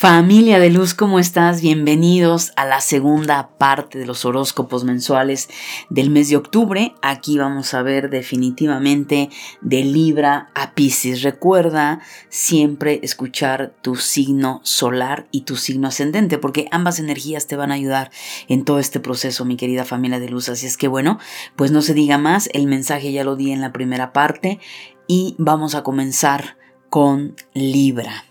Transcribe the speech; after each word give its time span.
Familia 0.00 0.58
de 0.58 0.70
luz, 0.70 0.94
¿cómo 0.94 1.18
estás? 1.18 1.60
Bienvenidos 1.60 2.52
a 2.56 2.64
la 2.64 2.80
segunda 2.80 3.50
parte 3.58 3.98
de 3.98 4.06
los 4.06 4.24
horóscopos 4.24 4.82
mensuales 4.82 5.50
del 5.90 6.08
mes 6.08 6.30
de 6.30 6.38
octubre. 6.38 6.94
Aquí 7.02 7.36
vamos 7.36 7.74
a 7.74 7.82
ver 7.82 8.08
definitivamente 8.08 9.28
de 9.60 9.84
Libra 9.84 10.48
a 10.54 10.72
Pisces. 10.72 11.20
Recuerda 11.20 12.00
siempre 12.30 13.00
escuchar 13.02 13.74
tu 13.82 13.94
signo 13.96 14.62
solar 14.62 15.26
y 15.32 15.42
tu 15.42 15.56
signo 15.56 15.88
ascendente, 15.88 16.38
porque 16.38 16.66
ambas 16.70 16.98
energías 16.98 17.46
te 17.46 17.56
van 17.56 17.70
a 17.70 17.74
ayudar 17.74 18.10
en 18.48 18.64
todo 18.64 18.78
este 18.78 19.00
proceso, 19.00 19.44
mi 19.44 19.58
querida 19.58 19.84
familia 19.84 20.18
de 20.18 20.30
luz. 20.30 20.48
Así 20.48 20.64
es 20.64 20.78
que 20.78 20.88
bueno, 20.88 21.18
pues 21.56 21.72
no 21.72 21.82
se 21.82 21.92
diga 21.92 22.16
más, 22.16 22.48
el 22.54 22.66
mensaje 22.68 23.12
ya 23.12 23.22
lo 23.22 23.36
di 23.36 23.52
en 23.52 23.60
la 23.60 23.72
primera 23.72 24.14
parte 24.14 24.60
y 25.06 25.34
vamos 25.36 25.74
a 25.74 25.82
comenzar 25.82 26.56
con 26.88 27.36
Libra. 27.52 28.24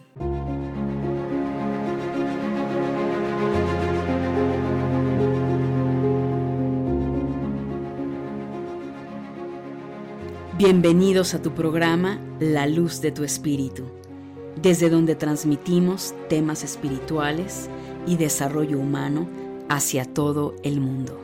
Bienvenidos 10.60 11.36
a 11.36 11.42
tu 11.42 11.56
programa 11.56 12.20
La 12.42 12.68
Luz 12.68 13.00
de 13.00 13.14
tu 13.14 13.24
Espíritu, 13.24 13.86
desde 14.62 14.90
donde 14.90 15.16
transmitimos 15.16 16.14
temas 16.28 16.66
espirituales 16.66 17.70
y 18.06 18.18
desarrollo 18.18 18.78
humano 18.78 19.30
hacia 19.70 20.04
todo 20.04 20.58
el 20.64 20.82
mundo. 20.82 21.18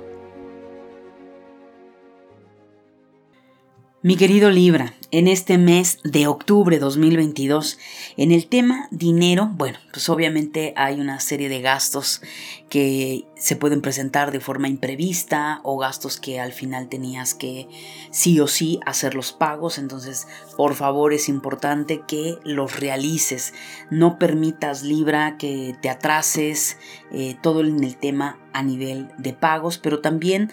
Mi 4.01 4.15
querido 4.15 4.51
Libra, 4.51 4.93
en 5.11 5.27
este 5.27 5.57
mes 5.57 5.99
de 6.05 6.27
octubre 6.27 6.79
2022, 6.79 7.77
en 8.15 8.31
el 8.31 8.47
tema 8.47 8.87
dinero, 8.89 9.51
bueno, 9.53 9.79
pues 9.91 10.07
obviamente 10.07 10.73
hay 10.77 11.01
una 11.01 11.19
serie 11.19 11.49
de 11.49 11.59
gastos 11.59 12.21
que 12.69 13.25
se 13.35 13.55
pueden 13.55 13.81
presentar 13.81 14.31
de 14.31 14.39
forma 14.39 14.67
imprevista 14.67 15.59
o 15.63 15.77
gastos 15.77 16.19
que 16.19 16.39
al 16.39 16.53
final 16.53 16.87
tenías 16.87 17.33
que 17.33 17.67
sí 18.11 18.39
o 18.39 18.47
sí 18.47 18.79
hacer 18.85 19.13
los 19.13 19.33
pagos, 19.33 19.77
entonces 19.77 20.27
por 20.55 20.75
favor 20.75 21.13
es 21.13 21.27
importante 21.27 22.01
que 22.07 22.37
los 22.43 22.79
realices, 22.79 23.53
no 23.89 24.17
permitas 24.17 24.83
Libra 24.83 25.37
que 25.37 25.75
te 25.81 25.89
atrases 25.89 26.77
eh, 27.11 27.35
todo 27.41 27.61
en 27.61 27.83
el 27.83 27.97
tema 27.97 28.39
a 28.53 28.63
nivel 28.63 29.09
de 29.17 29.33
pagos, 29.33 29.77
pero 29.77 29.99
también 29.99 30.51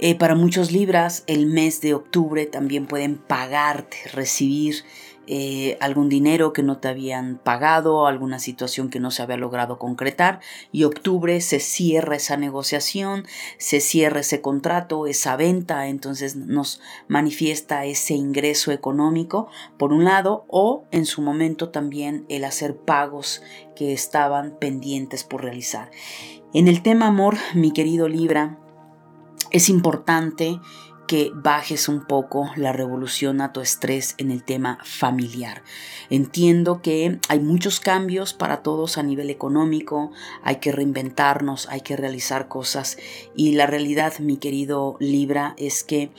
eh, 0.00 0.14
para 0.14 0.36
muchos 0.36 0.70
libras, 0.70 1.24
el 1.26 1.46
mes 1.46 1.80
de 1.80 1.94
octubre 1.94 2.46
también 2.46 2.86
pueden 2.86 3.16
pagarte, 3.16 3.96
recibir 4.12 4.84
eh, 5.30 5.76
algún 5.80 6.08
dinero 6.08 6.54
que 6.54 6.62
no 6.62 6.78
te 6.78 6.88
habían 6.88 7.36
pagado, 7.36 8.06
alguna 8.06 8.38
situación 8.38 8.88
que 8.88 8.98
no 8.98 9.10
se 9.10 9.22
había 9.22 9.36
logrado 9.36 9.78
concretar 9.78 10.40
y 10.72 10.84
octubre 10.84 11.42
se 11.42 11.60
cierra 11.60 12.16
esa 12.16 12.38
negociación, 12.38 13.26
se 13.58 13.80
cierra 13.80 14.20
ese 14.20 14.40
contrato, 14.40 15.06
esa 15.06 15.36
venta, 15.36 15.88
entonces 15.88 16.34
nos 16.34 16.80
manifiesta 17.08 17.84
ese 17.84 18.14
ingreso 18.14 18.72
económico 18.72 19.48
por 19.76 19.92
un 19.92 20.04
lado 20.04 20.46
o 20.48 20.86
en 20.92 21.04
su 21.04 21.20
momento 21.20 21.68
también 21.68 22.24
el 22.30 22.44
hacer 22.44 22.78
pagos 22.78 23.42
que 23.76 23.92
estaban 23.92 24.56
pendientes 24.58 25.24
por 25.24 25.42
realizar. 25.42 25.90
En 26.54 26.68
el 26.68 26.82
tema 26.82 27.06
amor, 27.06 27.36
mi 27.52 27.72
querido 27.72 28.08
Libra, 28.08 28.58
es 29.50 29.68
importante 29.68 30.58
que 31.08 31.32
bajes 31.34 31.88
un 31.88 32.04
poco 32.04 32.50
la 32.54 32.72
revolución 32.72 33.40
a 33.40 33.52
tu 33.52 33.60
estrés 33.60 34.14
en 34.18 34.30
el 34.30 34.44
tema 34.44 34.78
familiar. 34.84 35.62
Entiendo 36.10 36.82
que 36.82 37.18
hay 37.28 37.40
muchos 37.40 37.80
cambios 37.80 38.34
para 38.34 38.62
todos 38.62 38.98
a 38.98 39.02
nivel 39.02 39.30
económico, 39.30 40.12
hay 40.42 40.56
que 40.56 40.70
reinventarnos, 40.70 41.66
hay 41.70 41.80
que 41.80 41.96
realizar 41.96 42.46
cosas 42.46 42.98
y 43.34 43.52
la 43.52 43.66
realidad, 43.66 44.18
mi 44.20 44.36
querido 44.36 44.96
Libra, 45.00 45.54
es 45.56 45.82
que 45.82 46.10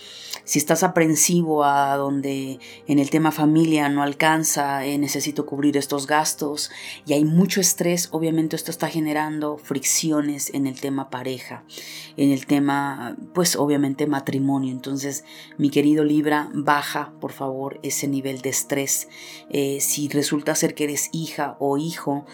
si 0.44 0.58
estás 0.58 0.82
aprensivo 0.82 1.64
a 1.64 1.96
donde 1.96 2.60
en 2.88 2.98
el 2.98 3.12
tema 3.12 3.32
familia 3.32 3.90
no 3.90 4.02
alcanza, 4.02 4.86
eh, 4.86 4.98
necesito 4.98 5.46
cubrir 5.46 5.78
estos 5.78 6.08
gastos 6.08 6.72
y 7.06 7.14
hay 7.14 7.26
mucho 7.26 7.62
estrés, 7.62 8.10
obviamente 8.12 8.56
esto 8.56 8.72
está 8.72 8.90
generando 8.90 9.58
fricciones 9.58 10.52
en 10.56 10.66
el 10.66 10.82
tema 10.82 11.12
pareja, 11.12 11.64
en 12.18 12.32
el 12.32 12.48
tema, 12.48 13.16
pues 13.36 13.56
obviamente 13.56 14.08
matrimonio 14.08 14.79
entonces, 14.80 15.26
mi 15.58 15.70
querido 15.70 16.06
Libra, 16.06 16.50
baja 16.54 17.12
por 17.20 17.34
favor 17.34 17.82
ese 17.84 18.08
nivel 18.08 18.40
de 18.40 18.50
estrés. 18.50 19.10
Eh, 19.50 19.82
si 19.82 20.08
resulta 20.08 20.56
ser 20.56 20.74
que 20.74 20.86
eres 20.86 21.10
hija 21.12 21.58
o 21.60 21.78
hijo, 21.78 22.26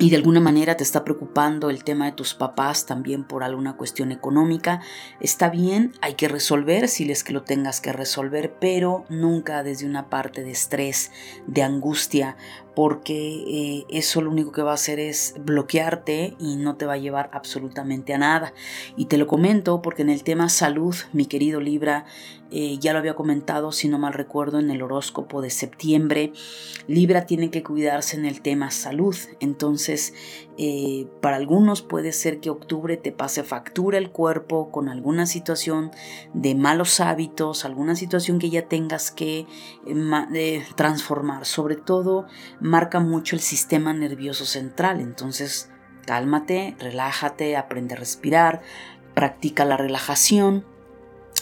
y 0.00 0.10
de 0.10 0.16
alguna 0.16 0.40
manera 0.40 0.76
te 0.76 0.84
está 0.84 1.04
preocupando 1.04 1.70
el 1.70 1.82
tema 1.82 2.06
de 2.06 2.12
tus 2.12 2.34
papás 2.34 2.86
también 2.86 3.24
por 3.24 3.42
alguna 3.42 3.76
cuestión 3.76 4.12
económica, 4.12 4.80
está 5.20 5.50
bien, 5.50 5.92
hay 6.00 6.14
que 6.14 6.28
resolver 6.28 6.88
si 6.88 7.04
les 7.04 7.24
que 7.24 7.32
lo 7.32 7.42
tengas 7.42 7.80
que 7.80 7.92
resolver, 7.92 8.54
pero 8.60 9.04
nunca 9.08 9.62
desde 9.62 9.86
una 9.86 10.08
parte 10.08 10.44
de 10.44 10.52
estrés, 10.52 11.10
de 11.46 11.62
angustia, 11.62 12.36
porque 12.78 13.42
eh, 13.48 13.86
eso 13.90 14.22
lo 14.22 14.30
único 14.30 14.52
que 14.52 14.62
va 14.62 14.70
a 14.70 14.74
hacer 14.74 15.00
es 15.00 15.34
bloquearte 15.40 16.36
y 16.38 16.54
no 16.54 16.76
te 16.76 16.86
va 16.86 16.92
a 16.92 16.98
llevar 16.98 17.28
absolutamente 17.32 18.14
a 18.14 18.18
nada. 18.18 18.52
Y 18.96 19.06
te 19.06 19.18
lo 19.18 19.26
comento 19.26 19.82
porque 19.82 20.02
en 20.02 20.10
el 20.10 20.22
tema 20.22 20.48
salud, 20.48 20.94
mi 21.12 21.26
querido 21.26 21.60
Libra, 21.60 22.06
eh, 22.50 22.78
ya 22.78 22.92
lo 22.92 22.98
había 22.98 23.14
comentado, 23.14 23.72
si 23.72 23.88
no 23.88 23.98
mal 23.98 24.14
recuerdo, 24.14 24.58
en 24.58 24.70
el 24.70 24.82
horóscopo 24.82 25.42
de 25.42 25.50
septiembre, 25.50 26.32
Libra 26.86 27.26
tiene 27.26 27.50
que 27.50 27.62
cuidarse 27.62 28.16
en 28.16 28.24
el 28.24 28.40
tema 28.40 28.70
salud. 28.70 29.16
Entonces, 29.40 30.14
eh, 30.56 31.06
para 31.20 31.36
algunos 31.36 31.82
puede 31.82 32.12
ser 32.12 32.40
que 32.40 32.50
octubre 32.50 32.96
te 32.96 33.12
pase 33.12 33.44
factura 33.44 33.98
el 33.98 34.10
cuerpo 34.10 34.70
con 34.70 34.88
alguna 34.88 35.26
situación 35.26 35.90
de 36.32 36.54
malos 36.54 37.00
hábitos, 37.00 37.64
alguna 37.64 37.94
situación 37.94 38.38
que 38.38 38.50
ya 38.50 38.62
tengas 38.66 39.10
que 39.10 39.46
eh, 39.86 40.64
transformar. 40.74 41.44
Sobre 41.44 41.76
todo 41.76 42.26
marca 42.60 43.00
mucho 43.00 43.36
el 43.36 43.40
sistema 43.40 43.92
nervioso 43.92 44.46
central. 44.46 45.00
Entonces 45.00 45.70
cálmate, 46.06 46.74
relájate, 46.78 47.58
aprende 47.58 47.94
a 47.94 47.98
respirar, 47.98 48.62
practica 49.14 49.66
la 49.66 49.76
relajación 49.76 50.64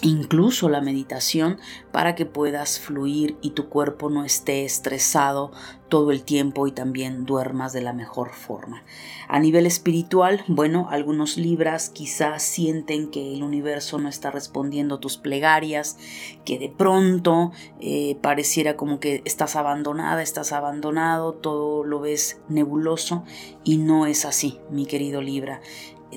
incluso 0.02 0.68
la 0.68 0.80
meditación 0.80 1.58
para 1.92 2.14
que 2.14 2.26
puedas 2.26 2.78
fluir 2.80 3.36
y 3.40 3.50
tu 3.50 3.68
cuerpo 3.68 4.10
no 4.10 4.24
esté 4.24 4.64
estresado 4.64 5.52
todo 5.88 6.10
el 6.10 6.24
tiempo 6.24 6.66
y 6.66 6.72
también 6.72 7.24
duermas 7.26 7.72
de 7.72 7.80
la 7.80 7.92
mejor 7.92 8.32
forma. 8.32 8.82
A 9.28 9.38
nivel 9.38 9.66
espiritual, 9.66 10.44
bueno, 10.48 10.88
algunos 10.90 11.36
libras 11.36 11.90
quizás 11.90 12.42
sienten 12.42 13.10
que 13.10 13.34
el 13.34 13.42
universo 13.42 13.98
no 13.98 14.08
está 14.08 14.30
respondiendo 14.30 14.98
tus 14.98 15.16
plegarias, 15.16 15.96
que 16.44 16.58
de 16.58 16.68
pronto 16.68 17.52
eh, 17.80 18.18
pareciera 18.20 18.76
como 18.76 18.98
que 18.98 19.22
estás 19.24 19.56
abandonada, 19.56 20.22
estás 20.22 20.52
abandonado, 20.52 21.34
todo 21.34 21.84
lo 21.84 22.00
ves 22.00 22.40
nebuloso 22.48 23.24
y 23.64 23.78
no 23.78 24.06
es 24.06 24.24
así, 24.24 24.58
mi 24.70 24.86
querido 24.86 25.22
Libra 25.22 25.60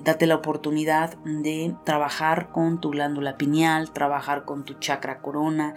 date 0.03 0.25
la 0.25 0.35
oportunidad 0.35 1.17
de 1.19 1.75
trabajar 1.83 2.51
con 2.51 2.79
tu 2.79 2.89
glándula 2.89 3.37
pineal, 3.37 3.91
trabajar 3.91 4.45
con 4.45 4.65
tu 4.65 4.75
chakra 4.75 5.19
corona, 5.21 5.75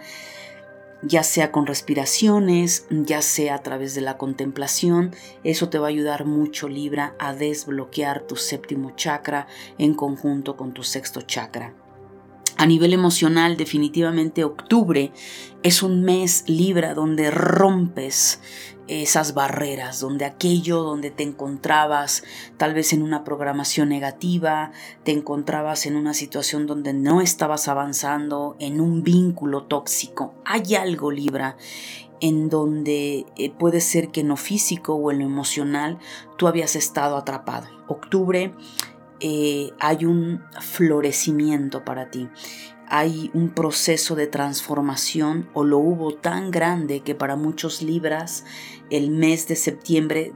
ya 1.01 1.23
sea 1.23 1.51
con 1.51 1.65
respiraciones, 1.65 2.87
ya 2.89 3.21
sea 3.21 3.55
a 3.55 3.63
través 3.63 3.93
de 3.95 4.01
la 4.01 4.17
contemplación. 4.17 5.13
Eso 5.43 5.69
te 5.69 5.77
va 5.77 5.87
a 5.87 5.89
ayudar 5.89 6.25
mucho, 6.25 6.69
Libra, 6.69 7.15
a 7.19 7.33
desbloquear 7.33 8.21
tu 8.21 8.35
séptimo 8.35 8.91
chakra 8.95 9.47
en 9.77 9.93
conjunto 9.93 10.55
con 10.55 10.73
tu 10.73 10.83
sexto 10.83 11.21
chakra. 11.21 11.73
A 12.63 12.65
nivel 12.65 12.93
emocional, 12.93 13.57
definitivamente 13.57 14.45
octubre 14.45 15.11
es 15.63 15.83
un 15.83 16.01
mes 16.01 16.45
Libra 16.47 16.93
donde 16.93 17.29
rompes 17.29 18.39
esas 18.87 19.33
barreras, 19.33 19.99
donde 19.99 20.23
aquello 20.23 20.81
donde 20.81 21.11
te 21.11 21.23
encontrabas 21.23 22.23
tal 22.55 22.73
vez 22.73 22.93
en 22.93 23.01
una 23.01 23.25
programación 23.25 23.89
negativa, 23.89 24.71
te 25.03 25.11
encontrabas 25.11 25.85
en 25.87 25.97
una 25.97 26.13
situación 26.13 26.65
donde 26.65 26.93
no 26.93 27.19
estabas 27.19 27.67
avanzando, 27.67 28.55
en 28.59 28.79
un 28.79 29.03
vínculo 29.03 29.63
tóxico. 29.63 30.33
Hay 30.45 30.75
algo, 30.75 31.11
Libra, 31.11 31.57
en 32.21 32.47
donde 32.47 33.25
eh, 33.35 33.51
puede 33.51 33.81
ser 33.81 34.07
que 34.07 34.21
en 34.21 34.29
lo 34.29 34.37
físico 34.37 34.95
o 34.95 35.11
en 35.11 35.19
lo 35.19 35.25
emocional 35.25 35.99
tú 36.37 36.47
habías 36.47 36.77
estado 36.77 37.17
atrapado. 37.17 37.67
Octubre 37.89 38.53
eh, 39.25 39.71
hay 39.79 40.03
un 40.03 40.43
florecimiento 40.59 41.85
para 41.85 42.11
ti. 42.11 42.27
Hay 42.89 43.31
un 43.33 43.51
proceso 43.51 44.15
de 44.15 44.27
transformación 44.27 45.49
o 45.53 45.63
lo 45.63 45.77
hubo 45.77 46.13
tan 46.13 46.51
grande 46.51 46.99
que 46.99 47.15
para 47.15 47.37
muchos 47.37 47.81
libras 47.81 48.43
el 48.93 49.09
mes 49.09 49.47
de 49.47 49.55
septiembre, 49.55 50.31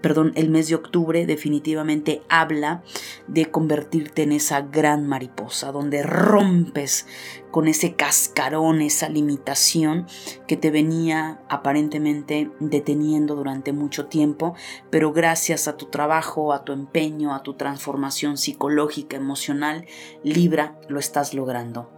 perdón, 0.00 0.32
el 0.34 0.50
mes 0.50 0.66
de 0.68 0.74
octubre 0.74 1.24
definitivamente 1.24 2.20
habla 2.28 2.82
de 3.28 3.48
convertirte 3.48 4.24
en 4.24 4.32
esa 4.32 4.60
gran 4.60 5.06
mariposa, 5.06 5.70
donde 5.70 6.02
rompes 6.02 7.06
con 7.52 7.68
ese 7.68 7.94
cascarón, 7.94 8.82
esa 8.82 9.08
limitación 9.08 10.06
que 10.48 10.56
te 10.56 10.72
venía 10.72 11.40
aparentemente 11.48 12.50
deteniendo 12.58 13.36
durante 13.36 13.72
mucho 13.72 14.06
tiempo, 14.06 14.56
pero 14.90 15.12
gracias 15.12 15.68
a 15.68 15.76
tu 15.76 15.86
trabajo, 15.86 16.52
a 16.52 16.64
tu 16.64 16.72
empeño, 16.72 17.36
a 17.36 17.44
tu 17.44 17.54
transformación 17.54 18.36
psicológica, 18.36 19.16
emocional, 19.16 19.86
Libra, 20.24 20.76
lo 20.88 20.98
estás 20.98 21.34
logrando. 21.34 21.95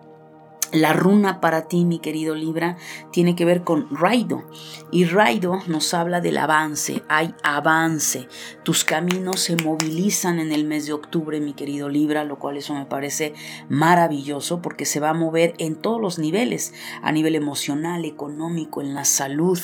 La 0.73 0.93
runa 0.93 1.41
para 1.41 1.63
ti, 1.63 1.87
mi 1.87 1.99
querido 1.99 2.35
Libra, 2.35 2.77
tiene 3.11 3.35
que 3.35 3.47
ver 3.47 3.65
con 3.65 3.89
Raido. 3.91 4.45
Y 4.91 5.07
Raido 5.07 5.61
nos 5.67 5.95
habla 5.95 6.21
del 6.21 6.37
avance, 6.37 7.03
hay 7.09 7.35
avance. 7.43 8.29
Tus 8.65 8.85
caminos 8.85 9.41
se 9.41 9.57
movilizan 9.57 10.39
en 10.39 10.53
el 10.53 10.67
mes 10.67 10.85
de 10.85 10.93
octubre, 10.93 11.41
mi 11.41 11.55
querido 11.55 11.89
Libra, 11.89 12.25
lo 12.25 12.39
cual 12.39 12.59
eso 12.59 12.75
me 12.75 12.85
parece 12.85 13.33
maravilloso 13.71 14.61
porque 14.61 14.85
se 14.85 15.01
va 15.01 15.11
a 15.11 15.15
mover 15.15 15.55
en 15.57 15.75
todos 15.75 16.03
los 16.03 16.19
niveles, 16.19 16.75
a 17.03 17.13
nivel 17.13 17.35
emocional, 17.35 18.05
económico, 18.05 18.83
en 18.83 18.95
la 18.95 19.07
salud, 19.07 19.59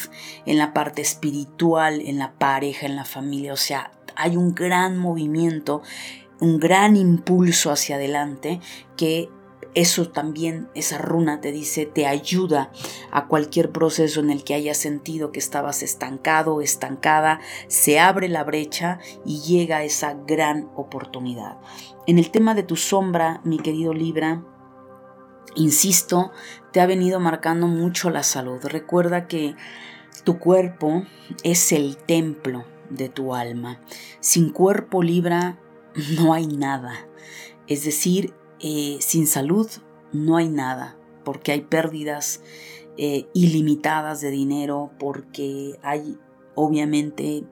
en 0.46 0.56
la 0.56 0.72
parte 0.72 1.02
espiritual, 1.02 2.00
en 2.00 2.18
la 2.18 2.32
pareja, 2.32 2.86
en 2.86 2.96
la 2.96 3.04
familia. 3.04 3.52
O 3.52 3.58
sea, 3.58 3.90
hay 4.16 4.38
un 4.38 4.54
gran 4.54 4.96
movimiento, 4.96 5.82
un 6.40 6.58
gran 6.58 6.96
impulso 6.96 7.70
hacia 7.70 7.96
adelante 7.96 8.60
que 8.96 9.28
eso 9.74 10.08
también, 10.08 10.68
esa 10.74 10.98
runa 10.98 11.40
te 11.40 11.50
dice, 11.50 11.86
te 11.86 12.06
ayuda 12.06 12.70
a 13.10 13.26
cualquier 13.26 13.70
proceso 13.72 14.20
en 14.20 14.30
el 14.30 14.44
que 14.44 14.54
hayas 14.54 14.78
sentido 14.78 15.32
que 15.32 15.40
estabas 15.40 15.82
estancado 15.82 16.60
estancada, 16.60 17.40
se 17.66 17.98
abre 17.98 18.28
la 18.28 18.44
brecha 18.44 18.98
y 19.24 19.40
llega 19.40 19.84
esa 19.84 20.14
gran 20.14 20.70
oportunidad. 20.76 21.58
En 22.06 22.18
el 22.18 22.30
tema 22.30 22.54
de 22.54 22.62
tu 22.62 22.76
sombra, 22.76 23.40
mi 23.44 23.58
querido 23.58 23.92
Libra, 23.92 24.44
insisto, 25.56 26.30
te 26.72 26.80
ha 26.80 26.86
venido 26.86 27.20
marcando 27.20 27.66
mucho 27.66 28.10
la 28.10 28.22
salud. 28.22 28.60
Recuerda 28.62 29.26
que 29.26 29.54
tu 30.24 30.38
cuerpo 30.38 31.02
es 31.42 31.72
el 31.72 31.96
templo 31.96 32.64
de 32.90 33.08
tu 33.08 33.34
alma. 33.34 33.80
Sin 34.20 34.50
cuerpo 34.50 35.02
Libra 35.02 35.58
no 36.16 36.32
hay 36.32 36.46
nada. 36.46 37.08
Es 37.66 37.84
decir, 37.84 38.34
eh, 38.60 38.98
sin 39.00 39.26
salud 39.26 39.68
no 40.12 40.36
hay 40.36 40.48
nada, 40.48 40.96
porque 41.24 41.52
hay 41.52 41.62
pérdidas 41.62 42.40
eh, 42.96 43.26
ilimitadas 43.34 44.20
de 44.20 44.30
dinero, 44.30 44.92
porque 44.98 45.78
hay, 45.82 46.18
obviamente, 46.54 47.44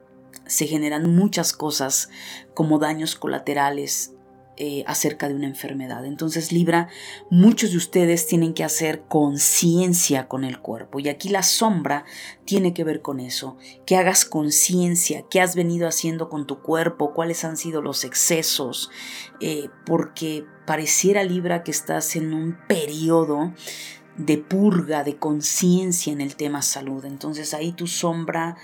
se 0.45 0.67
generan 0.67 1.15
muchas 1.15 1.53
cosas 1.53 2.09
como 2.53 2.79
daños 2.79 3.15
colaterales 3.15 4.12
eh, 4.55 4.83
acerca 4.85 5.27
de 5.27 5.33
una 5.33 5.47
enfermedad. 5.47 6.05
Entonces 6.05 6.51
Libra, 6.51 6.87
muchos 7.31 7.71
de 7.71 7.77
ustedes 7.77 8.27
tienen 8.27 8.53
que 8.53 8.63
hacer 8.63 9.01
conciencia 9.07 10.27
con 10.27 10.43
el 10.43 10.59
cuerpo. 10.59 10.99
Y 10.99 11.09
aquí 11.09 11.29
la 11.29 11.41
sombra 11.41 12.05
tiene 12.45 12.71
que 12.71 12.83
ver 12.83 13.01
con 13.01 13.19
eso, 13.19 13.57
que 13.87 13.95
hagas 13.95 14.25
conciencia, 14.25 15.25
qué 15.29 15.41
has 15.41 15.55
venido 15.55 15.87
haciendo 15.87 16.29
con 16.29 16.45
tu 16.45 16.61
cuerpo, 16.61 17.13
cuáles 17.13 17.43
han 17.43 17.57
sido 17.57 17.81
los 17.81 18.03
excesos, 18.03 18.91
eh, 19.41 19.69
porque 19.87 20.45
pareciera 20.67 21.23
Libra 21.23 21.63
que 21.63 21.71
estás 21.71 22.15
en 22.15 22.33
un 22.33 22.55
periodo 22.67 23.53
de 24.17 24.37
purga, 24.37 25.03
de 25.03 25.17
conciencia 25.17 26.13
en 26.13 26.21
el 26.21 26.35
tema 26.35 26.61
salud. 26.61 27.05
Entonces 27.05 27.55
ahí 27.55 27.71
tu 27.71 27.87
sombra 27.87 28.55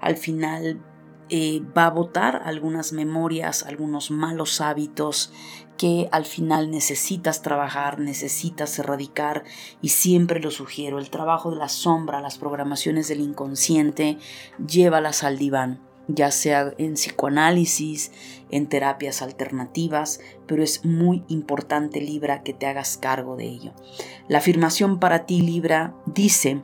al 0.00 0.18
final 0.18 0.82
eh, 1.30 1.62
va 1.76 1.86
a 1.86 1.90
botar 1.90 2.42
algunas 2.44 2.92
memorias, 2.92 3.64
algunos 3.64 4.10
malos 4.10 4.60
hábitos 4.60 5.32
que 5.78 6.08
al 6.10 6.24
final 6.24 6.70
necesitas 6.70 7.40
trabajar, 7.40 8.00
necesitas 8.00 8.78
erradicar 8.78 9.44
y 9.80 9.90
siempre 9.90 10.40
lo 10.40 10.50
sugiero, 10.50 10.98
el 10.98 11.08
trabajo 11.08 11.50
de 11.50 11.56
la 11.56 11.68
sombra, 11.68 12.20
las 12.20 12.36
programaciones 12.36 13.08
del 13.08 13.20
inconsciente, 13.20 14.18
llévalas 14.66 15.22
al 15.22 15.38
diván, 15.38 15.80
ya 16.08 16.30
sea 16.30 16.74
en 16.78 16.94
psicoanálisis, 16.94 18.10
en 18.50 18.66
terapias 18.68 19.22
alternativas, 19.22 20.20
pero 20.46 20.62
es 20.62 20.84
muy 20.84 21.24
importante 21.28 22.00
Libra 22.00 22.42
que 22.42 22.54
te 22.54 22.66
hagas 22.66 22.96
cargo 22.96 23.36
de 23.36 23.44
ello. 23.44 23.72
La 24.26 24.38
afirmación 24.38 24.98
para 24.98 25.26
ti 25.26 25.42
Libra 25.42 25.94
dice, 26.06 26.62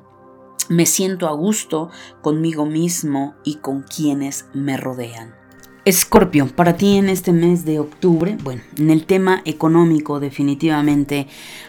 me 0.69 0.87
siento 0.87 1.29
a 1.29 1.33
gusto 1.33 1.91
conmigo 2.23 2.67
mismo 2.67 3.35
y 3.45 3.57
con 3.57 3.83
quienes 3.83 4.47
me 4.55 4.77
rodean. 4.77 5.35
Escorpio, 5.87 6.47
para 6.47 6.79
ti 6.79 6.97
en 6.97 7.11
este 7.11 7.35
mes 7.35 7.67
de 7.67 7.79
octubre, 7.79 8.39
bueno, 8.43 8.63
en 8.79 8.89
el 8.89 9.05
tema 9.05 9.43
económico 9.45 10.19
definitivamente 10.19 11.27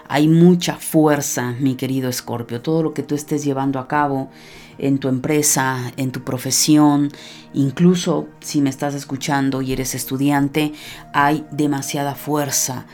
hay 0.07 0.29
mucha 0.29 0.77
fuerza, 0.77 1.53
mi 1.59 1.75
querido 1.75 2.07
Escorpio. 2.07 2.61
Todo 2.61 2.81
lo 2.81 2.93
que 2.93 3.03
tú 3.03 3.13
estés 3.13 3.43
llevando 3.43 3.77
a 3.77 3.89
cabo 3.89 4.29
en 4.77 4.99
tu 4.99 5.09
empresa, 5.09 5.91
en 5.97 6.13
tu 6.13 6.23
profesión, 6.23 7.11
incluso 7.53 8.29
si 8.39 8.61
me 8.61 8.69
estás 8.69 8.95
escuchando 8.95 9.61
y 9.61 9.73
eres 9.73 9.95
estudiante, 9.95 10.71
hay 11.13 11.45
demasiada 11.51 12.15
fuerza, 12.15 12.85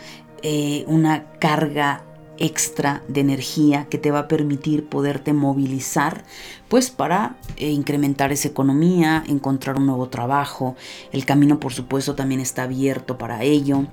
eh, 0.42 0.86
una 0.88 1.34
carga 1.34 2.04
extra 2.42 3.04
de 3.08 3.22
energía 3.22 3.86
que 3.90 4.00
te 4.00 4.10
va 4.10 4.20
a 4.20 4.28
permitir 4.28 4.90
poderte 4.90 5.32
movilizar 5.32 6.26
pues 6.70 6.90
para 6.90 7.38
eh, 7.58 7.70
incrementar 7.70 8.32
esa 8.32 8.48
economía, 8.48 9.24
encontrar 9.28 9.78
un 9.78 9.86
nuevo 9.86 10.10
trabajo. 10.10 10.76
El 11.12 11.26
camino 11.26 11.60
por 11.60 11.72
supuesto 11.72 12.16
también 12.16 12.42
está 12.42 12.64
abierto 12.64 13.18
para 13.18 13.44
ello. 13.44 13.86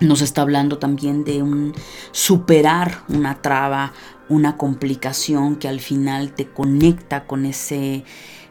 Nos 0.00 0.22
está 0.22 0.42
hablando 0.42 0.78
también 0.78 1.24
de 1.24 1.42
un 1.42 1.74
superar 2.12 3.02
una 3.08 3.42
traba, 3.42 3.92
una 4.28 4.56
complicación 4.56 5.56
que 5.56 5.68
al 5.68 5.80
final 5.80 6.32
te 6.32 6.48
conecta 6.48 7.26
con 7.26 7.44
ese 7.44 8.04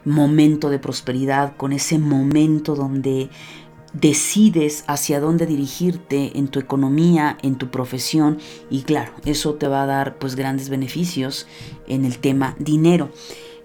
momento 0.04 0.70
de 0.70 0.78
prosperidad, 0.78 1.56
con 1.56 1.72
ese 1.72 1.98
momento 1.98 2.76
donde 2.76 3.28
decides 4.00 4.84
hacia 4.86 5.20
dónde 5.20 5.46
dirigirte 5.46 6.38
en 6.38 6.48
tu 6.48 6.58
economía, 6.58 7.38
en 7.42 7.56
tu 7.56 7.70
profesión 7.70 8.38
y 8.70 8.82
claro, 8.82 9.12
eso 9.24 9.54
te 9.54 9.68
va 9.68 9.82
a 9.82 9.86
dar 9.86 10.18
pues 10.18 10.36
grandes 10.36 10.68
beneficios 10.68 11.46
en 11.88 12.04
el 12.04 12.18
tema 12.18 12.54
dinero. 12.58 13.10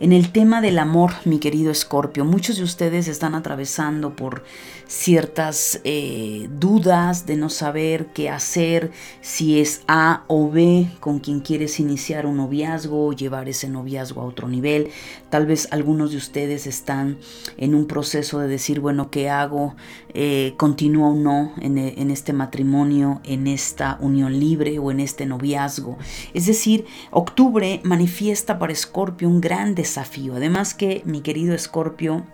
En 0.02 0.14
el 0.14 0.32
tema 0.32 0.62
del 0.62 0.80
amor, 0.80 1.12
mi 1.26 1.38
querido 1.38 1.72
Escorpio, 1.72 2.26
muchos 2.26 2.58
de 2.58 2.64
ustedes 2.64 3.08
están 3.08 3.36
atravesando 3.36 4.16
por 4.16 4.44
ciertas 4.88 5.80
eh, 5.84 6.50
dudas 6.58 7.28
de 7.28 7.38
no 7.38 7.50
saber 7.50 8.08
qué 8.08 8.28
hacer, 8.28 8.90
si 9.22 9.60
es 9.60 9.84
A 9.88 10.24
o 10.26 10.50
B 10.50 10.88
con 11.00 11.20
quien 11.20 11.40
quieres 11.40 11.80
iniciar 11.80 12.26
un 12.26 12.38
noviazgo 12.38 13.10
o 13.10 13.14
llevar 13.14 13.48
ese 13.48 13.70
noviazgo 13.70 14.22
a 14.22 14.26
otro 14.26 14.48
nivel. 14.48 14.90
Tal 15.30 15.46
vez 15.46 15.68
algunos 15.70 16.10
de 16.10 16.18
ustedes 16.18 16.66
están 16.66 17.20
en 17.58 17.76
un 17.76 17.86
proceso 17.86 18.40
de 18.40 18.48
decir, 18.48 18.80
bueno, 18.80 19.12
¿qué 19.12 19.30
hago? 19.30 19.76
Eh, 20.16 20.56
¿Continúo 20.58 21.12
o 21.12 21.16
no 21.16 21.54
en, 21.62 21.78
en 21.78 22.10
este 22.10 22.34
matrimonio, 22.34 23.22
en 23.24 23.46
esta 23.46 24.00
unión 24.02 24.40
libre 24.40 24.80
o 24.80 24.90
en 24.90 25.00
este 25.00 25.28
noviazgo? 25.28 26.00
Es 26.34 26.48
decir, 26.48 26.86
octubre 27.12 27.82
manifiesta 27.84 28.58
para 28.58 28.74
Escorpio 28.74 29.30
un 29.30 29.42
gran 29.42 29.76
Además 29.98 30.74
que 30.74 31.02
mi 31.06 31.22
querido 31.22 31.54
Escorpio, 31.54 32.26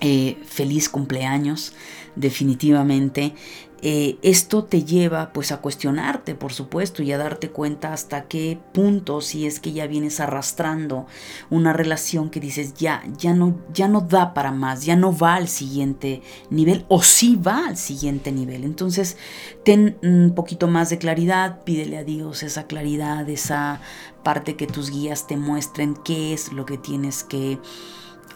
eh, 0.00 0.38
feliz 0.46 0.88
cumpleaños, 0.88 1.74
definitivamente. 2.16 3.34
Eh, 3.82 4.18
esto 4.20 4.64
te 4.64 4.84
lleva 4.84 5.32
pues 5.32 5.52
a 5.52 5.62
cuestionarte, 5.62 6.34
por 6.34 6.52
supuesto, 6.52 7.02
y 7.02 7.12
a 7.12 7.18
darte 7.18 7.48
cuenta 7.48 7.94
hasta 7.94 8.24
qué 8.24 8.58
punto, 8.74 9.22
si 9.22 9.46
es 9.46 9.58
que 9.58 9.72
ya 9.72 9.86
vienes 9.86 10.20
arrastrando 10.20 11.06
una 11.48 11.72
relación 11.72 12.28
que 12.28 12.40
dices 12.40 12.74
ya, 12.74 13.02
ya 13.16 13.32
no, 13.32 13.58
ya 13.72 13.88
no 13.88 14.02
da 14.02 14.34
para 14.34 14.52
más, 14.52 14.84
ya 14.84 14.96
no 14.96 15.16
va 15.16 15.36
al 15.36 15.48
siguiente 15.48 16.20
nivel, 16.50 16.84
o 16.88 17.02
sí 17.02 17.36
va 17.36 17.68
al 17.68 17.78
siguiente 17.78 18.32
nivel. 18.32 18.64
Entonces, 18.64 19.16
ten 19.64 19.96
un 20.02 20.34
poquito 20.34 20.68
más 20.68 20.90
de 20.90 20.98
claridad, 20.98 21.62
pídele 21.64 21.96
a 21.96 22.04
Dios 22.04 22.42
esa 22.42 22.66
claridad, 22.66 23.26
esa 23.30 23.80
parte 24.22 24.56
que 24.56 24.66
tus 24.66 24.90
guías 24.90 25.26
te 25.26 25.36
muestren 25.36 25.94
qué 25.94 26.32
es 26.32 26.52
lo 26.52 26.66
que 26.66 26.78
tienes 26.78 27.24
que 27.24 27.58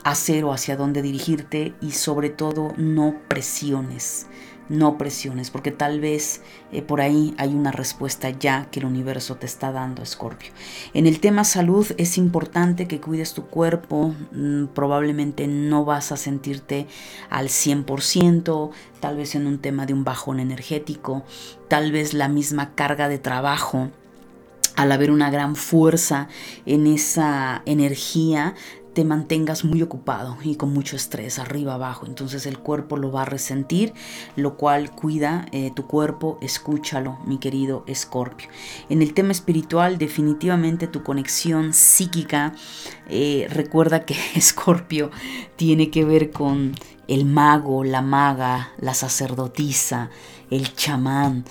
hacer 0.02 0.44
o 0.44 0.52
hacia 0.52 0.76
dónde 0.76 1.02
dirigirte 1.02 1.74
y 1.80 1.92
sobre 1.92 2.30
todo 2.30 2.72
no 2.76 3.16
presiones 3.28 4.26
no 4.68 4.96
presiones, 4.96 5.50
porque 5.50 5.70
tal 5.70 6.00
vez 6.00 6.40
eh, 6.72 6.82
por 6.82 7.00
ahí 7.00 7.34
hay 7.38 7.54
una 7.54 7.70
respuesta 7.70 8.30
ya 8.30 8.66
que 8.70 8.80
el 8.80 8.86
universo 8.86 9.36
te 9.36 9.46
está 9.46 9.72
dando, 9.72 10.02
Escorpio. 10.02 10.50
En 10.94 11.06
el 11.06 11.20
tema 11.20 11.44
salud 11.44 11.86
es 11.98 12.16
importante 12.16 12.88
que 12.88 13.00
cuides 13.00 13.34
tu 13.34 13.46
cuerpo, 13.46 14.14
mm, 14.32 14.66
probablemente 14.68 15.46
no 15.46 15.84
vas 15.84 16.12
a 16.12 16.16
sentirte 16.16 16.86
al 17.30 17.48
100%, 17.48 18.70
tal 19.00 19.16
vez 19.16 19.34
en 19.34 19.46
un 19.46 19.58
tema 19.58 19.86
de 19.86 19.92
un 19.92 20.04
bajón 20.04 20.40
energético, 20.40 21.24
tal 21.68 21.92
vez 21.92 22.14
la 22.14 22.28
misma 22.28 22.74
carga 22.74 23.08
de 23.08 23.18
trabajo 23.18 23.90
al 24.76 24.92
haber 24.92 25.10
una 25.10 25.30
gran 25.30 25.56
fuerza 25.56 26.28
en 26.66 26.86
esa 26.86 27.62
energía, 27.66 28.54
te 28.94 29.04
mantengas 29.04 29.64
muy 29.64 29.82
ocupado 29.82 30.38
y 30.42 30.54
con 30.54 30.72
mucho 30.72 30.96
estrés 30.96 31.38
arriba 31.38 31.74
abajo. 31.74 32.06
Entonces 32.06 32.46
el 32.46 32.58
cuerpo 32.58 32.96
lo 32.96 33.12
va 33.12 33.22
a 33.22 33.26
resentir, 33.26 33.92
lo 34.36 34.56
cual 34.56 34.92
cuida 34.92 35.46
eh, 35.52 35.72
tu 35.74 35.86
cuerpo, 35.86 36.38
escúchalo, 36.40 37.18
mi 37.26 37.38
querido 37.38 37.84
Escorpio. 37.86 38.48
En 38.88 39.02
el 39.02 39.12
tema 39.12 39.32
espiritual, 39.32 39.98
definitivamente 39.98 40.86
tu 40.86 41.02
conexión 41.02 41.74
psíquica, 41.74 42.54
eh, 43.08 43.48
recuerda 43.50 44.06
que 44.06 44.16
Escorpio 44.36 45.10
tiene 45.56 45.90
que 45.90 46.04
ver 46.04 46.30
con 46.30 46.74
el 47.08 47.26
mago, 47.26 47.84
la 47.84 48.00
maga, 48.00 48.72
la 48.78 48.94
sacerdotisa, 48.94 50.10
el 50.50 50.72
chamán. 50.74 51.44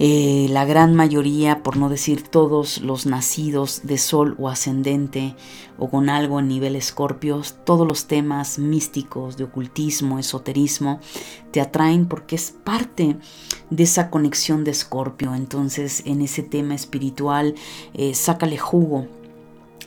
Eh, 0.00 0.48
la 0.50 0.64
gran 0.64 0.94
mayoría, 0.96 1.62
por 1.62 1.76
no 1.76 1.88
decir 1.88 2.22
todos 2.22 2.80
los 2.80 3.06
nacidos 3.06 3.82
de 3.84 3.96
sol 3.96 4.34
o 4.40 4.48
ascendente 4.48 5.36
o 5.78 5.88
con 5.88 6.08
algo 6.08 6.40
en 6.40 6.48
nivel 6.48 6.74
escorpios, 6.74 7.54
todos 7.64 7.86
los 7.86 8.06
temas 8.06 8.58
místicos 8.58 9.36
de 9.36 9.44
ocultismo, 9.44 10.18
esoterismo, 10.18 10.98
te 11.52 11.60
atraen 11.60 12.06
porque 12.06 12.34
es 12.34 12.50
parte 12.50 13.16
de 13.70 13.82
esa 13.84 14.10
conexión 14.10 14.64
de 14.64 14.72
escorpio. 14.72 15.32
Entonces 15.36 16.02
en 16.06 16.22
ese 16.22 16.42
tema 16.42 16.74
espiritual, 16.74 17.54
eh, 17.94 18.14
sácale 18.14 18.58
jugo 18.58 19.06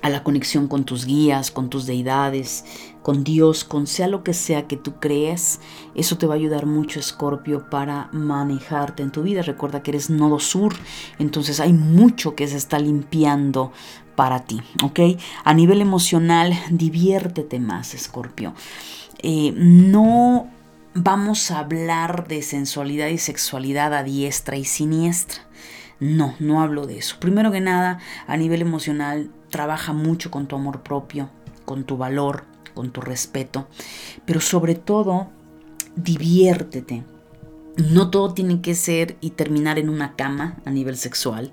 a 0.01 0.09
la 0.09 0.23
conexión 0.23 0.67
con 0.67 0.85
tus 0.85 1.05
guías, 1.05 1.51
con 1.51 1.69
tus 1.69 1.85
deidades, 1.85 2.63
con 3.07 3.23
Dios, 3.23 3.63
con 3.63 3.87
sea 3.87 4.09
lo 4.09 4.21
que 4.21 4.33
sea 4.33 4.67
que 4.67 4.75
tú 4.75 4.99
creas, 4.99 5.61
eso 5.95 6.17
te 6.17 6.27
va 6.27 6.33
a 6.33 6.35
ayudar 6.35 6.65
mucho, 6.65 6.99
Escorpio, 6.99 7.69
para 7.69 8.09
manejarte 8.11 9.01
en 9.01 9.11
tu 9.11 9.23
vida. 9.23 9.43
Recuerda 9.43 9.81
que 9.81 9.91
eres 9.91 10.09
nodo 10.09 10.39
sur, 10.39 10.75
entonces 11.17 11.61
hay 11.61 11.71
mucho 11.71 12.35
que 12.35 12.49
se 12.49 12.57
está 12.57 12.79
limpiando 12.79 13.71
para 14.17 14.41
ti, 14.41 14.59
¿ok? 14.83 14.99
A 15.45 15.53
nivel 15.53 15.79
emocional, 15.79 16.53
diviértete 16.69 17.61
más, 17.61 17.93
Escorpio. 17.93 18.53
Eh, 19.19 19.53
no 19.55 20.49
vamos 20.93 21.49
a 21.49 21.59
hablar 21.59 22.27
de 22.27 22.41
sensualidad 22.41 23.07
y 23.07 23.19
sexualidad 23.19 23.93
a 23.93 24.03
diestra 24.03 24.57
y 24.57 24.65
siniestra. 24.65 25.43
No, 26.01 26.35
no 26.39 26.61
hablo 26.61 26.85
de 26.85 26.97
eso. 26.97 27.15
Primero 27.21 27.53
que 27.53 27.61
nada, 27.61 27.99
a 28.27 28.35
nivel 28.35 28.61
emocional, 28.61 29.31
trabaja 29.49 29.93
mucho 29.93 30.29
con 30.29 30.47
tu 30.47 30.57
amor 30.57 30.83
propio, 30.83 31.29
con 31.63 31.85
tu 31.85 31.95
valor, 31.95 32.43
con 32.77 32.91
tu 32.91 33.01
respeto, 33.01 33.67
pero 34.23 34.39
sobre 34.39 34.75
todo, 34.75 35.29
diviértete. 35.95 37.03
No 37.75 38.11
todo 38.11 38.35
tiene 38.35 38.61
que 38.61 38.75
ser 38.75 39.17
y 39.19 39.31
terminar 39.31 39.79
en 39.79 39.89
una 39.89 40.15
cama 40.15 40.57
a 40.63 40.69
nivel 40.69 40.95
sexual. 40.95 41.51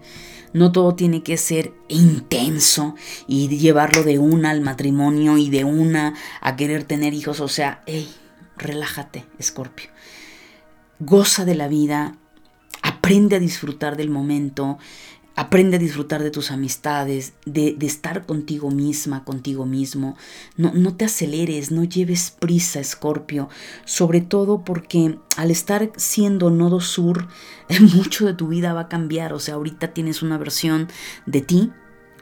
No 0.52 0.71
todo 0.71 0.95
tiene 0.95 1.23
que 1.23 1.38
ser 1.38 1.73
intenso 1.88 2.95
y 3.26 3.49
llevarlo 3.49 4.02
de 4.02 4.19
una 4.19 4.50
al 4.50 4.61
matrimonio 4.61 5.38
y 5.38 5.49
de 5.49 5.64
una 5.64 6.14
a 6.43 6.57
querer 6.57 6.85
tener 6.85 7.14
hijos. 7.14 7.40
O 7.40 7.49
sea, 7.49 7.83
hey, 7.87 8.07
relájate, 8.59 9.25
Escorpio. 9.38 9.88
Goza 10.99 11.47
de 11.47 11.54
la 11.54 11.69
vida, 11.69 12.19
aprende 12.83 13.37
a 13.37 13.40
disfrutar 13.40 13.97
del 13.97 14.11
momento, 14.11 14.76
aprende 15.36 15.76
a 15.76 15.80
disfrutar 15.80 16.22
de 16.22 16.30
tus 16.30 16.50
amistades, 16.50 17.34
de, 17.44 17.76
estar 17.80 18.26
contigo 18.26 18.70
misma, 18.70 19.24
contigo 19.24 19.66
mismo. 19.66 20.16
No, 20.56 20.72
no 20.72 20.96
te 20.96 21.04
aceleres, 21.04 21.70
no 21.70 21.84
lleves 21.84 22.30
prisa, 22.30 22.80
Escorpio, 22.80 23.48
sobre 23.84 24.20
todo 24.20 24.64
porque 24.64 25.18
al 25.36 25.50
estar 25.50 25.90
siendo 25.96 26.50
nodo 26.50 26.80
sur, 26.80 27.28
mucho 27.94 28.26
de 28.26 28.34
tu 28.34 28.48
vida 28.48 28.72
va 28.72 28.82
a 28.82 28.88
cambiar. 28.88 29.32
O 29.32 29.38
sea, 29.38 29.54
ahorita 29.54 29.92
tienes 29.92 30.22
una 30.22 30.38
versión 30.38 30.88
de 31.26 31.40
ti, 31.40 31.72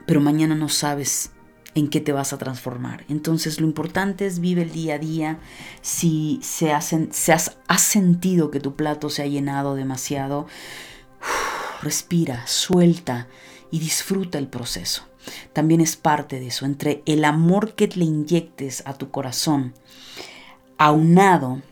pero 0.06 0.20
mañana 0.20 0.54
no 0.54 0.68
sabes 0.68 1.32
en 1.74 1.88
qué 1.88 2.00
te 2.00 2.12
vas 2.12 2.32
a 2.32 2.38
transformar. 2.38 3.04
Entonces 3.08 3.60
lo 3.60 3.66
importante 3.66 4.26
es 4.26 4.40
vive 4.40 4.62
el 4.62 4.72
día 4.72 4.94
a 4.94 4.98
día. 4.98 5.38
Si 5.80 6.38
se, 6.42 6.72
se 7.10 7.32
has, 7.32 7.56
sentido 7.78 8.50
que 8.50 8.60
tu 8.60 8.76
plato 8.76 9.08
se 9.10 9.22
ha 9.22 9.26
llenado 9.26 9.74
demasiado, 9.74 10.46
respira, 11.82 12.46
suelta 12.46 13.28
y 13.70 13.78
disfruta 13.78 14.38
el 14.38 14.48
proceso. 14.48 15.04
También 15.52 15.80
es 15.80 15.96
parte 15.96 16.40
de 16.40 16.48
eso, 16.48 16.64
entre 16.66 17.02
el 17.06 17.24
amor 17.24 17.74
que 17.74 17.88
le 17.88 18.04
inyectes 18.04 18.82
a 18.86 18.94
tu 18.94 19.10
corazón, 19.10 19.74
aunado 20.78 21.62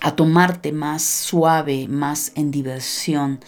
a 0.00 0.16
tomarte 0.16 0.72
más 0.72 1.02
suave, 1.02 1.86
más 1.88 2.32
en 2.34 2.50
diversión 2.50 3.38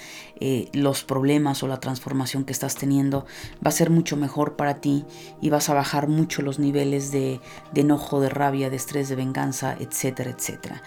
eh, 0.41 0.69
los 0.73 1.03
problemas 1.03 1.63
o 1.63 1.69
la 1.69 1.81
transformación 1.81 2.45
que 2.45 2.53
estás 2.53 2.77
teniendo, 2.77 3.27
va 3.65 3.69
a 3.69 3.73
ser 3.73 3.91
mucho 3.91 4.17
mejor 4.17 4.55
para 4.55 4.81
ti 4.81 5.05
y 5.41 5.51
vas 5.51 5.69
a 5.69 5.75
bajar 5.75 6.07
mucho 6.07 6.43
los 6.43 6.59
niveles 6.59 7.11
de, 7.11 7.41
de 7.73 7.81
enojo, 7.81 8.21
de 8.21 8.29
rabia, 8.29 8.71
de 8.71 8.77
estrés, 8.77 9.09
de 9.09 9.17
venganza, 9.17 9.77
etcétera, 9.79 10.31
etcétera. 10.31 10.83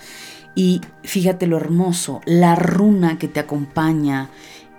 Y 0.55 0.81
fíjate 1.03 1.47
lo 1.47 1.57
hermoso, 1.57 2.21
la 2.25 2.55
runa 2.55 3.19
que 3.19 3.27
te 3.27 3.39
acompaña 3.39 4.29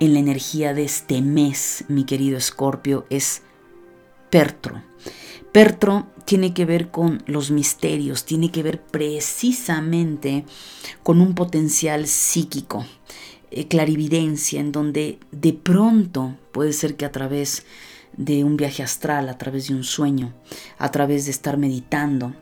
en 0.00 0.14
la 0.14 0.20
energía 0.20 0.74
de 0.74 0.84
este 0.84 1.22
mes, 1.22 1.84
mi 1.88 2.04
querido 2.04 2.38
Escorpio, 2.38 3.06
es 3.10 3.42
Pertro. 4.30 4.82
Pertro 5.52 6.06
tiene 6.24 6.52
que 6.52 6.64
ver 6.64 6.90
con 6.90 7.22
los 7.26 7.50
misterios, 7.50 8.24
tiene 8.24 8.50
que 8.50 8.62
ver 8.62 8.82
precisamente 8.82 10.44
con 11.02 11.20
un 11.20 11.34
potencial 11.34 12.06
psíquico, 12.06 12.84
eh, 13.50 13.66
clarividencia, 13.66 14.60
en 14.60 14.72
donde 14.72 15.18
de 15.32 15.54
pronto 15.54 16.36
puede 16.52 16.74
ser 16.74 16.96
que 16.96 17.06
a 17.06 17.12
través 17.12 17.64
de 18.16 18.44
un 18.44 18.56
viaje 18.56 18.82
astral, 18.82 19.28
a 19.28 19.38
través 19.38 19.68
de 19.68 19.74
un 19.74 19.84
sueño, 19.84 20.34
a 20.76 20.90
través 20.90 21.24
de 21.24 21.30
estar 21.30 21.56
meditando, 21.56 22.34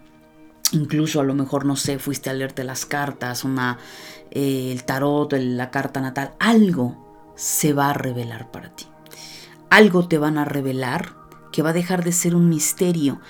incluso 0.73 1.21
a 1.21 1.25
lo 1.25 1.35
mejor, 1.35 1.65
no 1.65 1.77
sé, 1.77 1.99
fuiste 2.01 2.29
a 2.29 2.35
leerte 2.35 2.65
las 2.65 2.87
cartas, 2.87 3.45
una, 3.45 3.79
eh, 4.33 4.73
el 4.73 4.85
tarot, 4.85 5.33
la 5.35 5.71
carta 5.71 6.01
natal, 6.01 6.35
algo 6.41 7.06
se 7.37 7.73
va 7.73 7.91
a 7.91 7.95
revelar 7.95 8.51
para 8.51 8.71
ti. 8.71 8.87
Algo 9.71 10.09
te 10.09 10.19
van 10.19 10.39
a 10.39 10.45
revelar 10.45 11.15
que 11.53 11.63
va 11.63 11.71
a 11.71 11.75
dejar 11.75 12.05
de 12.05 12.13
ser 12.13 12.35
un 12.35 12.49
misterio 12.49 13.21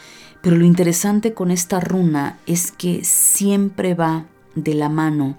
pero 0.46 0.58
lo 0.58 0.64
interesante 0.64 1.34
con 1.34 1.50
esta 1.50 1.80
runa 1.80 2.38
es 2.46 2.70
que 2.70 3.02
siempre 3.04 3.94
va 3.94 4.26
de 4.54 4.74
la 4.74 4.88
mano, 4.88 5.36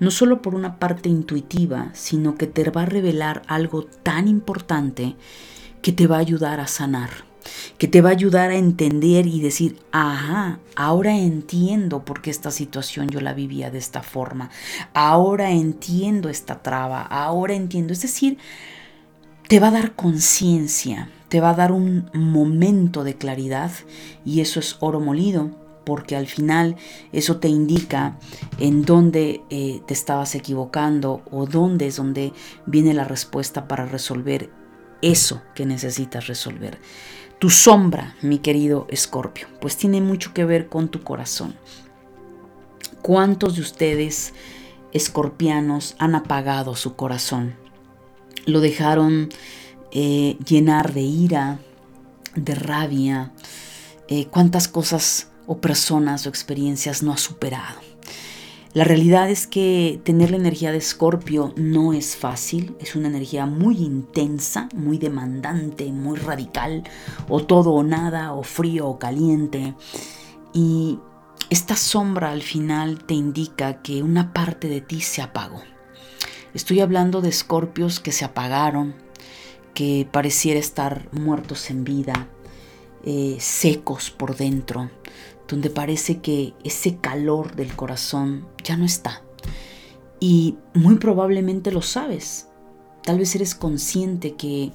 no 0.00 0.10
solo 0.10 0.42
por 0.42 0.56
una 0.56 0.80
parte 0.80 1.08
intuitiva, 1.08 1.90
sino 1.92 2.34
que 2.34 2.48
te 2.48 2.68
va 2.68 2.82
a 2.82 2.86
revelar 2.86 3.42
algo 3.46 3.84
tan 3.84 4.26
importante 4.26 5.14
que 5.82 5.92
te 5.92 6.08
va 6.08 6.16
a 6.16 6.18
ayudar 6.18 6.58
a 6.58 6.66
sanar, 6.66 7.10
que 7.78 7.88
te 7.88 8.00
va 8.00 8.10
a 8.10 8.12
ayudar 8.12 8.50
a 8.50 8.56
entender 8.56 9.26
y 9.26 9.40
decir, 9.40 9.78
ajá, 9.92 10.58
ahora 10.76 11.16
entiendo 11.16 12.04
por 12.04 12.22
qué 12.22 12.30
esta 12.30 12.50
situación 12.50 13.08
yo 13.08 13.20
la 13.20 13.34
vivía 13.34 13.70
de 13.70 13.78
esta 13.78 14.02
forma, 14.02 14.50
ahora 14.94 15.50
entiendo 15.50 16.28
esta 16.28 16.62
traba, 16.62 17.02
ahora 17.02 17.54
entiendo, 17.54 17.92
es 17.92 18.02
decir, 18.02 18.38
te 19.48 19.60
va 19.60 19.68
a 19.68 19.72
dar 19.72 19.94
conciencia 19.94 21.08
te 21.30 21.40
va 21.40 21.50
a 21.50 21.54
dar 21.54 21.72
un 21.72 22.10
momento 22.12 23.04
de 23.04 23.14
claridad 23.14 23.70
y 24.26 24.40
eso 24.40 24.60
es 24.60 24.76
oro 24.80 25.00
molido 25.00 25.50
porque 25.86 26.16
al 26.16 26.26
final 26.26 26.76
eso 27.12 27.38
te 27.38 27.48
indica 27.48 28.18
en 28.58 28.84
dónde 28.84 29.40
eh, 29.48 29.80
te 29.86 29.94
estabas 29.94 30.34
equivocando 30.34 31.22
o 31.30 31.46
dónde 31.46 31.86
es 31.86 31.96
donde 31.96 32.32
viene 32.66 32.92
la 32.94 33.04
respuesta 33.04 33.68
para 33.68 33.86
resolver 33.86 34.50
eso 35.02 35.40
que 35.54 35.66
necesitas 35.66 36.26
resolver. 36.26 36.78
Tu 37.40 37.48
sombra, 37.48 38.16
mi 38.20 38.38
querido 38.38 38.86
Escorpio, 38.90 39.48
pues 39.62 39.78
tiene 39.78 40.02
mucho 40.02 40.34
que 40.34 40.44
ver 40.44 40.68
con 40.68 40.90
tu 40.90 41.02
corazón. 41.02 41.54
¿Cuántos 43.00 43.56
de 43.56 43.62
ustedes, 43.62 44.34
escorpianos, 44.92 45.96
han 45.98 46.14
apagado 46.14 46.76
su 46.76 46.96
corazón? 46.96 47.56
Lo 48.44 48.60
dejaron 48.60 49.30
eh, 49.90 50.36
llenar 50.46 50.92
de 50.92 51.00
ira, 51.00 51.58
de 52.34 52.54
rabia, 52.54 53.32
eh, 54.08 54.26
cuántas 54.26 54.68
cosas 54.68 55.30
o 55.46 55.62
personas 55.62 56.26
o 56.26 56.28
experiencias 56.28 57.02
no 57.02 57.10
ha 57.10 57.16
superado. 57.16 57.80
La 58.72 58.84
realidad 58.84 59.28
es 59.28 59.48
que 59.48 60.00
tener 60.04 60.30
la 60.30 60.36
energía 60.36 60.70
de 60.70 60.78
Escorpio 60.78 61.52
no 61.56 61.92
es 61.92 62.16
fácil, 62.16 62.76
es 62.78 62.94
una 62.94 63.08
energía 63.08 63.44
muy 63.44 63.78
intensa, 63.78 64.68
muy 64.76 64.96
demandante, 64.96 65.90
muy 65.90 66.16
radical, 66.16 66.84
o 67.28 67.44
todo 67.44 67.72
o 67.72 67.82
nada, 67.82 68.32
o 68.32 68.44
frío 68.44 68.86
o 68.86 68.98
caliente. 69.00 69.74
Y 70.52 71.00
esta 71.50 71.74
sombra 71.74 72.30
al 72.30 72.42
final 72.42 73.04
te 73.04 73.14
indica 73.14 73.82
que 73.82 74.04
una 74.04 74.32
parte 74.32 74.68
de 74.68 74.80
ti 74.80 75.00
se 75.00 75.20
apagó. 75.20 75.62
Estoy 76.54 76.78
hablando 76.78 77.22
de 77.22 77.30
escorpios 77.30 77.98
que 77.98 78.12
se 78.12 78.24
apagaron, 78.24 78.94
que 79.74 80.06
pareciera 80.08 80.60
estar 80.60 81.08
muertos 81.10 81.70
en 81.70 81.82
vida, 81.82 82.28
eh, 83.02 83.36
secos 83.40 84.10
por 84.10 84.36
dentro, 84.36 84.90
donde 85.50 85.68
parece 85.68 86.18
que 86.18 86.54
ese 86.62 86.96
calor 86.98 87.56
del 87.56 87.74
corazón 87.74 88.46
ya 88.62 88.76
no 88.76 88.84
está. 88.84 89.22
Y 90.20 90.56
muy 90.74 90.96
probablemente 90.96 91.72
lo 91.72 91.82
sabes. 91.82 92.46
Tal 93.02 93.18
vez 93.18 93.34
eres 93.34 93.54
consciente 93.54 94.34
que 94.34 94.72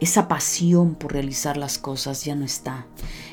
esa 0.00 0.26
pasión 0.28 0.94
por 0.96 1.12
realizar 1.12 1.56
las 1.56 1.78
cosas 1.78 2.24
ya 2.24 2.34
no 2.34 2.44
está. 2.44 2.86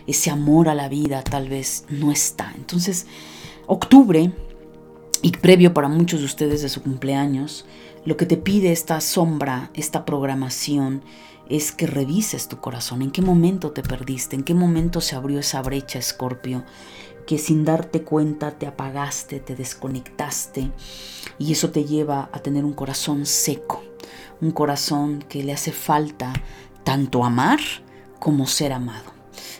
Ese 0.05 0.29
amor 0.29 0.69
a 0.69 0.75
la 0.75 0.89
vida 0.89 1.24
tal 1.24 1.50
vez 1.50 1.86
no 1.89 2.12
está. 2.12 2.53
Entonces, 2.55 3.07
octubre, 3.65 4.31
y 5.24 5.31
previo 5.31 5.74
para 5.74 5.88
muchos 5.88 6.19
de 6.19 6.25
ustedes 6.25 6.62
de 6.62 6.69
su 6.69 6.83
cumpleaños, 6.83 7.65
lo 8.05 8.17
que 8.17 8.25
te 8.25 8.38
pide 8.38 8.74
esta 8.74 9.00
sombra, 9.00 9.72
esta 9.74 10.05
programación, 10.05 11.01
es 11.50 11.71
que 11.71 11.88
revises 11.88 12.47
tu 12.47 12.59
corazón. 12.59 13.01
¿En 13.01 13.12
qué 13.12 13.21
momento 13.21 13.71
te 13.71 13.83
perdiste? 13.83 14.35
¿En 14.35 14.43
qué 14.43 14.53
momento 14.53 15.01
se 15.01 15.15
abrió 15.15 15.39
esa 15.39 15.62
brecha, 15.62 16.00
Escorpio? 16.00 16.63
Que 17.27 17.38
sin 17.38 17.65
darte 17.65 18.03
cuenta 18.03 18.51
te 18.51 18.67
apagaste, 18.67 19.39
te 19.39 19.55
desconectaste 19.55 20.71
y 21.38 21.51
eso 21.51 21.69
te 21.71 21.85
lleva 21.85 22.29
a 22.31 22.39
tener 22.39 22.65
un 22.65 22.73
corazón 22.73 23.25
seco, 23.25 23.83
un 24.41 24.51
corazón 24.51 25.23
que 25.29 25.43
le 25.43 25.53
hace 25.53 25.71
falta 25.71 26.33
tanto 26.83 27.23
amar 27.23 27.59
como 28.19 28.47
ser 28.47 28.73
amado. 28.73 29.13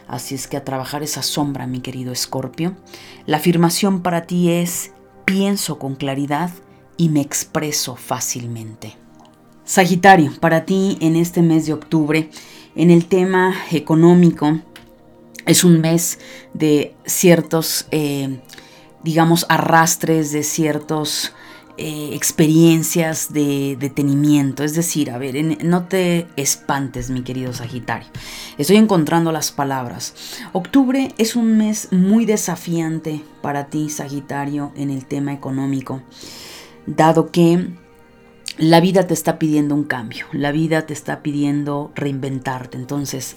Así 0.08 0.36
es 0.36 0.48
que 0.48 0.58
a 0.58 0.66
trabajar 0.66 1.04
esa 1.04 1.24
sombra, 1.24 1.68
mi 1.68 1.80
querido 1.80 2.12
Escorpio. 2.12 2.76
La 3.26 3.38
afirmación 3.38 4.02
para 4.02 4.28
ti 4.28 4.50
es 4.50 4.92
pienso 5.26 5.80
con 5.80 5.96
claridad 5.96 6.52
y 6.98 7.10
me 7.10 7.22
expreso 7.22 7.96
fácilmente. 7.96 9.03
Sagitario, 9.74 10.32
para 10.40 10.66
ti 10.66 11.00
en 11.02 11.16
este 11.16 11.42
mes 11.42 11.66
de 11.66 11.74
octubre, 11.74 12.30
en 12.76 12.92
el 12.92 13.08
tema 13.08 13.56
económico, 13.72 14.60
es 15.48 15.64
un 15.64 15.82
mes 15.82 16.20
de 16.54 16.94
ciertos, 17.08 17.88
eh, 17.90 18.40
digamos, 19.04 19.48
arrastres, 19.50 20.32
de 20.32 20.44
ciertos 20.44 21.34
eh, 21.80 22.12
experiencias 22.14 23.34
de 23.34 23.76
detenimiento. 23.80 24.64
Es 24.64 24.76
decir, 24.76 25.10
a 25.10 25.18
ver, 25.18 25.44
no 25.66 25.86
te 25.88 26.28
espantes, 26.36 27.10
mi 27.10 27.24
querido 27.24 27.52
Sagitario. 27.52 28.10
Estoy 28.60 28.76
encontrando 28.76 29.32
las 29.32 29.52
palabras. 29.52 30.14
Octubre 30.52 31.16
es 31.18 31.36
un 31.36 31.58
mes 31.58 31.88
muy 31.90 32.28
desafiante 32.28 33.24
para 33.42 33.66
ti, 33.70 33.90
Sagitario, 33.90 34.72
en 34.76 34.92
el 34.92 35.08
tema 35.08 35.34
económico, 35.34 36.04
dado 36.86 37.32
que 37.32 37.82
la 38.58 38.80
vida 38.80 39.08
te 39.08 39.14
está 39.14 39.40
pidiendo 39.40 39.76
un 39.76 39.84
cambio, 39.84 40.26
la 40.32 40.52
vida 40.52 40.86
te 40.86 40.94
está 40.94 41.22
pidiendo 41.22 41.92
reinventarte. 41.96 42.78
Entonces, 42.78 43.36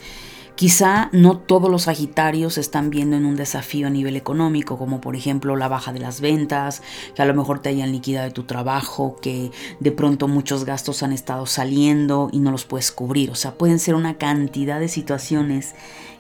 Quizá 0.57 1.11
no 1.13 1.37
todos 1.37 1.71
los 1.71 1.83
Sagitarios 1.83 2.57
están 2.57 2.89
viendo 2.89 3.15
en 3.15 3.27
un 3.27 3.37
desafío 3.37 3.89
a 3.89 3.91
nivel 3.91 4.17
económico, 4.17 4.79
como 4.79 5.03
por 5.03 5.15
ejemplo 5.15 5.55
la 5.55 5.69
baja 5.69 5.93
de 5.93 5.99
las 5.99 6.23
ventas, 6.23 6.83
que 7.15 7.21
a 7.21 7.27
lo 7.27 7.35
mejor 7.35 7.59
te 7.59 7.69
hayan 7.69 7.93
liquidado 7.93 8.33
tu 8.33 8.45
trabajo, 8.45 9.17
que 9.21 9.51
de 9.81 9.93
pronto 9.93 10.29
muchos 10.29 10.65
gastos 10.65 11.03
han 11.03 11.13
estado 11.13 11.45
saliendo 11.45 12.31
y 12.33 12.39
no 12.39 12.53
los 12.53 12.65
puedes 12.65 12.91
cubrir. 12.91 13.31
O 13.31 13.35
sea, 13.35 13.53
pueden 13.53 13.79
ser 13.79 13.95
una 13.95 14.17
cantidad 14.17 14.81
de 14.81 14.89
situaciones 14.89 15.75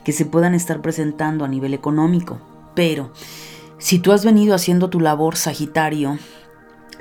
que 0.05 0.12
se 0.12 0.26
puedan 0.26 0.55
estar 0.55 0.83
presentando 0.83 1.47
a 1.47 1.49
nivel 1.49 1.73
económico. 1.73 2.38
Pero 2.75 3.12
si 3.79 3.99
tú 3.99 4.12
has 4.12 4.23
venido 4.23 4.55
haciendo 4.55 4.91
tu 4.91 5.00
labor 5.00 5.37
Sagitario, 5.37 6.19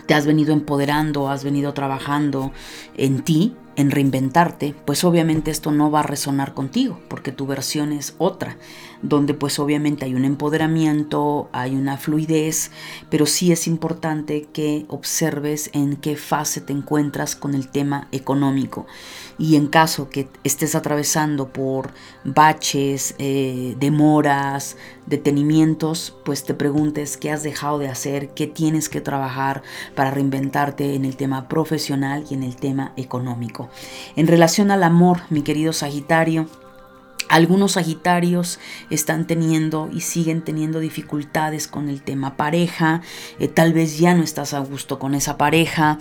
te 0.06 0.14
has 0.14 0.26
venido 0.26 0.54
empoderando, 0.54 1.30
has 1.30 1.44
venido 1.44 1.74
trabajando 1.74 2.52
en 2.96 3.22
ti, 3.22 3.56
en 3.76 3.92
reinventarte, 3.92 4.76
pues 4.86 5.04
obviamente 5.04 5.52
esto 5.52 5.72
no 5.72 5.92
va 5.92 6.02
a 6.02 6.04
resonar 6.04 6.54
contigo, 6.54 7.00
porque 7.08 7.32
tu 7.32 7.46
versión 7.46 7.92
es 7.92 8.16
otra, 8.18 8.58
donde 9.02 9.34
pues 9.34 9.60
obviamente 9.60 10.06
hay 10.06 10.16
un 10.16 10.26
empoderamiento, 10.26 11.50
hay 11.52 11.76
una 11.76 11.98
fluidez, 11.98 12.72
pero 13.10 13.26
sí 13.26 13.52
es 13.52 13.68
importante 13.68 14.48
que 14.54 14.86
observes 14.88 15.70
en 15.74 15.98
qué 15.98 16.16
fase 16.16 16.62
te 16.62 16.74
encuentras 16.74 17.36
con 17.36 17.54
el 17.54 17.70
tema 17.70 18.08
económico. 18.12 18.86
Y 19.38 19.58
en 19.58 19.68
caso 19.68 20.10
que 20.10 20.30
estés 20.44 20.76
atravesando 20.76 21.52
por 21.52 21.92
baches, 22.24 23.16
eh, 23.20 23.76
demoras, 23.80 24.78
detenimientos, 25.06 26.16
pues 26.24 26.46
te 26.46 26.54
preguntes 26.54 27.18
qué 27.18 27.32
has 27.32 27.44
dejado 27.44 27.78
de 27.78 27.90
hacer, 27.90 28.30
qué 28.30 28.48
tienes 28.48 28.88
que 28.88 29.02
trabajar 29.02 29.62
para 29.94 30.12
reinventarte 30.12 30.96
en 30.96 31.04
el 31.04 31.18
tema 31.18 31.48
profesional 31.50 32.26
y 32.30 32.34
en 32.34 32.44
el 32.44 32.56
tema 32.56 32.94
económico. 32.96 33.65
En 34.16 34.28
relación 34.28 34.72
al 34.72 34.84
amor, 34.84 35.22
mi 35.30 35.42
querido 35.42 35.74
Sagitario, 35.74 36.48
algunos 37.30 37.74
Sagitarios 37.74 38.60
están 38.90 39.26
teniendo 39.26 39.90
y 39.92 40.02
siguen 40.02 40.44
teniendo 40.44 40.80
dificultades 40.80 41.68
con 41.68 41.90
el 41.90 42.02
tema 42.02 42.38
pareja, 42.38 43.02
eh, 43.40 43.48
tal 43.48 43.74
vez 43.74 43.98
ya 43.98 44.14
no 44.14 44.24
estás 44.24 44.54
a 44.54 44.60
gusto 44.60 45.00
con 45.00 45.16
esa 45.16 45.38
pareja 45.38 45.98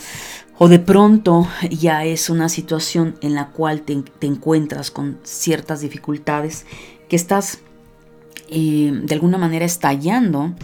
o 0.59 0.68
de 0.68 0.78
pronto 0.78 1.49
ya 1.71 2.04
es 2.04 2.30
una 2.30 2.49
situación 2.49 3.17
en 3.21 3.34
la 3.34 3.49
cual 3.49 3.82
te, 3.82 4.04
encuentras 4.21 4.91
con 4.91 5.19
ciertas 5.25 5.80
dificultades 5.80 6.67
que 7.08 7.17
estás 7.17 7.60
eh, 8.49 8.91
de 8.93 9.15
alguna 9.15 9.39
manera 9.39 9.65
estallando 9.65 10.54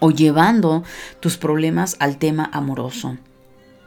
o 0.00 0.10
llevando 0.10 0.82
tus 1.20 1.36
problemas 1.36 1.96
al 1.98 2.18
tema 2.18 2.48
amoroso. 2.52 3.18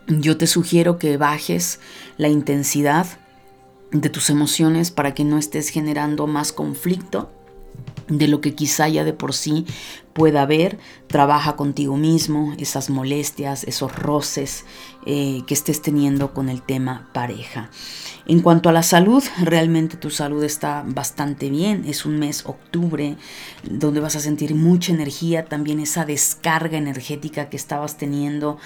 Yo 0.07 0.37
te 0.37 0.45
sugiero 0.45 0.99
que 0.99 1.17
bajes 1.17 1.79
la 2.17 2.29
intensidad 2.29 3.07
de 3.91 4.09
tus 4.09 4.29
emociones 4.29 4.91
para 4.91 5.13
que 5.13 5.23
no 5.23 5.37
estés 5.37 5.69
generando 5.69 6.27
más 6.27 6.51
conflicto 6.51 7.31
de 8.07 8.27
lo 8.27 8.41
que 8.41 8.55
quizá 8.55 8.87
ya 8.87 9.03
de 9.03 9.13
por 9.13 9.33
sí 9.33 9.65
pueda 10.15 10.43
haber. 10.43 10.79
Trabaja 11.07 11.57
contigo 11.57 11.97
mismo, 11.97 12.55
esas 12.57 12.89
molestias, 12.89 13.65
esos 13.65 13.93
roces 13.93 14.63
eh, 15.05 15.43
que 15.45 15.53
estés 15.53 15.81
teniendo 15.81 16.33
con 16.33 16.47
el 16.47 16.61
tema 16.61 17.09
pareja. 17.13 17.69
En 18.25 18.39
cuanto 18.39 18.69
a 18.69 18.71
la 18.71 18.81
salud, 18.81 19.21
realmente 19.43 19.97
tu 19.97 20.09
salud 20.09 20.41
está 20.43 20.85
bastante 20.87 21.49
bien. 21.49 21.83
Es 21.85 22.05
un 22.05 22.17
mes 22.17 22.45
octubre 22.45 23.17
donde 23.69 23.99
vas 23.99 24.15
a 24.15 24.21
sentir 24.21 24.55
mucha 24.55 24.93
energía, 24.93 25.45
también 25.45 25.81
esa 25.81 26.05
descarga 26.05 26.77
energética 26.77 27.49
que 27.49 27.57
estabas 27.57 27.97
teniendo 27.97 28.57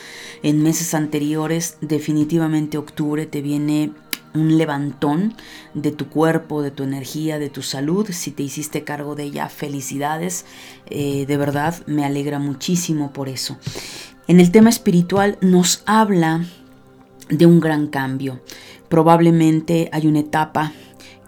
en 0.43 0.61
meses 0.61 0.93
anteriores. 0.93 1.77
Definitivamente 1.81 2.77
octubre 2.77 3.25
te 3.25 3.41
viene 3.41 3.91
un 4.33 4.57
levantón 4.57 5.33
de 5.73 5.91
tu 5.91 6.09
cuerpo, 6.09 6.61
de 6.61 6.71
tu 6.71 6.83
energía, 6.83 7.39
de 7.39 7.49
tu 7.49 7.61
salud. 7.61 8.07
Si 8.11 8.31
te 8.31 8.43
hiciste 8.43 8.83
cargo 8.83 9.15
de 9.15 9.23
ella, 9.23 9.49
felicidades. 9.49 10.45
Eh, 10.89 11.25
de 11.25 11.37
verdad, 11.37 11.75
me 11.85 12.05
alegra 12.05 12.39
muchísimo 12.39 13.11
por 13.11 13.29
eso. 13.29 13.57
En 14.27 14.39
el 14.39 14.51
tema 14.51 14.69
espiritual 14.69 15.37
nos 15.41 15.83
habla 15.85 16.45
de 17.29 17.45
un 17.45 17.59
gran 17.59 17.87
cambio. 17.87 18.41
Probablemente 18.87 19.89
hay 19.91 20.07
una 20.07 20.19
etapa 20.19 20.71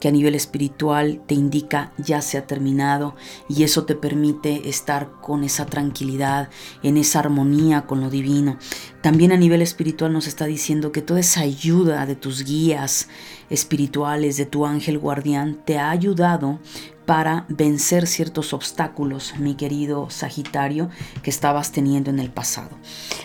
que 0.02 0.08
a 0.08 0.12
nivel 0.12 0.34
espiritual 0.34 1.22
te 1.28 1.36
indica 1.36 1.94
ya 1.98 2.22
se 2.22 2.40
ha 2.40 2.48
terminado 2.48 3.16
y 3.48 3.64
eso 3.64 3.86
te 3.86 3.96
permite 3.96 4.68
estar 4.68 5.12
con 5.22 5.44
esa 5.44 5.68
tranquilidad, 5.68 6.50
en 6.82 6.98
esa 6.98 7.20
armonía 7.20 7.84
con 7.84 8.02
lo 8.02 8.10
divino. 8.10 8.58
También 9.02 9.32
a 9.32 9.38
nivel 9.38 9.62
espiritual 9.62 10.12
nos 10.12 10.26
está 10.26 10.46
diciendo 10.46 10.92
que 10.92 11.04
toda 11.04 11.20
esa 11.20 11.42
ayuda 11.42 12.08
de 12.08 12.16
tus 12.16 12.44
guías 12.44 13.10
espirituales, 13.52 14.38
de 14.38 14.48
tu 14.48 14.66
ángel 14.66 14.98
guardián, 14.98 15.62
te 15.66 15.78
ha 15.78 15.92
ayudado 15.92 16.60
para 17.06 17.46
vencer 17.48 18.08
ciertos 18.08 18.54
obstáculos, 18.54 19.36
mi 19.38 19.54
querido 19.54 20.10
Sagitario, 20.10 20.90
que 21.22 21.30
estabas 21.30 21.72
teniendo 21.72 22.10
en 22.10 22.18
el 22.18 22.32
pasado. 22.32 22.72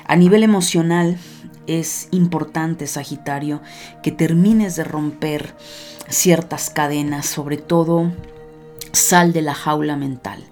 A 0.06 0.14
nivel 0.16 0.42
emocional, 0.42 1.16
es 1.66 2.08
importante, 2.10 2.86
Sagitario, 2.86 3.62
que 4.02 4.12
termines 4.12 4.76
de 4.76 4.84
romper 4.84 5.56
ciertas 6.08 6.70
cadenas, 6.70 7.26
sobre 7.26 7.56
todo 7.56 8.12
sal 8.92 9.32
de 9.32 9.42
la 9.42 9.54
jaula 9.54 9.96
mental. 9.96 10.44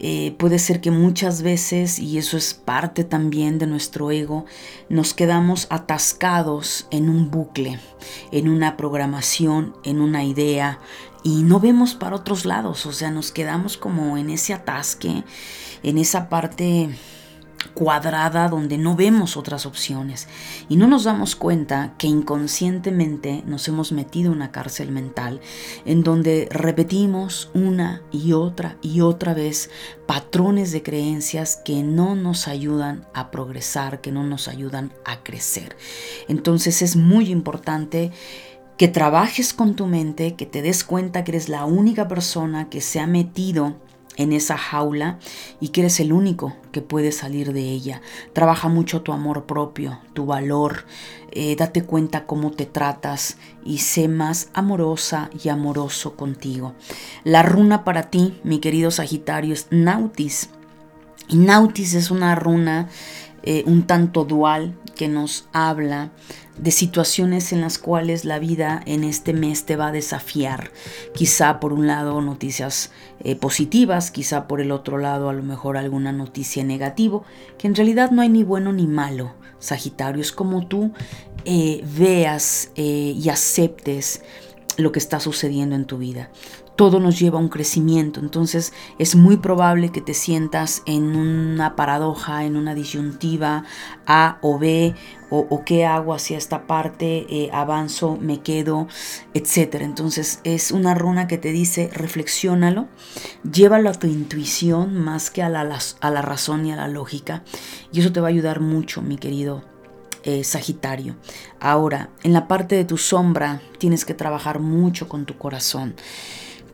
Eh, 0.00 0.36
puede 0.38 0.60
ser 0.60 0.80
que 0.80 0.92
muchas 0.92 1.42
veces, 1.42 1.98
y 1.98 2.18
eso 2.18 2.36
es 2.36 2.54
parte 2.54 3.02
también 3.02 3.58
de 3.58 3.66
nuestro 3.66 4.12
ego, 4.12 4.46
nos 4.88 5.12
quedamos 5.12 5.66
atascados 5.70 6.86
en 6.92 7.10
un 7.10 7.30
bucle, 7.32 7.80
en 8.30 8.48
una 8.48 8.76
programación, 8.76 9.74
en 9.82 10.00
una 10.00 10.22
idea, 10.22 10.78
y 11.24 11.42
no 11.42 11.58
vemos 11.58 11.94
para 11.94 12.14
otros 12.14 12.44
lados, 12.44 12.86
o 12.86 12.92
sea, 12.92 13.10
nos 13.10 13.32
quedamos 13.32 13.76
como 13.76 14.16
en 14.16 14.30
ese 14.30 14.54
atasque, 14.54 15.24
en 15.82 15.98
esa 15.98 16.28
parte 16.28 16.90
cuadrada 17.74 18.48
donde 18.48 18.78
no 18.78 18.96
vemos 18.96 19.36
otras 19.36 19.66
opciones 19.66 20.28
y 20.68 20.76
no 20.76 20.86
nos 20.86 21.04
damos 21.04 21.36
cuenta 21.36 21.94
que 21.98 22.06
inconscientemente 22.06 23.42
nos 23.46 23.68
hemos 23.68 23.92
metido 23.92 24.30
en 24.30 24.38
una 24.38 24.50
cárcel 24.50 24.90
mental 24.90 25.40
en 25.84 26.02
donde 26.02 26.48
repetimos 26.50 27.50
una 27.54 28.02
y 28.10 28.32
otra 28.32 28.76
y 28.82 29.00
otra 29.00 29.34
vez 29.34 29.70
patrones 30.06 30.72
de 30.72 30.82
creencias 30.82 31.60
que 31.64 31.82
no 31.82 32.14
nos 32.14 32.48
ayudan 32.48 33.06
a 33.14 33.30
progresar, 33.30 34.00
que 34.00 34.12
no 34.12 34.24
nos 34.24 34.48
ayudan 34.48 34.92
a 35.04 35.22
crecer. 35.22 35.76
Entonces 36.28 36.82
es 36.82 36.96
muy 36.96 37.30
importante 37.30 38.12
que 38.76 38.88
trabajes 38.88 39.52
con 39.52 39.74
tu 39.74 39.86
mente, 39.86 40.36
que 40.36 40.46
te 40.46 40.62
des 40.62 40.84
cuenta 40.84 41.24
que 41.24 41.32
eres 41.32 41.48
la 41.48 41.64
única 41.64 42.06
persona 42.06 42.70
que 42.70 42.80
se 42.80 43.00
ha 43.00 43.08
metido 43.08 43.74
en 44.18 44.32
esa 44.32 44.58
jaula 44.58 45.18
y 45.60 45.68
que 45.68 45.80
eres 45.80 46.00
el 46.00 46.12
único 46.12 46.54
que 46.72 46.82
puede 46.82 47.12
salir 47.12 47.54
de 47.54 47.62
ella. 47.62 48.02
Trabaja 48.34 48.68
mucho 48.68 49.00
tu 49.00 49.12
amor 49.12 49.46
propio, 49.46 50.00
tu 50.12 50.26
valor, 50.26 50.84
eh, 51.30 51.56
date 51.56 51.84
cuenta 51.84 52.26
cómo 52.26 52.50
te 52.50 52.66
tratas 52.66 53.38
y 53.64 53.78
sé 53.78 54.08
más 54.08 54.50
amorosa 54.52 55.30
y 55.42 55.48
amoroso 55.48 56.16
contigo. 56.16 56.74
La 57.24 57.42
runa 57.42 57.84
para 57.84 58.10
ti, 58.10 58.38
mi 58.44 58.58
querido 58.58 58.90
Sagitario, 58.90 59.54
es 59.54 59.68
Nautis. 59.70 60.50
Y 61.28 61.36
Nautis 61.36 61.94
es 61.94 62.10
una 62.10 62.34
runa 62.34 62.88
eh, 63.42 63.62
un 63.66 63.86
tanto 63.86 64.24
dual 64.24 64.76
que 64.96 65.08
nos 65.08 65.48
habla 65.52 66.10
de 66.58 66.70
situaciones 66.70 67.52
en 67.52 67.60
las 67.60 67.78
cuales 67.78 68.24
la 68.24 68.38
vida 68.38 68.82
en 68.86 69.04
este 69.04 69.32
mes 69.32 69.64
te 69.64 69.76
va 69.76 69.88
a 69.88 69.92
desafiar. 69.92 70.70
Quizá 71.14 71.60
por 71.60 71.72
un 71.72 71.86
lado 71.86 72.20
noticias 72.20 72.90
eh, 73.20 73.36
positivas, 73.36 74.10
quizá 74.10 74.48
por 74.48 74.60
el 74.60 74.70
otro 74.70 74.98
lado 74.98 75.28
a 75.28 75.32
lo 75.32 75.42
mejor 75.42 75.76
alguna 75.76 76.12
noticia 76.12 76.64
negativa, 76.64 77.22
que 77.58 77.66
en 77.66 77.74
realidad 77.74 78.10
no 78.10 78.22
hay 78.22 78.28
ni 78.28 78.42
bueno 78.42 78.72
ni 78.72 78.86
malo. 78.86 79.34
Sagitario 79.58 80.22
es 80.22 80.32
como 80.32 80.66
tú 80.66 80.92
eh, 81.44 81.84
veas 81.96 82.70
y 82.76 83.28
aceptes 83.28 84.22
lo 84.78 84.92
que 84.92 84.98
está 84.98 85.20
sucediendo 85.20 85.76
en 85.76 85.84
tu 85.84 85.98
vida 85.98 86.30
todo 86.78 87.00
nos 87.00 87.18
lleva 87.18 87.40
a 87.40 87.42
un 87.42 87.48
crecimiento. 87.48 88.20
Entonces 88.20 88.72
es 89.00 89.16
muy 89.16 89.36
probable 89.36 89.90
que 89.90 90.00
te 90.00 90.14
sientas 90.14 90.84
en 90.86 91.16
una 91.16 91.74
paradoja, 91.74 92.44
en 92.44 92.56
una 92.56 92.72
disyuntiva 92.76 93.64
A 94.06 94.38
o 94.42 94.60
B, 94.60 94.94
o, 95.30 95.62
qué 95.66 95.84
hago 95.84 96.14
hacia 96.14 96.38
esta 96.38 96.66
parte, 96.66 97.26
eh, 97.28 97.50
avanzo, 97.52 98.16
me 98.18 98.40
quedo, 98.40 98.86
etc. 99.34 99.80
Entonces 99.80 100.40
es 100.44 100.70
una 100.70 100.94
runa 100.94 101.26
que 101.26 101.36
te 101.36 101.50
dice, 101.50 101.90
reflexiónalo, 101.92 102.86
llévalo 103.42 103.90
a 103.90 103.94
tu 103.94 104.06
intuición 104.06 104.94
más 104.94 105.30
que 105.30 105.42
a 105.42 105.50
la, 105.50 105.78
a 106.00 106.10
la 106.10 106.22
razón 106.22 106.64
y 106.64 106.72
a 106.72 106.76
la 106.76 106.88
lógica. 106.88 107.42
Y 107.92 108.00
eso 108.00 108.12
te 108.12 108.20
va 108.20 108.28
a 108.28 108.30
ayudar 108.30 108.60
mucho, 108.60 109.02
mi 109.02 109.18
querido 109.18 109.77
eh, 110.28 110.44
Sagitario. 110.44 111.16
Ahora, 111.58 112.10
en 112.22 112.34
la 112.34 112.46
parte 112.48 112.74
de 112.74 112.84
tu 112.84 112.98
sombra 112.98 113.62
tienes 113.78 114.04
que 114.04 114.12
trabajar 114.12 114.60
mucho 114.60 115.08
con 115.08 115.24
tu 115.24 115.38
corazón. 115.38 115.94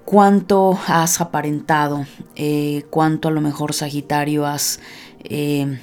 Cuánto 0.04 0.76
has 0.88 1.20
aparentado, 1.20 2.04
eh, 2.34 2.84
cuánto 2.90 3.28
a 3.28 3.30
lo 3.30 3.40
mejor 3.40 3.72
Sagitario 3.72 4.44
has 4.44 4.80
eh, 5.22 5.78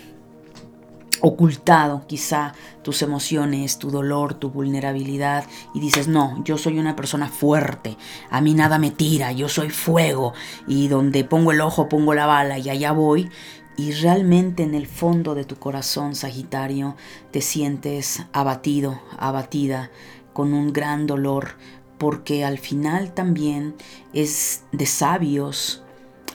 ocultado 1.21 2.03
quizá 2.07 2.53
tus 2.83 3.01
emociones, 3.03 3.77
tu 3.77 3.89
dolor, 3.89 4.33
tu 4.33 4.49
vulnerabilidad 4.49 5.45
y 5.73 5.79
dices, 5.79 6.09
no, 6.09 6.43
yo 6.43 6.57
soy 6.57 6.77
una 6.77 6.97
persona 6.97 7.29
fuerte, 7.29 7.95
a 8.29 8.41
mí 8.41 8.53
nada 8.53 8.79
me 8.79 8.91
tira, 8.91 9.31
yo 9.31 9.47
soy 9.47 9.69
fuego. 9.69 10.33
Y 10.67 10.89
donde 10.89 11.23
pongo 11.23 11.53
el 11.53 11.61
ojo 11.61 11.87
pongo 11.87 12.13
la 12.13 12.25
bala 12.25 12.59
y 12.59 12.69
allá 12.69 12.91
voy. 12.91 13.29
Y 13.77 13.91
realmente 13.93 14.63
en 14.63 14.75
el 14.75 14.85
fondo 14.85 15.33
de 15.33 15.45
tu 15.45 15.55
corazón, 15.55 16.15
Sagitario, 16.15 16.95
te 17.31 17.41
sientes 17.41 18.23
abatido, 18.33 19.01
abatida, 19.17 19.91
con 20.33 20.53
un 20.53 20.71
gran 20.71 21.07
dolor, 21.07 21.55
porque 21.97 22.43
al 22.45 22.57
final 22.57 23.13
también 23.13 23.75
es 24.13 24.63
de 24.71 24.85
sabios 24.85 25.83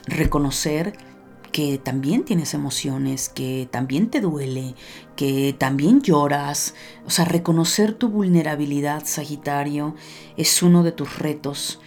reconocer 0.07 0.93
que 1.51 1.77
también 1.77 2.23
tienes 2.23 2.53
emociones, 2.53 3.29
que 3.29 3.67
también 3.71 4.09
te 4.09 4.21
duele, 4.21 4.75
que 5.15 5.55
también 5.57 6.01
lloras. 6.01 6.75
O 7.05 7.09
sea, 7.09 7.25
reconocer 7.25 7.93
tu 7.93 8.09
vulnerabilidad, 8.09 9.03
Sagitario, 9.05 9.95
es 10.37 10.61
uno 10.61 10.83
de 10.83 10.91
tus 10.91 11.17
retos 11.17 11.79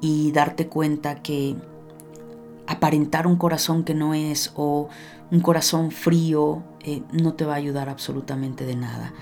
y 0.00 0.32
darte 0.32 0.68
cuenta 0.68 1.22
que 1.22 1.56
aparentar 2.68 3.26
un 3.26 3.36
corazón 3.36 3.82
que 3.82 3.94
no 3.94 4.14
es 4.14 4.52
o 4.54 4.88
un 5.30 5.40
corazón 5.40 5.90
frío 5.90 6.62
eh, 6.80 7.02
no 7.12 7.34
te 7.34 7.44
va 7.44 7.54
a 7.54 7.56
ayudar 7.56 7.88
absolutamente 7.88 8.64
de 8.64 8.76
nada. 8.76 9.12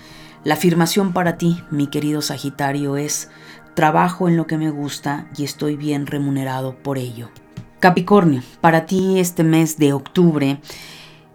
La 0.44 0.54
afirmación 0.54 1.12
para 1.12 1.38
ti, 1.38 1.60
mi 1.70 1.86
querido 1.86 2.22
Sagitario, 2.22 2.96
es 2.96 3.30
trabajo 3.74 4.28
en 4.28 4.36
lo 4.36 4.46
que 4.46 4.58
me 4.58 4.70
gusta 4.70 5.28
y 5.36 5.44
estoy 5.44 5.76
bien 5.76 6.06
remunerado 6.06 6.76
por 6.76 6.98
ello. 6.98 7.30
Capricornio, 7.80 8.42
para 8.60 8.86
ti 8.86 9.18
este 9.18 9.44
mes 9.44 9.76
de 9.78 9.92
octubre 9.92 10.60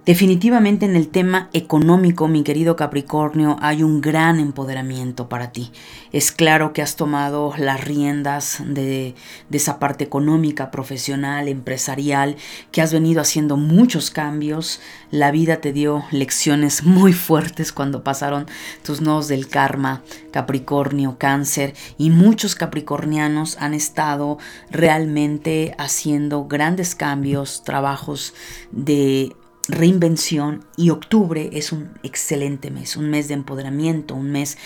Definitivamente 0.03 0.87
en 0.87 0.95
el 0.95 1.09
tema 1.09 1.51
económico, 1.53 2.27
mi 2.27 2.41
querido 2.41 2.75
Capricornio, 2.75 3.57
hay 3.61 3.83
un 3.83 4.01
gran 4.01 4.39
empoderamiento 4.39 5.29
para 5.29 5.51
ti. 5.51 5.71
Es 6.11 6.31
claro 6.31 6.73
que 6.73 6.81
has 6.81 6.95
tomado 6.95 7.53
las 7.55 7.83
riendas 7.83 8.63
de, 8.65 9.13
esa 9.51 9.77
parte 9.77 10.03
económica, 10.03 10.71
profesional, 10.71 11.47
empresarial, 11.47 12.35
que 12.71 12.81
has 12.81 12.91
venido 12.91 13.21
haciendo 13.21 13.57
muchos 13.57 14.09
cambios. 14.09 14.81
La 15.11 15.29
vida 15.29 15.57
te 15.57 15.71
dio 15.71 16.03
lecciones 16.09 16.81
muy 16.83 17.13
fuertes 17.13 17.71
cuando 17.71 18.03
pasaron 18.03 18.47
tus 18.83 19.01
nodos 19.01 19.27
del 19.27 19.49
karma, 19.49 20.01
Capricornio, 20.31 21.17
cáncer, 21.19 21.75
y 21.99 22.09
muchos 22.09 22.55
capricornianos 22.55 23.55
han 23.59 23.75
estado 23.75 24.39
realmente 24.71 25.75
haciendo 25.77 26.45
grandes 26.45 26.95
cambios, 26.95 27.61
trabajos 27.63 28.33
de 28.71 29.35
reinvención 29.67 30.65
y 30.75 30.89
octubre 30.89 31.49
es 31.53 31.71
un 31.71 31.91
excelente 32.03 32.71
mes, 32.71 32.97
un 32.97 33.09
mes 33.09 33.27
de 33.27 33.35
empoderamiento, 33.35 34.15
un 34.15 34.31
mes 34.31 34.57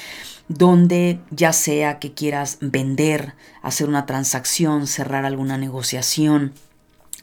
donde 0.47 1.19
ya 1.31 1.53
sea 1.53 1.99
que 1.99 2.13
quieras 2.13 2.57
vender, 2.61 3.33
hacer 3.61 3.89
una 3.89 4.05
transacción, 4.05 4.87
cerrar 4.87 5.25
alguna 5.25 5.57
negociación, 5.57 6.53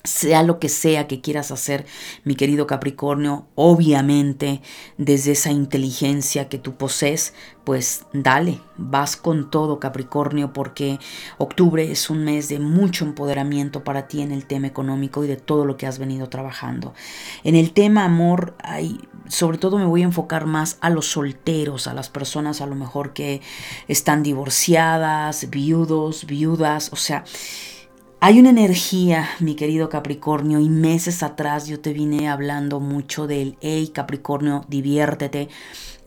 sea 0.04 0.42
lo 0.42 0.58
que 0.58 0.68
sea 0.68 1.06
que 1.06 1.20
quieras 1.20 1.50
hacer, 1.50 1.86
mi 2.24 2.34
querido 2.34 2.66
Capricornio, 2.66 3.46
obviamente 3.54 4.60
desde 4.98 5.32
esa 5.32 5.50
inteligencia 5.50 6.48
que 6.48 6.58
tú 6.58 6.74
posees, 6.74 7.34
pues 7.64 8.04
dale, 8.12 8.60
vas 8.76 9.16
con 9.16 9.50
todo 9.50 9.78
Capricornio 9.78 10.52
porque 10.52 10.98
octubre 11.38 11.90
es 11.90 12.10
un 12.10 12.24
mes 12.24 12.48
de 12.48 12.58
mucho 12.58 13.04
empoderamiento 13.04 13.84
para 13.84 14.08
ti 14.08 14.22
en 14.22 14.32
el 14.32 14.46
tema 14.46 14.66
económico 14.66 15.24
y 15.24 15.28
de 15.28 15.36
todo 15.36 15.64
lo 15.64 15.76
que 15.76 15.86
has 15.86 15.98
venido 15.98 16.28
trabajando. 16.28 16.94
En 17.44 17.54
el 17.54 17.72
tema 17.72 18.04
amor, 18.04 18.56
hay, 18.62 19.00
sobre 19.28 19.58
todo 19.58 19.78
me 19.78 19.86
voy 19.86 20.02
a 20.02 20.06
enfocar 20.06 20.46
más 20.46 20.78
a 20.80 20.90
los 20.90 21.06
solteros, 21.06 21.86
a 21.86 21.94
las 21.94 22.08
personas 22.08 22.60
a 22.60 22.66
lo 22.66 22.74
mejor 22.74 23.12
que 23.12 23.40
están 23.86 24.24
divorciadas, 24.24 25.48
viudos, 25.48 26.26
viudas, 26.26 26.92
o 26.92 26.96
sea, 26.96 27.24
hay 28.24 28.38
una 28.38 28.50
energía, 28.50 29.28
mi 29.40 29.56
querido 29.56 29.88
Capricornio, 29.88 30.60
y 30.60 30.68
meses 30.68 31.24
atrás 31.24 31.66
yo 31.66 31.80
te 31.80 31.92
vine 31.92 32.28
hablando 32.28 32.78
mucho 32.78 33.26
del, 33.26 33.58
hey 33.60 33.90
Capricornio, 33.92 34.64
diviértete. 34.68 35.48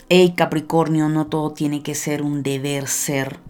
Hey 0.07 0.33
Capricornio, 0.33 1.09
no 1.09 1.27
todo 1.27 1.51
tiene 1.51 1.83
que 1.83 1.93
ser 1.93 2.21
un 2.21 2.41
deber 2.41 2.87
ser. 2.87 3.41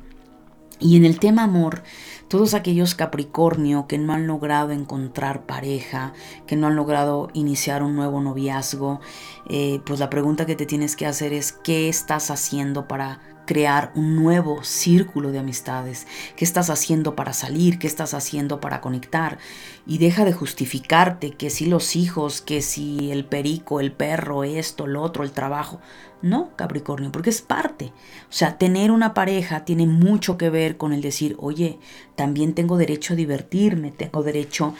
Y 0.80 0.98
en 0.98 1.06
el 1.06 1.20
tema 1.20 1.44
amor, 1.44 1.84
todos 2.28 2.56
aquellos 2.56 2.96
Capricornio 2.96 3.86
que 3.86 4.00
no 4.00 4.14
han 4.14 4.26
logrado 4.26 4.72
encontrar 4.72 5.46
pareja, 5.46 6.14
que 6.48 6.56
no 6.56 6.66
han 6.66 6.76
logrado 6.76 7.30
iniciar 7.34 7.84
un 7.84 7.96
nuevo 7.96 8.20
noviazgo, 8.20 9.00
eh, 9.48 9.80
pues 9.86 10.00
la 10.00 10.10
pregunta 10.10 10.48
que 10.48 10.56
te 10.56 10.66
tienes 10.66 10.96
que 10.96 11.06
hacer 11.06 11.34
es, 11.34 11.52
¿qué 11.52 11.88
estás 11.88 12.32
haciendo 12.32 12.88
para 12.88 13.35
crear 13.46 13.92
un 13.96 14.16
nuevo 14.16 14.64
círculo 14.64 15.32
de 15.32 15.40
amistades. 15.40 16.08
¿Qué 16.36 16.46
estás 16.46 16.70
haciendo 16.70 17.16
para 17.16 17.34
salir? 17.34 17.80
¿Qué 17.80 17.88
estás 17.88 18.14
haciendo 18.14 18.60
para 18.60 18.82
conectar? 18.82 19.38
Y 19.86 19.98
deja 19.98 20.26
de 20.26 20.34
justificarte 20.34 21.32
que 21.32 21.50
si 21.50 21.66
los 21.66 21.96
hijos, 21.96 22.42
que 22.42 22.62
si 22.62 23.12
el 23.12 23.26
perico, 23.26 23.80
el 23.80 23.92
perro, 23.92 24.44
esto, 24.44 24.88
lo 24.88 25.02
otro, 25.02 25.24
el 25.24 25.32
trabajo. 25.32 25.80
No, 26.22 26.56
Capricornio, 26.56 27.12
porque 27.12 27.30
es 27.30 27.42
parte. 27.42 27.94
O 28.30 28.34
sea, 28.34 28.58
tener 28.58 28.90
una 28.90 29.14
pareja 29.14 29.64
tiene 29.64 29.86
mucho 29.86 30.38
que 30.38 30.50
ver 30.50 30.76
con 30.78 30.92
el 30.92 31.02
decir, 31.02 31.36
oye, 31.40 31.78
también 32.16 32.54
tengo 32.54 32.78
derecho 32.78 33.14
a 33.14 33.16
divertirme, 33.16 33.92
tengo 33.92 34.24
derecho 34.24 34.74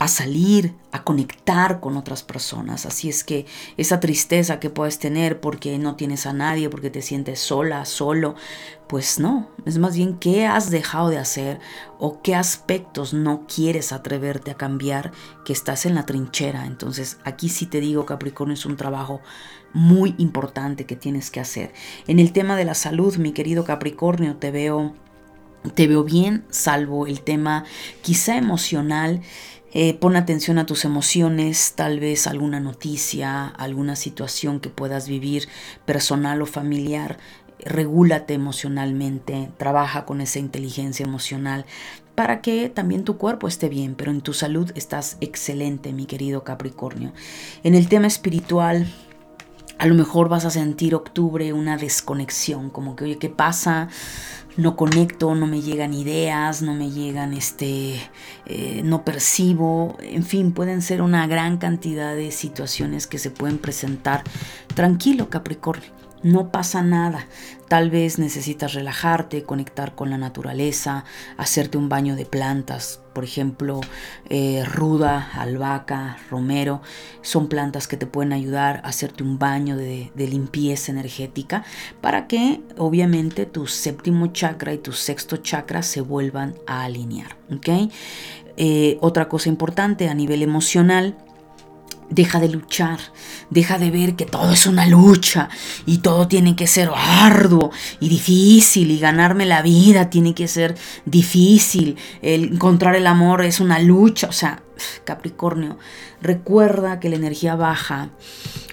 a 0.00 0.08
salir, 0.08 0.74
a 0.92 1.04
conectar 1.04 1.78
con 1.78 1.98
otras 1.98 2.22
personas. 2.22 2.86
Así 2.86 3.10
es 3.10 3.22
que 3.22 3.44
esa 3.76 4.00
tristeza 4.00 4.58
que 4.58 4.70
puedes 4.70 4.98
tener 4.98 5.40
porque 5.40 5.78
no 5.78 5.94
tienes 5.94 6.24
a 6.24 6.32
nadie, 6.32 6.70
porque 6.70 6.88
te 6.88 7.02
sientes 7.02 7.38
sola, 7.38 7.84
solo, 7.84 8.34
pues 8.88 9.20
no, 9.20 9.50
es 9.66 9.76
más 9.76 9.94
bien 9.94 10.16
qué 10.16 10.46
has 10.46 10.70
dejado 10.70 11.10
de 11.10 11.18
hacer 11.18 11.60
o 11.98 12.22
qué 12.22 12.34
aspectos 12.34 13.12
no 13.12 13.46
quieres 13.46 13.92
atreverte 13.92 14.50
a 14.50 14.56
cambiar 14.56 15.12
que 15.44 15.52
estás 15.52 15.84
en 15.84 15.94
la 15.94 16.06
trinchera. 16.06 16.64
Entonces 16.64 17.18
aquí 17.24 17.50
sí 17.50 17.66
te 17.66 17.80
digo, 17.80 18.06
Capricornio, 18.06 18.54
es 18.54 18.64
un 18.64 18.78
trabajo 18.78 19.20
muy 19.74 20.14
importante 20.16 20.86
que 20.86 20.96
tienes 20.96 21.30
que 21.30 21.40
hacer. 21.40 21.74
En 22.06 22.20
el 22.20 22.32
tema 22.32 22.56
de 22.56 22.64
la 22.64 22.74
salud, 22.74 23.16
mi 23.16 23.32
querido 23.32 23.66
Capricornio, 23.66 24.36
te 24.38 24.50
veo 24.50 24.94
te 25.74 25.86
veo 25.86 26.04
bien, 26.04 26.46
salvo 26.48 27.06
el 27.06 27.20
tema 27.20 27.64
quizá 28.00 28.36
emocional 28.36 29.20
eh, 29.72 29.94
pon 29.94 30.16
atención 30.16 30.58
a 30.58 30.66
tus 30.66 30.84
emociones, 30.84 31.74
tal 31.76 32.00
vez 32.00 32.26
alguna 32.26 32.60
noticia, 32.60 33.46
alguna 33.46 33.96
situación 33.96 34.60
que 34.60 34.68
puedas 34.68 35.08
vivir 35.08 35.48
personal 35.84 36.42
o 36.42 36.46
familiar. 36.46 37.18
Regúlate 37.58 38.34
emocionalmente, 38.34 39.50
trabaja 39.58 40.06
con 40.06 40.20
esa 40.20 40.38
inteligencia 40.38 41.04
emocional 41.04 41.66
para 42.14 42.40
que 42.40 42.68
también 42.68 43.04
tu 43.04 43.16
cuerpo 43.16 43.48
esté 43.48 43.68
bien, 43.68 43.94
pero 43.94 44.10
en 44.10 44.20
tu 44.20 44.32
salud 44.32 44.70
estás 44.74 45.16
excelente, 45.20 45.92
mi 45.92 46.06
querido 46.06 46.42
Capricornio. 46.44 47.12
En 47.62 47.74
el 47.74 47.88
tema 47.88 48.08
espiritual, 48.08 48.86
a 49.78 49.86
lo 49.86 49.94
mejor 49.94 50.28
vas 50.28 50.44
a 50.44 50.50
sentir 50.50 50.94
octubre 50.94 51.54
una 51.54 51.78
desconexión, 51.78 52.68
como 52.68 52.96
que, 52.96 53.04
oye, 53.04 53.16
¿qué 53.16 53.30
pasa? 53.30 53.88
No 54.56 54.76
conecto, 54.76 55.34
no 55.34 55.46
me 55.46 55.62
llegan 55.62 55.94
ideas, 55.94 56.60
no 56.62 56.74
me 56.74 56.90
llegan, 56.90 57.32
este, 57.32 58.00
eh, 58.46 58.82
no 58.84 59.04
percibo, 59.04 59.96
en 60.00 60.24
fin, 60.24 60.52
pueden 60.52 60.82
ser 60.82 61.02
una 61.02 61.26
gran 61.26 61.58
cantidad 61.58 62.14
de 62.14 62.30
situaciones 62.30 63.06
que 63.06 63.18
se 63.18 63.30
pueden 63.30 63.58
presentar. 63.58 64.24
Tranquilo, 64.74 65.30
Capricornio 65.30 66.00
no 66.22 66.50
pasa 66.50 66.82
nada. 66.82 67.26
Tal 67.70 67.88
vez 67.88 68.18
necesitas 68.18 68.74
relajarte, 68.74 69.44
conectar 69.44 69.94
con 69.94 70.10
la 70.10 70.18
naturaleza, 70.18 71.04
hacerte 71.36 71.78
un 71.78 71.88
baño 71.88 72.16
de 72.16 72.26
plantas. 72.26 73.00
Por 73.12 73.22
ejemplo, 73.22 73.80
eh, 74.28 74.64
ruda, 74.64 75.30
albahaca, 75.34 76.18
romero. 76.30 76.82
Son 77.22 77.46
plantas 77.46 77.86
que 77.86 77.96
te 77.96 78.06
pueden 78.06 78.32
ayudar 78.32 78.78
a 78.82 78.88
hacerte 78.88 79.22
un 79.22 79.38
baño 79.38 79.76
de, 79.76 80.10
limpieza 80.16 80.90
energética 80.90 81.62
para 82.00 82.26
que 82.26 82.60
obviamente 82.76 83.46
tu 83.46 83.68
séptimo 83.68 84.26
chakra 84.32 84.74
y 84.74 84.78
tu 84.78 84.90
sexto 84.90 85.36
chakra 85.36 85.84
se 85.84 86.00
vuelvan 86.00 86.56
a 86.66 86.82
alinear. 86.82 87.36
Eh, 88.56 88.98
otra 89.00 89.28
cosa 89.28 89.48
importante 89.48 90.08
a 90.08 90.14
nivel 90.14 90.42
emocional 90.42 91.16
Deja 92.10 92.40
de 92.40 92.48
luchar, 92.48 92.98
deja 93.50 93.78
de 93.78 93.90
ver 93.90 94.16
que 94.16 94.26
todo 94.26 94.52
es 94.52 94.66
una 94.66 94.86
lucha 94.86 95.48
y 95.86 95.98
todo 95.98 96.26
tiene 96.26 96.56
que 96.56 96.66
ser 96.66 96.90
arduo 96.94 97.70
y 98.00 98.08
difícil 98.08 98.90
y 98.90 98.98
ganarme 98.98 99.46
la 99.46 99.62
vida 99.62 100.10
tiene 100.10 100.34
que 100.34 100.48
ser 100.48 100.76
difícil, 101.04 101.96
el 102.20 102.54
encontrar 102.54 102.96
el 102.96 103.06
amor 103.06 103.44
es 103.44 103.60
una 103.60 103.78
lucha, 103.78 104.28
o 104.28 104.32
sea, 104.32 104.62
Capricornio, 105.04 105.78
recuerda 106.20 107.00
que 107.00 107.10
la 107.10 107.16
energía 107.16 107.54
baja, 107.54 108.10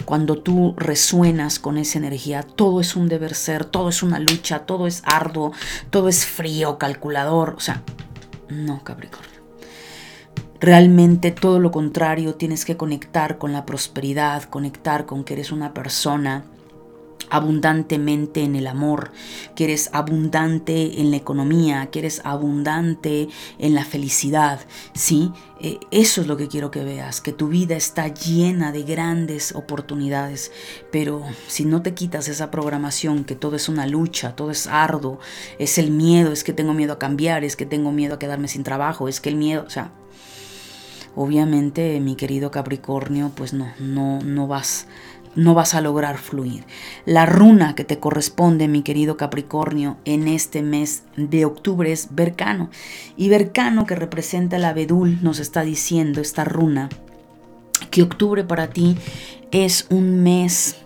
cuando 0.05 0.37
tú 0.37 0.73
resuenas 0.77 1.59
con 1.59 1.77
esa 1.77 1.99
energía, 1.99 2.43
todo 2.43 2.81
es 2.81 2.95
un 2.95 3.07
deber 3.07 3.35
ser, 3.35 3.65
todo 3.65 3.89
es 3.89 4.03
una 4.03 4.19
lucha, 4.19 4.59
todo 4.59 4.87
es 4.87 5.01
arduo, 5.05 5.51
todo 5.89 6.09
es 6.09 6.25
frío, 6.25 6.77
calculador, 6.77 7.55
o 7.57 7.59
sea, 7.59 7.83
no, 8.49 8.83
Capricornio. 8.83 9.36
Realmente 10.59 11.31
todo 11.31 11.59
lo 11.59 11.71
contrario, 11.71 12.35
tienes 12.35 12.65
que 12.65 12.77
conectar 12.77 13.37
con 13.37 13.53
la 13.53 13.65
prosperidad, 13.65 14.43
conectar 14.43 15.05
con 15.05 15.23
que 15.23 15.33
eres 15.33 15.51
una 15.51 15.73
persona 15.73 16.45
abundantemente 17.29 18.41
en 18.41 18.55
el 18.55 18.67
amor, 18.67 19.11
que 19.55 19.65
eres 19.65 19.89
abundante 19.93 21.01
en 21.01 21.11
la 21.11 21.17
economía, 21.17 21.87
que 21.87 21.99
eres 21.99 22.21
abundante 22.23 23.27
en 23.59 23.75
la 23.75 23.83
felicidad, 23.83 24.61
¿sí? 24.93 25.31
Eh, 25.59 25.79
eso 25.91 26.21
es 26.21 26.27
lo 26.27 26.37
que 26.37 26.47
quiero 26.47 26.71
que 26.71 26.83
veas, 26.83 27.19
que 27.19 27.33
tu 27.33 27.47
vida 27.49 27.75
está 27.75 28.07
llena 28.07 28.71
de 28.71 28.83
grandes 28.83 29.53
oportunidades, 29.55 30.51
pero 30.91 31.23
si 31.47 31.65
no 31.65 31.81
te 31.81 31.93
quitas 31.93 32.27
esa 32.27 32.51
programación, 32.51 33.23
que 33.23 33.35
todo 33.35 33.55
es 33.55 33.67
una 33.67 33.87
lucha, 33.87 34.35
todo 34.35 34.51
es 34.51 34.67
arduo, 34.67 35.19
es 35.59 35.77
el 35.77 35.91
miedo, 35.91 36.31
es 36.31 36.43
que 36.43 36.53
tengo 36.53 36.73
miedo 36.73 36.93
a 36.93 36.99
cambiar, 36.99 37.43
es 37.43 37.55
que 37.55 37.65
tengo 37.65 37.91
miedo 37.91 38.15
a 38.15 38.19
quedarme 38.19 38.47
sin 38.47 38.63
trabajo, 38.63 39.07
es 39.07 39.19
que 39.19 39.29
el 39.29 39.35
miedo, 39.35 39.63
o 39.65 39.69
sea, 39.69 39.91
obviamente 41.17 41.99
mi 41.99 42.15
querido 42.15 42.51
Capricornio, 42.51 43.31
pues 43.35 43.51
no, 43.53 43.67
no, 43.79 44.19
no 44.21 44.47
vas 44.47 44.87
no 45.35 45.53
vas 45.53 45.75
a 45.75 45.81
lograr 45.81 46.17
fluir. 46.17 46.63
La 47.05 47.27
runa 47.27 47.75
que 47.75 47.83
te 47.83 47.99
corresponde, 47.99 48.67
mi 48.67 48.81
querido 48.81 49.17
Capricornio, 49.17 49.97
en 50.03 50.27
este 50.27 50.63
mes 50.63 51.03
de 51.15 51.45
octubre 51.45 51.91
es 51.91 52.07
Vercano. 52.15 52.71
Y 53.17 53.29
Vercano, 53.29 53.85
que 53.85 53.95
representa 53.95 54.55
el 54.55 54.65
abedul, 54.65 55.19
nos 55.21 55.37
está 55.37 55.61
diciendo 55.61 56.21
esta 56.21 56.43
runa 56.43 56.89
que 57.91 58.01
octubre 58.01 58.43
para 58.43 58.69
ti 58.69 58.97
es 59.51 59.85
un 59.91 60.23
mes 60.23 60.77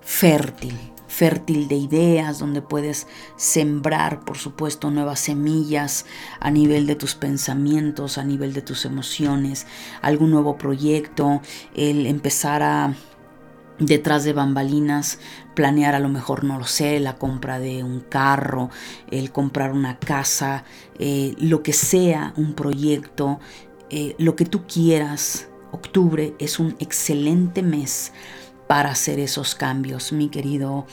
fértil 0.00 0.91
fértil 1.12 1.68
de 1.68 1.76
ideas, 1.76 2.38
donde 2.38 2.62
puedes 2.62 3.06
sembrar, 3.36 4.24
por 4.24 4.38
supuesto, 4.38 4.90
nuevas 4.90 5.20
semillas 5.20 6.06
a 6.40 6.50
nivel 6.50 6.86
de 6.86 6.96
tus 6.96 7.14
pensamientos, 7.14 8.16
a 8.16 8.24
nivel 8.24 8.54
de 8.54 8.62
tus 8.62 8.86
emociones, 8.86 9.66
algún 10.00 10.30
nuevo 10.30 10.56
proyecto, 10.56 11.42
el 11.74 12.06
empezar 12.06 12.62
a 12.62 12.94
detrás 13.78 14.24
de 14.24 14.32
bambalinas, 14.32 15.18
planear 15.54 15.94
a 15.94 16.00
lo 16.00 16.08
mejor, 16.08 16.44
no 16.44 16.58
lo 16.58 16.64
sé, 16.64 16.98
la 16.98 17.18
compra 17.18 17.58
de 17.58 17.84
un 17.84 18.00
carro, 18.00 18.70
el 19.10 19.32
comprar 19.32 19.72
una 19.72 19.98
casa, 19.98 20.64
eh, 20.98 21.34
lo 21.38 21.62
que 21.62 21.74
sea 21.74 22.32
un 22.38 22.54
proyecto, 22.54 23.38
eh, 23.90 24.14
lo 24.16 24.34
que 24.34 24.46
tú 24.46 24.66
quieras. 24.66 25.48
Octubre 25.72 26.34
es 26.38 26.58
un 26.58 26.74
excelente 26.80 27.62
mes 27.62 28.12
para 28.72 28.92
hacer 28.92 29.18
esos 29.18 29.54
cambios, 29.54 30.14
mi 30.14 30.30
querido 30.30 30.86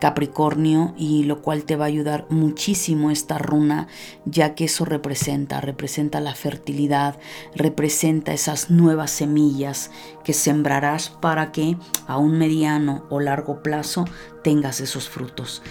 Capricornio, 0.00 0.92
y 0.98 1.22
lo 1.22 1.40
cual 1.40 1.62
te 1.62 1.76
va 1.76 1.84
a 1.84 1.86
ayudar 1.86 2.26
muchísimo 2.30 3.12
esta 3.12 3.38
runa, 3.38 3.86
ya 4.24 4.56
que 4.56 4.64
eso 4.64 4.84
representa, 4.84 5.60
representa 5.60 6.20
la 6.20 6.34
fertilidad, 6.34 7.16
representa 7.54 8.32
esas 8.32 8.70
nuevas 8.70 9.12
semillas 9.12 9.92
que 10.24 10.32
sembrarás 10.32 11.10
para 11.10 11.52
que 11.52 11.76
a 12.08 12.18
un 12.18 12.38
mediano 12.38 13.06
o 13.08 13.20
largo 13.20 13.62
plazo 13.62 14.04
tengas 14.42 14.80
esos 14.80 15.08
frutos. 15.08 15.62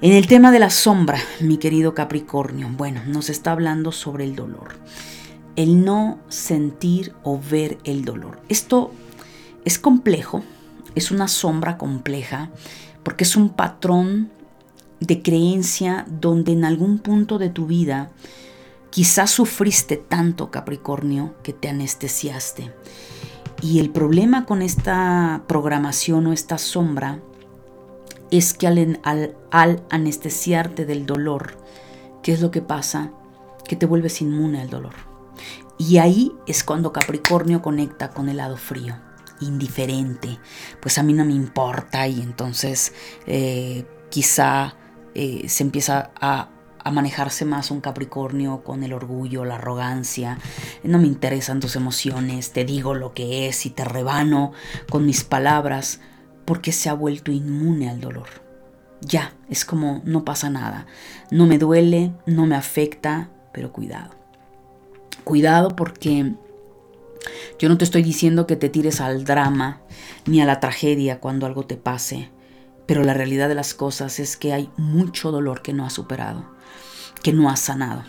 En 0.00 0.10
el 0.10 0.26
tema 0.26 0.50
de 0.50 0.58
la 0.58 0.70
sombra, 0.70 1.20
mi 1.38 1.58
querido 1.58 1.94
Capricornio, 1.94 2.68
bueno, 2.76 3.02
nos 3.06 3.30
está 3.30 3.52
hablando 3.52 3.92
sobre 3.92 4.24
el 4.24 4.34
dolor. 4.34 4.74
El 5.54 5.84
no 5.84 6.18
sentir 6.26 7.14
o 7.22 7.38
ver 7.38 7.78
el 7.84 8.04
dolor. 8.04 8.40
Esto 8.48 8.90
es 9.64 9.78
complejo, 9.78 10.42
es 10.94 11.10
una 11.10 11.28
sombra 11.28 11.78
compleja, 11.78 12.50
porque 13.02 13.24
es 13.24 13.36
un 13.36 13.50
patrón 13.50 14.30
de 15.00 15.22
creencia 15.22 16.06
donde 16.08 16.52
en 16.52 16.64
algún 16.64 16.98
punto 16.98 17.38
de 17.38 17.50
tu 17.50 17.66
vida 17.66 18.10
quizás 18.90 19.30
sufriste 19.30 19.96
tanto, 19.96 20.50
Capricornio, 20.50 21.34
que 21.42 21.52
te 21.52 21.68
anestesiaste. 21.68 22.72
Y 23.62 23.80
el 23.80 23.90
problema 23.90 24.44
con 24.44 24.62
esta 24.62 25.42
programación 25.46 26.26
o 26.26 26.32
esta 26.32 26.58
sombra 26.58 27.20
es 28.30 28.54
que 28.54 28.66
al, 28.66 29.82
anestesiarte 29.90 30.84
del 30.84 31.06
dolor, 31.06 31.56
¿qué 32.22 32.32
es 32.32 32.40
lo 32.40 32.50
que 32.50 32.62
pasa? 32.62 33.10
Que 33.66 33.76
te 33.76 33.86
vuelves 33.86 34.20
inmune 34.20 34.60
al 34.60 34.70
dolor. 34.70 34.94
Y 35.78 35.98
ahí 35.98 36.32
es 36.46 36.64
cuando 36.64 36.92
Capricornio 36.92 37.62
conecta 37.62 38.10
con 38.10 38.28
el 38.28 38.38
lado 38.38 38.56
frío 38.56 39.07
indiferente, 39.40 40.38
pues 40.80 40.98
a 40.98 41.02
mí 41.02 41.12
no 41.12 41.24
me 41.24 41.32
importa 41.32 42.06
y 42.08 42.20
entonces 42.20 42.92
eh, 43.26 43.86
quizá 44.10 44.76
eh, 45.14 45.48
se 45.48 45.62
empieza 45.62 46.10
a, 46.20 46.50
a 46.84 46.90
manejarse 46.90 47.44
más 47.44 47.70
un 47.70 47.80
Capricornio 47.80 48.62
con 48.62 48.82
el 48.82 48.92
orgullo, 48.92 49.44
la 49.44 49.56
arrogancia. 49.56 50.38
No 50.82 50.98
me 50.98 51.06
interesan 51.06 51.60
tus 51.60 51.76
emociones, 51.76 52.52
te 52.52 52.64
digo 52.64 52.94
lo 52.94 53.14
que 53.14 53.48
es 53.48 53.66
y 53.66 53.70
te 53.70 53.84
rebano 53.84 54.52
con 54.88 55.04
mis 55.04 55.24
palabras 55.24 56.00
porque 56.44 56.72
se 56.72 56.88
ha 56.88 56.94
vuelto 56.94 57.30
inmune 57.30 57.90
al 57.90 58.00
dolor. 58.00 58.28
Ya, 59.00 59.34
es 59.48 59.64
como 59.64 60.02
no 60.04 60.24
pasa 60.24 60.50
nada. 60.50 60.86
No 61.30 61.46
me 61.46 61.58
duele, 61.58 62.12
no 62.26 62.46
me 62.46 62.56
afecta, 62.56 63.28
pero 63.52 63.72
cuidado. 63.72 64.14
Cuidado 65.24 65.76
porque 65.76 66.34
yo 67.58 67.68
no 67.68 67.78
te 67.78 67.84
estoy 67.84 68.02
diciendo 68.02 68.46
que 68.46 68.56
te 68.56 68.68
tires 68.68 69.00
al 69.00 69.24
drama 69.24 69.80
ni 70.26 70.40
a 70.40 70.46
la 70.46 70.60
tragedia 70.60 71.20
cuando 71.20 71.46
algo 71.46 71.64
te 71.64 71.76
pase, 71.76 72.30
pero 72.86 73.02
la 73.04 73.14
realidad 73.14 73.48
de 73.48 73.54
las 73.54 73.74
cosas 73.74 74.18
es 74.18 74.36
que 74.36 74.52
hay 74.52 74.70
mucho 74.76 75.30
dolor 75.30 75.62
que 75.62 75.72
no 75.72 75.84
has 75.84 75.92
superado, 75.92 76.44
que 77.22 77.32
no 77.32 77.50
has 77.50 77.60
sanado. 77.60 78.04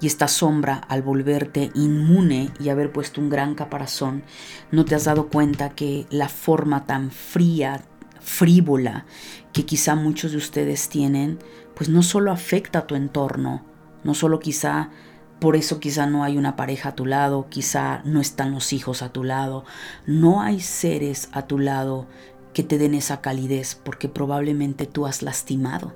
Y 0.00 0.06
esta 0.06 0.28
sombra, 0.28 0.76
al 0.76 1.02
volverte 1.02 1.70
inmune 1.74 2.50
y 2.60 2.68
haber 2.68 2.92
puesto 2.92 3.20
un 3.20 3.30
gran 3.30 3.54
caparazón, 3.54 4.22
no 4.70 4.84
te 4.84 4.94
has 4.94 5.04
dado 5.04 5.28
cuenta 5.28 5.70
que 5.70 6.06
la 6.10 6.28
forma 6.28 6.86
tan 6.86 7.10
fría, 7.10 7.84
frívola 8.20 9.06
que 9.52 9.64
quizá 9.64 9.94
muchos 9.94 10.32
de 10.32 10.38
ustedes 10.38 10.88
tienen, 10.88 11.38
pues 11.74 11.88
no 11.88 12.02
solo 12.02 12.30
afecta 12.30 12.80
a 12.80 12.86
tu 12.86 12.94
entorno, 12.94 13.64
no 14.04 14.14
solo 14.14 14.38
quizá 14.38 14.90
por 15.38 15.56
eso 15.56 15.80
quizá 15.80 16.06
no 16.06 16.24
hay 16.24 16.36
una 16.36 16.56
pareja 16.56 16.90
a 16.90 16.94
tu 16.94 17.06
lado, 17.06 17.46
quizá 17.48 18.02
no 18.04 18.20
están 18.20 18.52
los 18.52 18.72
hijos 18.72 19.02
a 19.02 19.12
tu 19.12 19.24
lado, 19.24 19.64
no 20.06 20.42
hay 20.42 20.60
seres 20.60 21.28
a 21.32 21.46
tu 21.46 21.58
lado 21.58 22.06
que 22.52 22.62
te 22.62 22.78
den 22.78 22.94
esa 22.94 23.20
calidez 23.20 23.74
porque 23.76 24.08
probablemente 24.08 24.86
tú 24.86 25.06
has 25.06 25.22
lastimado. 25.22 25.94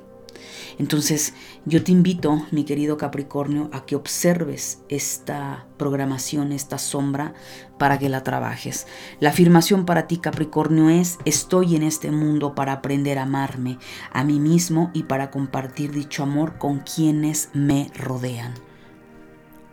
Entonces 0.79 1.35
yo 1.65 1.83
te 1.85 1.93
invito, 1.93 2.47
mi 2.51 2.65
querido 2.65 2.97
Capricornio, 2.97 3.69
a 3.73 3.85
que 3.85 3.97
observes 3.97 4.83
esta 4.89 5.67
programación, 5.77 6.53
esta 6.53 6.79
sombra, 6.79 7.35
para 7.79 7.99
que 7.99 8.09
la 8.09 8.23
trabajes. 8.23 8.87
La 9.21 9.31
afirmación 9.31 9.85
para 9.85 10.07
ti, 10.07 10.19
Capricornio, 10.19 10.89
es, 10.91 11.19
estoy 11.25 11.77
en 11.77 11.83
este 11.83 12.11
mundo 12.11 12.55
para 12.55 12.73
aprender 12.73 13.19
a 13.19 13.23
amarme 13.23 13.79
a 14.13 14.25
mí 14.25 14.41
mismo 14.41 14.91
y 14.95 15.05
para 15.05 15.31
compartir 15.31 15.93
dicho 15.93 16.23
amor 16.23 16.59
con 16.59 16.81
quienes 16.81 17.51
me 17.53 17.91
rodean. 17.95 18.72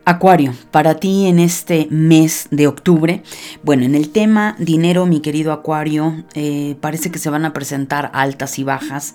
Acuario, 0.10 0.56
para 0.72 0.96
ti 0.96 1.28
en 1.28 1.38
este 1.38 1.88
mes 1.92 2.48
de 2.50 2.66
octubre, 2.66 3.22
bueno, 3.62 3.84
en 3.86 3.94
el 3.94 4.10
tema 4.10 4.56
dinero, 4.58 5.06
mi 5.06 5.20
querido 5.20 5.54
Acuario, 5.54 6.24
eh, 6.34 6.76
parece 6.82 7.12
que 7.12 7.20
se 7.20 7.30
van 7.30 7.46
a 7.46 7.54
presentar 7.54 8.10
altas 8.16 8.58
y 8.58 8.64
bajas. 8.64 9.14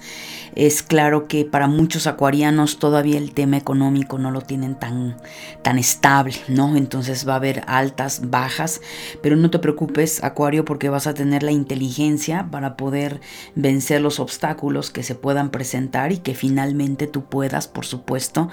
Es 0.55 0.85
claro 0.85 1.27
que 1.27 1.45
para 1.45 1.67
muchos 1.67 2.07
acuarianos 2.07 2.79
todavía 2.79 3.19
el 3.19 3.35
tema 3.35 3.57
económico 3.57 4.19
no 4.19 4.31
lo 4.31 4.43
tienen 4.43 4.77
tan, 4.77 5.17
tan 5.63 5.81
estable, 5.81 6.37
¿no? 6.47 6.77
Entonces 6.77 7.27
va 7.29 7.33
a 7.33 7.39
haber 7.39 7.65
altas, 7.67 8.31
bajas, 8.31 8.81
pero 9.21 9.35
no 9.35 9.51
te 9.51 9.59
preocupes, 9.59 10.23
Acuario, 10.23 10.65
porque 10.65 10.91
vas 10.91 11.09
a 11.09 11.15
tener 11.15 11.43
la 11.43 11.51
inteligencia 11.51 12.47
para 12.53 12.77
poder 12.77 13.21
vencer 13.57 14.01
los 14.01 14.21
obstáculos 14.21 14.91
que 14.91 15.03
se 15.03 15.17
puedan 15.17 15.51
presentar 15.51 16.13
y 16.13 16.19
que 16.19 16.37
finalmente 16.37 17.09
tú 17.09 17.25
puedas, 17.25 17.67
por 17.67 17.85
supuesto, 17.85 18.49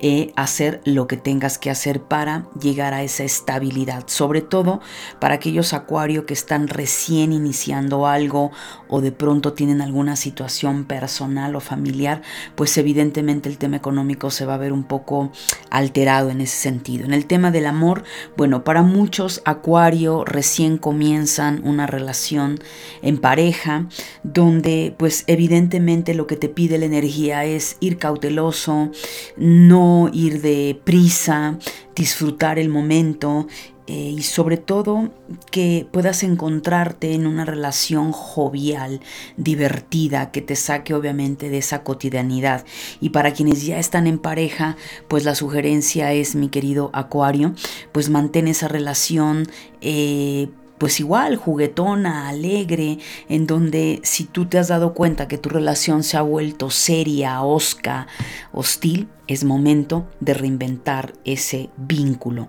eh, 0.00 0.32
hacer 0.36 0.80
lo 0.86 1.06
que 1.06 1.18
tengas 1.18 1.58
que 1.58 1.68
hacer 1.68 1.81
para 2.06 2.46
llegar 2.60 2.94
a 2.94 3.02
esa 3.02 3.24
estabilidad, 3.24 4.04
sobre 4.06 4.40
todo 4.40 4.80
para 5.18 5.34
aquellos 5.34 5.72
acuario 5.72 6.26
que 6.26 6.34
están 6.34 6.68
recién 6.68 7.32
iniciando 7.32 8.06
algo 8.06 8.52
o 8.88 9.00
de 9.00 9.10
pronto 9.10 9.52
tienen 9.52 9.82
alguna 9.82 10.14
situación 10.16 10.84
personal 10.84 11.56
o 11.56 11.60
familiar, 11.60 12.22
pues 12.54 12.76
evidentemente 12.78 13.48
el 13.48 13.58
tema 13.58 13.76
económico 13.76 14.30
se 14.30 14.46
va 14.46 14.54
a 14.54 14.58
ver 14.58 14.72
un 14.72 14.84
poco 14.84 15.32
alterado 15.70 16.30
en 16.30 16.40
ese 16.40 16.56
sentido. 16.56 17.04
En 17.04 17.12
el 17.12 17.26
tema 17.26 17.50
del 17.50 17.66
amor, 17.66 18.04
bueno, 18.36 18.62
para 18.62 18.82
muchos 18.82 19.42
acuario 19.44 20.24
recién 20.24 20.78
comienzan 20.78 21.62
una 21.64 21.86
relación 21.86 22.60
en 23.02 23.18
pareja 23.18 23.88
donde 24.22 24.94
pues 24.96 25.24
evidentemente 25.26 26.14
lo 26.14 26.26
que 26.26 26.36
te 26.36 26.48
pide 26.48 26.78
la 26.78 26.86
energía 26.86 27.44
es 27.44 27.76
ir 27.80 27.98
cauteloso, 27.98 28.90
no 29.36 30.10
ir 30.12 30.40
de 30.42 30.80
prisa, 30.84 31.58
disfrutar 31.94 32.58
el 32.58 32.68
momento 32.68 33.46
eh, 33.88 34.14
y 34.16 34.22
sobre 34.22 34.58
todo 34.58 35.10
que 35.50 35.88
puedas 35.90 36.22
encontrarte 36.22 37.14
en 37.14 37.26
una 37.26 37.44
relación 37.44 38.12
jovial, 38.12 39.00
divertida, 39.36 40.30
que 40.30 40.40
te 40.40 40.54
saque 40.54 40.94
obviamente 40.94 41.50
de 41.50 41.58
esa 41.58 41.82
cotidianidad. 41.82 42.64
Y 43.00 43.10
para 43.10 43.32
quienes 43.32 43.66
ya 43.66 43.78
están 43.78 44.06
en 44.06 44.18
pareja, 44.18 44.76
pues 45.08 45.24
la 45.24 45.34
sugerencia 45.34 46.12
es, 46.12 46.36
mi 46.36 46.48
querido 46.48 46.90
Acuario, 46.92 47.54
pues 47.90 48.08
mantén 48.08 48.46
esa 48.46 48.68
relación. 48.68 49.48
Eh, 49.80 50.48
pues 50.82 50.98
igual, 50.98 51.36
juguetona, 51.36 52.28
alegre, 52.28 52.98
en 53.28 53.46
donde 53.46 54.00
si 54.02 54.24
tú 54.24 54.46
te 54.46 54.58
has 54.58 54.66
dado 54.66 54.94
cuenta 54.94 55.28
que 55.28 55.38
tu 55.38 55.48
relación 55.48 56.02
se 56.02 56.16
ha 56.16 56.22
vuelto 56.22 56.70
seria, 56.70 57.40
osca, 57.42 58.08
hostil, 58.50 59.06
es 59.28 59.44
momento 59.44 60.08
de 60.18 60.34
reinventar 60.34 61.12
ese 61.24 61.70
vínculo. 61.76 62.48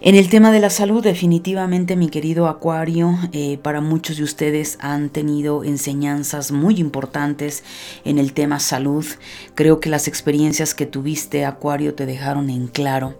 En 0.00 0.14
el 0.14 0.30
tema 0.30 0.52
de 0.52 0.60
la 0.60 0.70
salud, 0.70 1.02
definitivamente 1.02 1.96
mi 1.96 2.08
querido 2.08 2.46
Acuario, 2.48 3.18
eh, 3.32 3.58
para 3.58 3.82
muchos 3.82 4.16
de 4.16 4.24
ustedes 4.24 4.78
han 4.80 5.10
tenido 5.10 5.64
enseñanzas 5.64 6.50
muy 6.50 6.76
importantes 6.76 7.62
en 8.06 8.18
el 8.18 8.32
tema 8.32 8.58
salud. 8.58 9.04
Creo 9.54 9.80
que 9.80 9.90
las 9.90 10.08
experiencias 10.08 10.74
que 10.74 10.86
tuviste, 10.86 11.44
Acuario, 11.44 11.94
te 11.94 12.06
dejaron 12.06 12.48
en 12.48 12.68
claro 12.68 13.18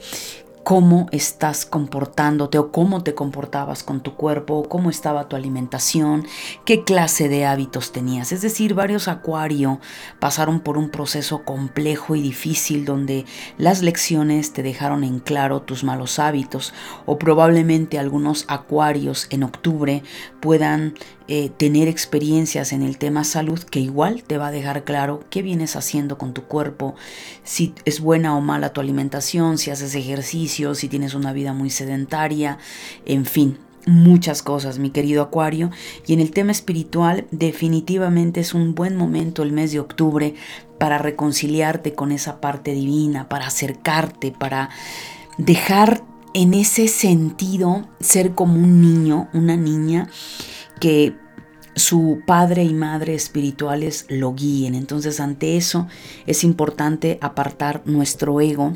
cómo 0.64 1.08
estás 1.12 1.66
comportándote 1.66 2.58
o 2.58 2.72
cómo 2.72 3.02
te 3.02 3.14
comportabas 3.14 3.82
con 3.82 4.00
tu 4.00 4.14
cuerpo, 4.14 4.66
cómo 4.66 4.88
estaba 4.88 5.28
tu 5.28 5.36
alimentación, 5.36 6.26
qué 6.64 6.84
clase 6.84 7.28
de 7.28 7.44
hábitos 7.44 7.92
tenías. 7.92 8.32
Es 8.32 8.40
decir, 8.40 8.72
varios 8.72 9.06
acuario 9.06 9.78
pasaron 10.18 10.60
por 10.60 10.78
un 10.78 10.88
proceso 10.88 11.44
complejo 11.44 12.16
y 12.16 12.22
difícil 12.22 12.86
donde 12.86 13.26
las 13.58 13.82
lecciones 13.82 14.54
te 14.54 14.62
dejaron 14.62 15.04
en 15.04 15.20
claro 15.20 15.60
tus 15.60 15.84
malos 15.84 16.18
hábitos 16.18 16.72
o 17.04 17.18
probablemente 17.18 17.98
algunos 17.98 18.46
acuarios 18.48 19.26
en 19.30 19.42
octubre 19.42 20.02
puedan 20.40 20.94
eh, 21.26 21.48
tener 21.48 21.88
experiencias 21.88 22.74
en 22.74 22.82
el 22.82 22.98
tema 22.98 23.24
salud 23.24 23.58
que 23.58 23.80
igual 23.80 24.24
te 24.24 24.36
va 24.36 24.48
a 24.48 24.50
dejar 24.50 24.84
claro 24.84 25.24
qué 25.30 25.40
vienes 25.40 25.74
haciendo 25.74 26.18
con 26.18 26.34
tu 26.34 26.42
cuerpo, 26.42 26.96
si 27.44 27.74
es 27.86 28.00
buena 28.00 28.36
o 28.36 28.42
mala 28.42 28.74
tu 28.74 28.82
alimentación, 28.82 29.56
si 29.56 29.70
haces 29.70 29.94
ejercicio, 29.94 30.53
si 30.74 30.88
tienes 30.88 31.14
una 31.14 31.32
vida 31.32 31.52
muy 31.52 31.70
sedentaria, 31.70 32.58
en 33.06 33.26
fin, 33.26 33.58
muchas 33.86 34.42
cosas, 34.42 34.78
mi 34.78 34.90
querido 34.90 35.22
Acuario. 35.22 35.70
Y 36.06 36.14
en 36.14 36.20
el 36.20 36.30
tema 36.30 36.52
espiritual, 36.52 37.26
definitivamente 37.30 38.40
es 38.40 38.54
un 38.54 38.74
buen 38.74 38.96
momento 38.96 39.42
el 39.42 39.52
mes 39.52 39.72
de 39.72 39.80
octubre 39.80 40.34
para 40.78 40.98
reconciliarte 40.98 41.94
con 41.94 42.12
esa 42.12 42.40
parte 42.40 42.72
divina, 42.72 43.28
para 43.28 43.46
acercarte, 43.46 44.32
para 44.32 44.70
dejar 45.38 46.04
en 46.34 46.54
ese 46.54 46.88
sentido 46.88 47.88
ser 48.00 48.34
como 48.34 48.54
un 48.54 48.80
niño, 48.80 49.28
una 49.32 49.56
niña 49.56 50.08
que 50.80 51.14
su 51.76 52.20
padre 52.26 52.64
y 52.64 52.72
madre 52.72 53.14
espirituales 53.14 54.06
lo 54.08 54.34
guíen. 54.34 54.74
Entonces 54.74 55.20
ante 55.20 55.56
eso 55.56 55.86
es 56.26 56.44
importante 56.44 57.18
apartar 57.20 57.82
nuestro 57.84 58.40
ego 58.40 58.74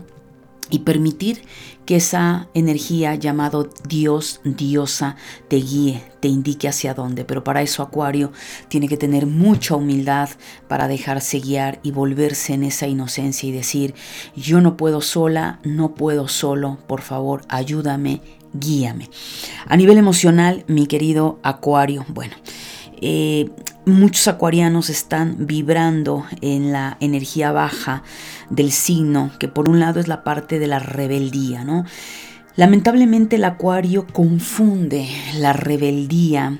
y 0.70 0.81
permitir 0.81 1.42
que 1.87 1.96
esa 1.96 2.48
energía 2.52 3.14
llamado 3.14 3.70
Dios, 3.88 4.40
diosa, 4.44 5.16
te 5.48 5.57
guíe, 5.57 6.02
te 6.20 6.28
indique 6.28 6.68
hacia 6.68 6.92
dónde. 6.92 7.24
Pero 7.24 7.44
para 7.44 7.62
eso 7.62 7.83
Acuario 7.83 8.31
tiene 8.68 8.88
que 8.88 8.98
tener 8.98 9.26
mucha 9.26 9.74
humildad 9.74 10.28
para 10.68 10.87
dejarse 10.87 11.40
guiar 11.40 11.81
y 11.83 11.90
volverse 11.90 12.52
en 12.52 12.64
esa 12.64 12.87
inocencia 12.87 13.48
y 13.48 13.52
decir, 13.52 13.94
yo 14.37 14.61
no 14.61 14.76
puedo 14.76 15.00
sola, 15.00 15.61
no 15.64 15.94
puedo 15.94 16.28
solo, 16.28 16.78
por 16.87 17.00
favor, 17.00 17.42
ayúdame, 17.48 18.20
guíame. 18.52 19.09
A 19.66 19.76
nivel 19.76 19.96
emocional, 19.96 20.64
mi 20.68 20.87
querido 20.87 21.38
Acuario, 21.42 22.04
bueno, 22.09 22.35
eh, 23.00 23.50
muchos 23.84 24.28
acuarianos 24.28 24.90
están 24.90 25.46
vibrando 25.46 26.24
en 26.40 26.72
la 26.72 26.96
energía 27.00 27.52
baja 27.52 28.02
del 28.50 28.72
signo, 28.72 29.30
que 29.38 29.48
por 29.48 29.68
un 29.68 29.80
lado 29.80 30.00
es 30.00 30.08
la 30.08 30.24
parte 30.24 30.58
de 30.58 30.66
la 30.66 30.78
rebeldía, 30.78 31.64
¿no? 31.64 31.84
Lamentablemente 32.56 33.37
el 33.37 33.44
acuario 33.44 34.06
confunde 34.06 35.08
la 35.37 35.52
rebeldía 35.52 36.58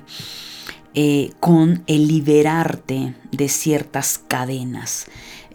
eh, 0.95 1.33
con 1.41 1.83
el 1.87 2.09
liberarte 2.09 3.15
de 3.33 3.49
ciertas 3.49 4.19
cadenas. 4.19 5.07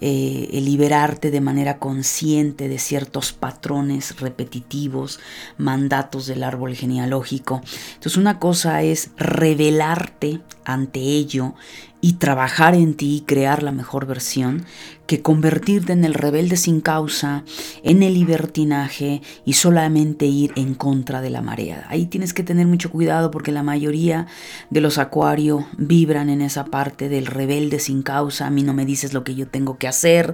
Eh, 0.05 0.59
liberarte 0.59 1.31
de 1.31 1.39
manera 1.39 1.79
consciente 1.79 2.67
de 2.67 2.77
ciertos 2.77 3.31
patrones 3.31 4.19
repetitivos, 4.19 5.21
mandatos 5.57 6.27
del 6.27 6.43
árbol 6.43 6.75
genealógico. 6.75 7.61
Entonces 7.93 8.17
una 8.17 8.37
cosa 8.37 8.81
es 8.81 9.11
revelarte 9.15 10.41
ante 10.65 10.99
ello 10.99 11.53
y 12.01 12.15
trabajar 12.15 12.75
en 12.75 12.95
ti 12.95 13.15
y 13.15 13.21
crear 13.21 13.63
la 13.63 13.71
mejor 13.71 14.05
versión 14.05 14.65
que 15.05 15.21
convertirte 15.21 15.93
en 15.93 16.05
el 16.05 16.13
rebelde 16.13 16.55
sin 16.55 16.81
causa, 16.81 17.43
en 17.83 18.03
el 18.03 18.13
libertinaje 18.13 19.21
y 19.45 19.53
solamente 19.53 20.25
ir 20.25 20.51
en 20.55 20.73
contra 20.75 21.21
de 21.21 21.29
la 21.29 21.41
marea. 21.41 21.85
Ahí 21.89 22.05
tienes 22.05 22.33
que 22.33 22.43
tener 22.43 22.67
mucho 22.67 22.89
cuidado 22.89 23.29
porque 23.29 23.51
la 23.51 23.63
mayoría 23.63 24.27
de 24.69 24.81
los 24.81 24.97
acuarios 24.97 25.65
vibran 25.77 26.29
en 26.29 26.41
esa 26.41 26.65
parte 26.65 27.09
del 27.09 27.25
rebelde 27.25 27.79
sin 27.79 28.01
causa. 28.01 28.47
A 28.47 28.49
mí 28.49 28.63
no 28.63 28.73
me 28.73 28.85
dices 28.85 29.13
lo 29.13 29.23
que 29.23 29.35
yo 29.35 29.47
tengo 29.47 29.77
que 29.77 29.87
hacer, 29.87 30.33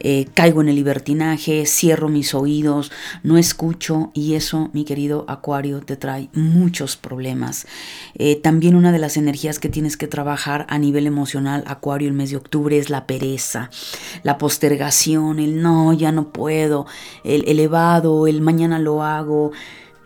eh, 0.00 0.26
caigo 0.34 0.60
en 0.60 0.68
el 0.68 0.76
libertinaje, 0.76 1.64
cierro 1.66 2.08
mis 2.08 2.34
oídos, 2.34 2.90
no 3.22 3.38
escucho 3.38 4.10
y 4.14 4.34
eso, 4.34 4.70
mi 4.72 4.84
querido 4.84 5.24
acuario, 5.28 5.80
te 5.80 5.96
trae 5.96 6.28
muchos 6.32 6.96
problemas. 6.96 7.66
Eh, 8.14 8.36
también 8.36 8.74
una 8.74 8.92
de 8.92 8.98
las 8.98 9.16
energías 9.16 9.58
que 9.58 9.68
tienes 9.68 9.96
que 9.96 10.08
trabajar 10.08 10.66
a 10.68 10.78
nivel 10.78 11.06
emocional, 11.06 11.64
Acuario, 11.66 12.08
el 12.08 12.14
mes 12.14 12.30
de 12.30 12.36
octubre, 12.36 12.78
es 12.78 12.90
la 12.90 13.06
pereza, 13.06 13.70
la 14.22 14.38
postergación, 14.38 15.38
el 15.38 15.62
no, 15.62 15.92
ya 15.92 16.12
no 16.12 16.30
puedo, 16.30 16.86
el 17.24 17.44
elevado, 17.48 18.26
el 18.26 18.40
mañana 18.40 18.78
lo 18.78 19.02
hago, 19.02 19.52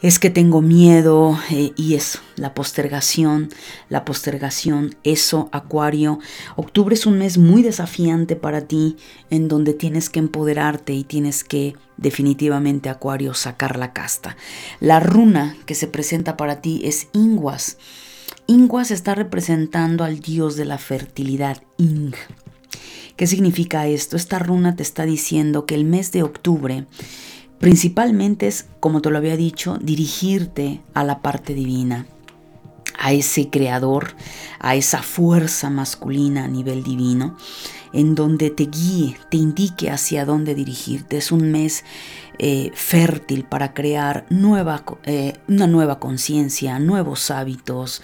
es 0.02 0.18
que 0.18 0.30
tengo 0.30 0.60
miedo 0.60 1.38
eh, 1.50 1.72
y 1.76 1.94
eso, 1.94 2.18
la 2.34 2.54
postergación, 2.54 3.50
la 3.88 4.04
postergación, 4.04 4.96
eso, 5.04 5.48
Acuario. 5.52 6.18
Octubre 6.56 6.94
es 6.94 7.06
un 7.06 7.18
mes 7.18 7.38
muy 7.38 7.62
desafiante 7.62 8.34
para 8.34 8.62
ti, 8.62 8.96
en 9.30 9.46
donde 9.46 9.74
tienes 9.74 10.10
que 10.10 10.18
empoderarte 10.18 10.92
y 10.92 11.04
tienes 11.04 11.44
que 11.44 11.76
definitivamente, 11.96 12.88
Acuario, 12.88 13.32
sacar 13.32 13.78
la 13.78 13.92
casta. 13.92 14.36
La 14.80 14.98
runa 14.98 15.56
que 15.66 15.76
se 15.76 15.86
presenta 15.86 16.36
para 16.36 16.60
ti 16.60 16.82
es 16.84 17.06
Inguas. 17.12 17.78
Inguas 18.48 18.90
está 18.90 19.14
representando 19.14 20.02
al 20.02 20.18
dios 20.18 20.56
de 20.56 20.64
la 20.64 20.78
fertilidad, 20.78 21.62
Ing. 21.78 22.12
¿Qué 23.16 23.26
significa 23.26 23.86
esto? 23.86 24.16
Esta 24.16 24.38
runa 24.38 24.76
te 24.76 24.82
está 24.82 25.04
diciendo 25.04 25.66
que 25.66 25.74
el 25.74 25.84
mes 25.84 26.12
de 26.12 26.22
octubre 26.22 26.86
principalmente 27.58 28.48
es, 28.48 28.66
como 28.80 29.02
te 29.02 29.10
lo 29.10 29.18
había 29.18 29.36
dicho, 29.36 29.78
dirigirte 29.80 30.80
a 30.94 31.04
la 31.04 31.20
parte 31.20 31.54
divina, 31.54 32.06
a 32.98 33.12
ese 33.12 33.50
creador, 33.50 34.14
a 34.58 34.74
esa 34.74 35.02
fuerza 35.02 35.70
masculina 35.70 36.44
a 36.44 36.48
nivel 36.48 36.82
divino 36.82 37.36
en 37.92 38.14
donde 38.14 38.50
te 38.50 38.64
guíe, 38.64 39.16
te 39.30 39.36
indique 39.36 39.90
hacia 39.90 40.24
dónde 40.24 40.54
dirigirte. 40.54 41.18
Es 41.18 41.30
un 41.30 41.50
mes 41.50 41.84
eh, 42.38 42.70
fértil 42.74 43.44
para 43.44 43.74
crear 43.74 44.26
nueva, 44.30 44.84
eh, 45.04 45.34
una 45.48 45.66
nueva 45.66 45.98
conciencia, 45.98 46.78
nuevos 46.78 47.30
hábitos, 47.30 48.02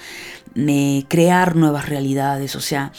crear 1.09 1.57
nuevas 1.57 1.89
realidades. 1.89 2.55
O 2.57 2.61
sea, 2.61 2.93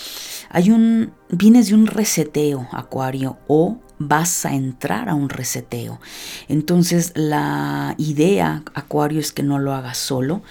hay 0.50 0.72
un, 0.72 1.14
vienes 1.30 1.70
de 1.70 1.76
un 1.76 1.88
reseteo, 1.88 2.68
Acuario, 2.72 3.38
o 3.48 3.78
vas 4.00 4.46
a 4.46 4.56
entrar 4.56 5.10
a 5.10 5.14
un 5.14 5.30
reseteo. 5.30 6.00
Entonces 6.48 7.12
la 7.16 7.96
idea, 7.98 8.64
Acuario, 8.74 9.20
es 9.20 9.32
que 9.32 9.44
no 9.44 9.60
lo 9.60 9.74
hagas 9.74 9.98
solo, 9.98 10.42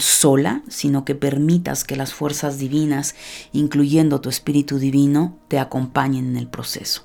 sola, 0.00 0.62
sino 0.68 1.04
que 1.04 1.14
permitas 1.14 1.84
que 1.84 1.94
las 1.94 2.12
fuerzas 2.12 2.58
divinas, 2.58 3.14
incluyendo 3.52 4.20
tu 4.20 4.30
espíritu 4.30 4.78
divino, 4.78 5.38
te 5.48 5.58
acompañen 5.58 6.26
en 6.30 6.36
el 6.36 6.48
proceso. 6.48 7.02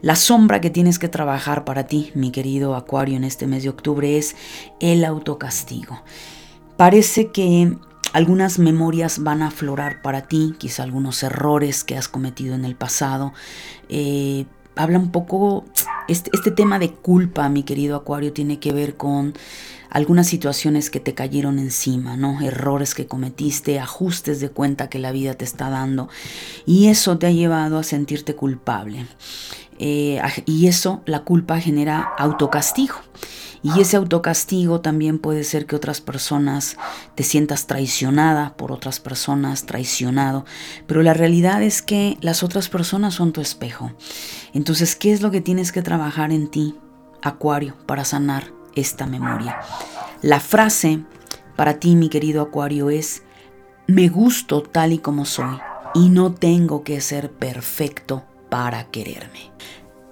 La 0.00 0.14
sombra 0.14 0.60
que 0.60 0.70
tienes 0.70 0.98
que 0.98 1.08
trabajar 1.08 1.64
para 1.64 1.86
ti, 1.86 2.12
mi 2.14 2.30
querido 2.30 2.76
Acuario, 2.76 3.16
en 3.16 3.24
este 3.24 3.46
mes 3.46 3.64
de 3.64 3.70
octubre 3.70 4.16
es 4.16 4.36
el 4.80 5.04
autocastigo. 5.04 6.02
Parece 6.76 7.32
que 7.32 7.76
algunas 8.16 8.58
memorias 8.58 9.22
van 9.22 9.42
a 9.42 9.48
aflorar 9.48 10.00
para 10.00 10.22
ti, 10.22 10.54
quizá 10.56 10.84
algunos 10.84 11.22
errores 11.22 11.84
que 11.84 11.98
has 11.98 12.08
cometido 12.08 12.54
en 12.54 12.64
el 12.64 12.74
pasado. 12.74 13.34
Eh, 13.90 14.46
habla 14.74 14.98
un 14.98 15.12
poco, 15.12 15.66
este, 16.08 16.30
este, 16.32 16.50
tema 16.50 16.78
de 16.78 16.92
culpa, 16.92 17.46
mi 17.50 17.62
querido 17.62 17.94
Acuario, 17.94 18.32
tiene 18.32 18.58
que 18.58 18.72
ver 18.72 18.96
con 18.96 19.34
algunas 19.90 20.28
situaciones 20.28 20.88
que 20.88 20.98
te 20.98 21.12
cayeron 21.12 21.58
encima, 21.58 22.16
¿no? 22.16 22.40
Errores 22.40 22.94
que 22.94 23.06
cometiste, 23.06 23.78
ajustes 23.80 24.40
de 24.40 24.48
cuenta 24.48 24.88
que 24.88 24.98
la 24.98 25.12
vida 25.12 25.34
te 25.34 25.44
está 25.44 25.68
dando. 25.68 26.08
Y 26.64 26.86
eso 26.88 27.18
te 27.18 27.26
ha 27.26 27.32
llevado 27.32 27.78
a 27.78 27.82
sentirte 27.82 28.34
culpable. 28.34 29.04
Eh, 29.78 30.22
y 30.46 30.68
eso, 30.68 31.02
la 31.04 31.20
culpa 31.20 31.60
genera 31.60 32.00
autocastigo. 32.16 32.94
Y 33.74 33.80
ese 33.80 33.96
autocastigo 33.96 34.80
también 34.80 35.18
puede 35.18 35.42
ser 35.42 35.66
que 35.66 35.74
otras 35.74 36.00
personas 36.00 36.76
te 37.16 37.24
sientas 37.24 37.66
traicionada 37.66 38.56
por 38.56 38.70
otras 38.70 39.00
personas, 39.00 39.66
traicionado. 39.66 40.44
Pero 40.86 41.02
la 41.02 41.14
realidad 41.14 41.64
es 41.64 41.82
que 41.82 42.16
las 42.20 42.44
otras 42.44 42.68
personas 42.68 43.14
son 43.14 43.32
tu 43.32 43.40
espejo. 43.40 43.90
Entonces, 44.54 44.94
¿qué 44.94 45.12
es 45.12 45.20
lo 45.20 45.32
que 45.32 45.40
tienes 45.40 45.72
que 45.72 45.82
trabajar 45.82 46.30
en 46.30 46.48
ti, 46.48 46.76
Acuario, 47.22 47.74
para 47.86 48.04
sanar 48.04 48.52
esta 48.76 49.06
memoria? 49.06 49.58
La 50.22 50.38
frase 50.38 51.02
para 51.56 51.80
ti, 51.80 51.96
mi 51.96 52.08
querido 52.08 52.42
Acuario, 52.42 52.88
es, 52.88 53.24
me 53.88 54.08
gusto 54.08 54.62
tal 54.62 54.92
y 54.92 54.98
como 54.98 55.24
soy 55.24 55.58
y 55.92 56.08
no 56.08 56.32
tengo 56.32 56.84
que 56.84 57.00
ser 57.00 57.32
perfecto 57.32 58.24
para 58.48 58.84
quererme. 58.90 59.50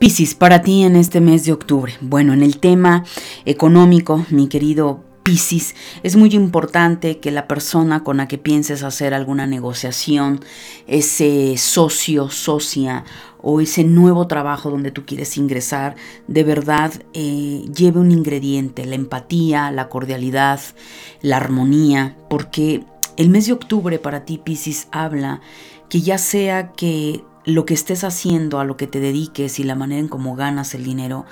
Piscis, 0.05 0.35
para 0.35 0.61
ti 0.61 0.83
en 0.83 0.97
este 0.97 1.23
mes 1.23 1.47
de 1.47 1.53
octubre. 1.53 1.95
Bueno, 2.03 2.35
en 2.35 2.43
el 2.43 2.59
tema 2.59 3.05
económico, 3.47 4.27
mi 4.29 4.49
querido 4.49 5.03
Piscis, 5.23 5.75
es 6.03 6.15
muy 6.15 6.29
importante 6.35 7.21
que 7.21 7.31
la 7.31 7.49
persona 7.49 8.05
con 8.05 8.19
la 8.19 8.29
que 8.29 8.37
pienses 8.37 8.83
hacer 8.83 9.15
alguna 9.15 9.47
negociación, 9.47 10.41
ese 10.87 11.57
socio, 11.57 12.29
socia 12.29 13.07
o 13.41 13.63
ese 13.63 13.83
nuevo 13.85 14.27
trabajo 14.27 14.69
donde 14.69 14.91
tú 14.91 15.07
quieres 15.07 15.39
ingresar, 15.39 15.97
de 16.29 16.45
verdad 16.45 16.93
eh, 17.15 17.65
lleve 17.75 17.99
un 17.99 18.11
ingrediente, 18.11 18.85
la 18.85 18.97
empatía, 18.97 19.71
la 19.71 19.89
cordialidad, 19.89 20.61
la 21.23 21.39
armonía, 21.39 22.15
porque 22.29 22.85
el 23.17 23.31
mes 23.31 23.47
de 23.47 23.55
octubre 23.55 23.99
para 23.99 24.27
ti, 24.27 24.37
Piscis, 24.37 24.87
habla 24.93 25.41
que 25.89 26.03
ya 26.03 26.19
sea 26.19 26.73
que 26.73 27.25
lo 27.45 27.67
que 27.67 27.75
estés 27.75 28.05
haciendo, 28.05 28.59
a 28.59 28.65
lo 28.65 28.77
que 28.77 28.87
te 28.87 29.01
dediques 29.01 29.59
y 29.59 29.65
la 29.65 29.75
manera 29.75 30.01
en 30.01 30.09
cómo 30.09 30.37
ganas 30.37 30.75
el 30.75 30.85
dinero, 30.85 31.27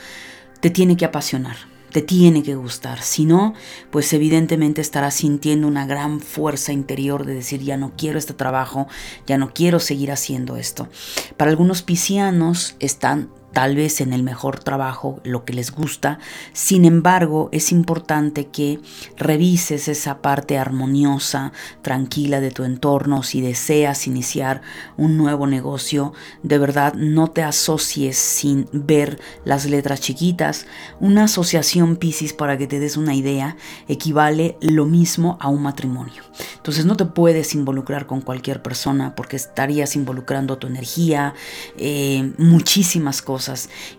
te 0.60 0.70
tiene 0.70 0.96
que 0.96 1.04
apasionar, 1.04 1.56
te 1.90 2.02
tiene 2.02 2.42
que 2.42 2.54
gustar. 2.54 3.00
Si 3.02 3.24
no, 3.24 3.54
pues 3.90 4.12
evidentemente 4.12 4.80
estarás 4.80 5.14
sintiendo 5.14 5.66
una 5.66 5.86
gran 5.86 6.20
fuerza 6.20 6.72
interior 6.72 7.24
de 7.24 7.34
decir, 7.34 7.62
ya 7.62 7.76
no 7.76 7.92
quiero 7.96 8.18
este 8.18 8.34
trabajo, 8.34 8.88
ya 9.26 9.38
no 9.38 9.52
quiero 9.52 9.80
seguir 9.80 10.12
haciendo 10.12 10.56
esto. 10.56 10.88
Para 11.36 11.50
algunos 11.50 11.82
piscianos 11.82 12.76
están 12.78 13.30
tal 13.53 13.76
vez 13.76 14.00
en 14.00 14.12
el 14.12 14.22
mejor 14.22 14.59
trabajo, 14.59 15.20
lo 15.24 15.44
que 15.44 15.53
les 15.53 15.70
gusta. 15.70 16.18
Sin 16.53 16.84
embargo, 16.84 17.48
es 17.53 17.70
importante 17.70 18.46
que 18.48 18.80
revises 19.16 19.88
esa 19.88 20.22
parte 20.22 20.59
armoniosa, 20.59 21.53
tranquila 21.82 22.40
de 22.40 22.50
tu 22.50 22.64
entorno. 22.64 23.22
Si 23.22 23.40
deseas 23.40 24.07
iniciar 24.07 24.62
un 24.96 25.16
nuevo 25.16 25.46
negocio, 25.46 26.12
de 26.42 26.59
verdad 26.59 26.94
no 26.94 27.28
te 27.28 27.42
asocies 27.42 28.16
sin 28.16 28.68
ver 28.72 29.20
las 29.44 29.66
letras 29.66 30.00
chiquitas. 30.00 30.66
Una 31.00 31.24
asociación 31.24 31.96
Piscis, 31.96 32.32
para 32.32 32.57
que 32.57 32.66
te 32.66 32.80
des 32.80 32.96
una 32.96 33.14
idea, 33.14 33.57
equivale 33.88 34.57
lo 34.61 34.86
mismo 34.86 35.36
a 35.40 35.48
un 35.48 35.62
matrimonio. 35.62 36.22
Entonces 36.57 36.86
no 36.86 36.96
te 36.96 37.05
puedes 37.05 37.55
involucrar 37.55 38.07
con 38.07 38.22
cualquier 38.22 38.62
persona 38.62 39.14
porque 39.14 39.36
estarías 39.36 39.94
involucrando 39.94 40.57
tu 40.59 40.66
energía, 40.66 41.34
eh, 41.76 42.32
muchísimas 42.38 43.20
cosas 43.20 43.41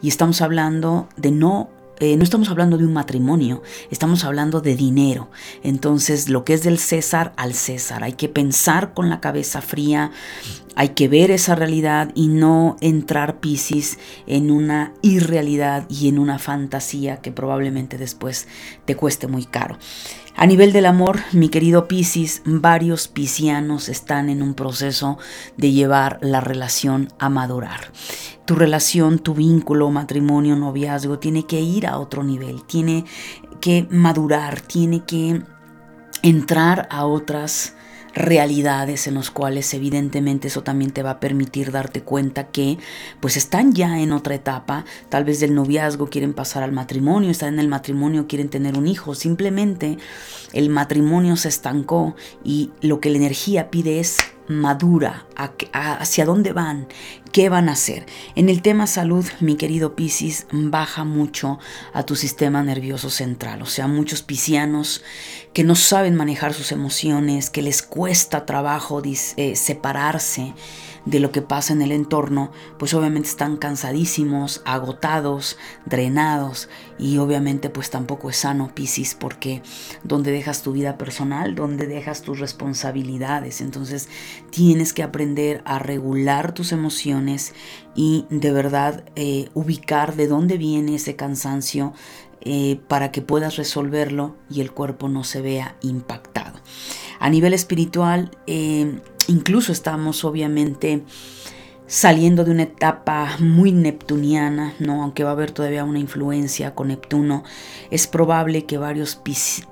y 0.01 0.07
estamos 0.07 0.41
hablando 0.41 1.07
de 1.17 1.31
no 1.31 1.69
eh, 1.99 2.17
no 2.17 2.23
estamos 2.23 2.49
hablando 2.49 2.77
de 2.77 2.85
un 2.85 2.93
matrimonio, 2.93 3.61
estamos 3.91 4.23
hablando 4.23 4.61
de 4.61 4.75
dinero. 4.75 5.29
Entonces, 5.61 6.27
lo 6.27 6.43
que 6.43 6.53
es 6.53 6.63
del 6.63 6.79
César 6.79 7.33
al 7.37 7.53
César, 7.53 8.03
hay 8.03 8.13
que 8.13 8.27
pensar 8.27 8.93
con 8.93 9.09
la 9.09 9.21
cabeza 9.21 9.61
fría, 9.61 10.11
hay 10.75 10.89
que 10.89 11.07
ver 11.07 11.29
esa 11.29 11.53
realidad 11.53 12.11
y 12.15 12.29
no 12.29 12.77
entrar 12.81 13.39
Piscis 13.39 13.99
en 14.25 14.49
una 14.49 14.91
irrealidad 15.03 15.85
y 15.87 16.09
en 16.09 16.17
una 16.17 16.39
fantasía 16.39 17.21
que 17.21 17.31
probablemente 17.31 17.99
después 17.99 18.47
te 18.85 18.95
cueste 18.95 19.27
muy 19.27 19.45
caro. 19.45 19.77
A 20.35 20.47
nivel 20.47 20.73
del 20.73 20.87
amor, 20.87 21.19
mi 21.31 21.49
querido 21.49 21.87
Piscis, 21.87 22.41
varios 22.43 23.07
piscianos 23.07 23.87
están 23.87 24.29
en 24.29 24.41
un 24.41 24.55
proceso 24.55 25.19
de 25.57 25.71
llevar 25.71 26.17
la 26.21 26.41
relación 26.41 27.09
a 27.19 27.29
madurar. 27.29 27.91
Tu 28.45 28.55
relación, 28.55 29.19
tu 29.19 29.35
vínculo, 29.35 29.91
matrimonio, 29.91 30.55
noviazgo 30.55 31.19
tiene 31.19 31.45
que 31.45 31.61
ir 31.61 31.85
a 31.85 31.99
otro 31.99 32.23
nivel, 32.23 32.63
tiene 32.63 33.05
que 33.61 33.87
madurar, 33.91 34.59
tiene 34.61 35.05
que 35.05 35.43
entrar 36.23 36.87
a 36.89 37.05
otras 37.05 37.75
realidades 38.13 39.07
en 39.07 39.15
los 39.15 39.31
cuales 39.31 39.73
evidentemente 39.73 40.47
eso 40.47 40.63
también 40.63 40.91
te 40.91 41.03
va 41.03 41.11
a 41.11 41.19
permitir 41.19 41.71
darte 41.71 42.01
cuenta 42.01 42.47
que 42.47 42.77
pues 43.19 43.37
están 43.37 43.73
ya 43.73 43.99
en 43.99 44.11
otra 44.11 44.35
etapa, 44.35 44.85
tal 45.09 45.23
vez 45.23 45.39
del 45.39 45.55
noviazgo 45.55 46.09
quieren 46.09 46.33
pasar 46.33 46.63
al 46.63 46.71
matrimonio, 46.71 47.31
están 47.31 47.55
en 47.55 47.59
el 47.59 47.67
matrimonio, 47.67 48.27
quieren 48.27 48.49
tener 48.49 48.77
un 48.77 48.87
hijo, 48.87 49.15
simplemente 49.15 49.97
el 50.53 50.69
matrimonio 50.69 51.35
se 51.35 51.49
estancó 51.49 52.15
y 52.43 52.71
lo 52.81 52.99
que 52.99 53.09
la 53.09 53.17
energía 53.17 53.71
pide 53.71 53.99
es 53.99 54.17
madura, 54.47 55.25
hacia 55.73 56.25
dónde 56.25 56.53
van, 56.53 56.87
qué 57.31 57.49
van 57.49 57.69
a 57.69 57.73
hacer. 57.73 58.05
En 58.35 58.49
el 58.49 58.61
tema 58.61 58.87
salud, 58.87 59.25
mi 59.39 59.55
querido 59.55 59.95
Piscis, 59.95 60.45
baja 60.51 61.03
mucho 61.03 61.59
a 61.93 62.03
tu 62.03 62.15
sistema 62.15 62.63
nervioso 62.63 63.09
central. 63.09 63.61
O 63.61 63.65
sea, 63.65 63.87
muchos 63.87 64.21
piscianos 64.21 65.03
que 65.53 65.63
no 65.63 65.75
saben 65.75 66.15
manejar 66.15 66.53
sus 66.53 66.71
emociones, 66.71 67.49
que 67.49 67.61
les 67.61 67.81
cuesta 67.81 68.45
trabajo 68.45 69.01
eh, 69.05 69.55
separarse 69.55 70.53
de 71.05 71.19
lo 71.19 71.31
que 71.31 71.41
pasa 71.41 71.73
en 71.73 71.81
el 71.81 71.91
entorno, 71.91 72.51
pues 72.77 72.93
obviamente 72.93 73.29
están 73.29 73.57
cansadísimos, 73.57 74.61
agotados, 74.65 75.57
drenados 75.85 76.69
y 76.97 77.17
obviamente 77.17 77.69
pues 77.69 77.89
tampoco 77.89 78.29
es 78.29 78.37
sano 78.37 78.73
Piscis 78.73 79.15
porque 79.15 79.61
donde 80.03 80.31
dejas 80.31 80.61
tu 80.61 80.71
vida 80.71 80.97
personal, 80.97 81.55
donde 81.55 81.87
dejas 81.87 82.21
tus 82.21 82.39
responsabilidades, 82.39 83.61
entonces 83.61 84.09
tienes 84.49 84.93
que 84.93 85.03
aprender 85.03 85.61
a 85.65 85.79
regular 85.79 86.53
tus 86.53 86.71
emociones 86.71 87.53
y 87.95 88.25
de 88.29 88.51
verdad 88.51 89.03
eh, 89.15 89.49
ubicar 89.53 90.15
de 90.15 90.27
dónde 90.27 90.57
viene 90.57 90.95
ese 90.95 91.15
cansancio 91.15 91.93
eh, 92.45 92.81
para 92.89 93.11
que 93.11 93.21
puedas 93.21 93.55
resolverlo 93.55 94.35
y 94.49 94.59
el 94.59 94.71
cuerpo 94.71 95.07
no 95.07 95.23
se 95.23 95.41
vea 95.41 95.77
impactado. 95.81 96.59
A 97.19 97.29
nivel 97.29 97.53
espiritual, 97.53 98.31
eh, 98.47 98.99
Incluso 99.27 99.71
estamos 99.71 100.23
obviamente 100.23 101.03
saliendo 101.85 102.43
de 102.43 102.51
una 102.51 102.63
etapa 102.63 103.37
muy 103.39 103.71
neptuniana, 103.71 104.73
¿no? 104.79 105.03
aunque 105.03 105.23
va 105.23 105.31
a 105.31 105.33
haber 105.33 105.51
todavía 105.51 105.83
una 105.83 105.99
influencia 105.99 106.73
con 106.73 106.87
Neptuno, 106.87 107.43
es 107.91 108.07
probable 108.07 108.65
que 108.65 108.77
varios 108.77 109.15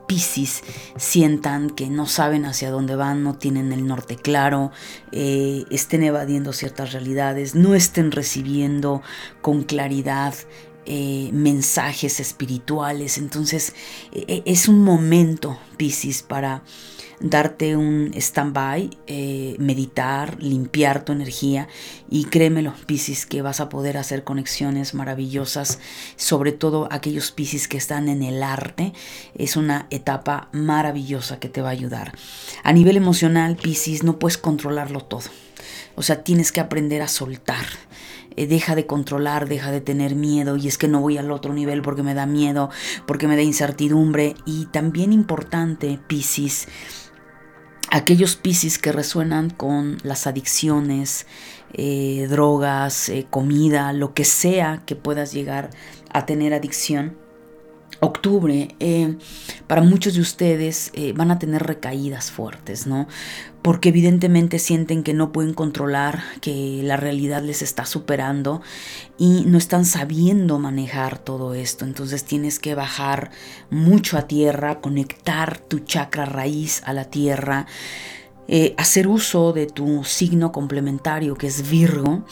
Piscis 0.06 0.64
sientan 0.98 1.70
que 1.70 1.90
no 1.90 2.06
saben 2.06 2.46
hacia 2.46 2.70
dónde 2.70 2.96
van, 2.96 3.24
no 3.24 3.36
tienen 3.36 3.72
el 3.72 3.88
norte 3.88 4.18
claro, 4.18 4.72
eh, 5.12 5.64
estén 5.72 6.04
evadiendo 6.04 6.54
ciertas 6.54 6.92
realidades, 6.92 7.56
no 7.56 7.76
estén 7.76 8.12
recibiendo 8.12 9.02
con 9.42 9.64
claridad 9.64 10.36
eh, 10.86 11.30
mensajes 11.32 12.20
espirituales. 12.20 13.18
Entonces 13.18 13.74
e, 14.12 14.26
e, 14.28 14.44
es 14.46 14.68
un 14.68 14.84
momento, 14.84 15.58
Piscis, 15.78 16.24
para 16.24 16.62
darte 17.22 17.78
un 17.78 18.12
stand-by, 18.16 18.90
eh, 19.08 19.56
meditar, 19.60 20.42
limpiar 20.42 21.06
tu 21.06 21.12
energía 21.12 21.68
y 22.10 22.26
créemelo, 22.26 22.74
Piscis, 22.86 23.26
que 23.26 23.42
vas 23.42 23.60
a 23.60 23.70
poder 23.70 23.98
hacer 23.98 24.24
conexiones 24.24 24.94
maravillosas, 24.94 25.80
sobre 26.16 26.52
todo 26.52 26.88
aquellos 26.92 27.32
Piscis 27.32 27.68
que 27.68 27.78
están 27.78 28.10
en 28.10 28.24
el 28.24 28.44
arte. 28.44 28.94
Es 29.36 29.56
una 29.56 29.88
etapa 29.90 30.50
maravillosa 30.52 31.40
que 31.40 31.50
te 31.50 31.62
va 31.62 31.70
a 31.70 31.74
ayudar. 31.74 32.14
A 32.64 32.74
nivel 32.74 32.98
emocional, 32.98 33.56
Piscis, 33.56 34.04
no 34.04 34.20
puedes 34.20 34.38
controlarlo 34.38 35.02
todo. 35.02 35.30
O 35.96 36.04
sea, 36.04 36.24
tienes 36.24 36.52
que 36.52 36.60
aprender 36.60 37.02
a 37.02 37.08
soltar. 37.08 37.66
Eh, 38.38 38.48
deja 38.48 38.76
de 38.76 38.86
controlar, 38.86 39.50
deja 39.50 39.72
de 39.72 39.82
tener 39.82 40.16
miedo 40.16 40.56
y 40.56 40.68
es 40.68 40.78
que 40.78 40.88
no 40.88 41.02
voy 41.02 41.18
al 41.18 41.32
otro 41.32 41.54
nivel 41.54 41.82
porque 41.82 42.02
me 42.02 42.14
da 42.14 42.26
miedo, 42.26 42.70
porque 43.06 43.28
me 43.28 43.36
da 43.36 43.42
incertidumbre 43.42 44.36
y 44.46 44.68
también 44.68 45.12
importante, 45.12 46.00
Piscis, 46.08 46.68
aquellos 47.92 48.38
Piscis 48.38 48.80
que 48.80 48.92
resuenan 48.92 49.50
con 49.50 49.98
las 50.04 50.26
adicciones, 50.26 51.28
eh, 51.74 52.26
drogas, 52.30 53.10
eh, 53.10 53.28
comida, 53.30 53.94
lo 53.94 54.14
que 54.14 54.26
sea 54.26 54.82
que 54.86 54.96
puedas 54.96 55.34
llegar 55.34 55.70
a 56.12 56.26
tener 56.26 56.54
adicción 56.54 57.18
octubre, 58.02 58.76
eh, 58.80 59.16
para 59.68 59.84
muchos 59.84 60.16
de 60.16 60.22
ustedes 60.22 60.90
eh, 60.94 61.14
van 61.16 61.30
a 61.30 61.38
tener 61.38 61.62
recaídas 61.62 62.32
fuertes, 62.32 62.88
¿no? 62.88 63.08
Porque 63.62 63.90
evidentemente 63.90 64.58
sienten 64.58 65.04
que 65.04 65.14
no 65.14 65.32
pueden 65.32 65.54
controlar, 65.54 66.24
que 66.42 66.82
la 66.84 66.98
realidad 66.98 67.44
les 67.44 67.62
está 67.62 67.86
superando 67.86 68.62
y 69.20 69.46
no 69.46 69.60
están 69.60 69.86
sabiendo 69.86 70.58
manejar 70.58 71.20
todo 71.20 71.54
esto. 71.54 71.86
Entonces 71.86 72.26
tienes 72.26 72.58
que 72.58 72.74
bajar 72.74 73.30
mucho 73.70 74.18
a 74.18 74.24
tierra, 74.24 74.82
conectar 74.82 75.60
tu 75.60 75.80
chakra 75.80 76.26
raíz 76.26 76.82
a 76.86 76.94
la 76.94 77.06
tierra. 77.06 77.68
Eh, 78.48 78.74
hacer 78.78 79.08
uso 79.08 79.54
de 79.54 79.68
tu 79.68 80.04
signo 80.04 80.52
complementario 80.52 81.36
que 81.36 81.48
es 81.48 81.70
Virgo 81.70 82.26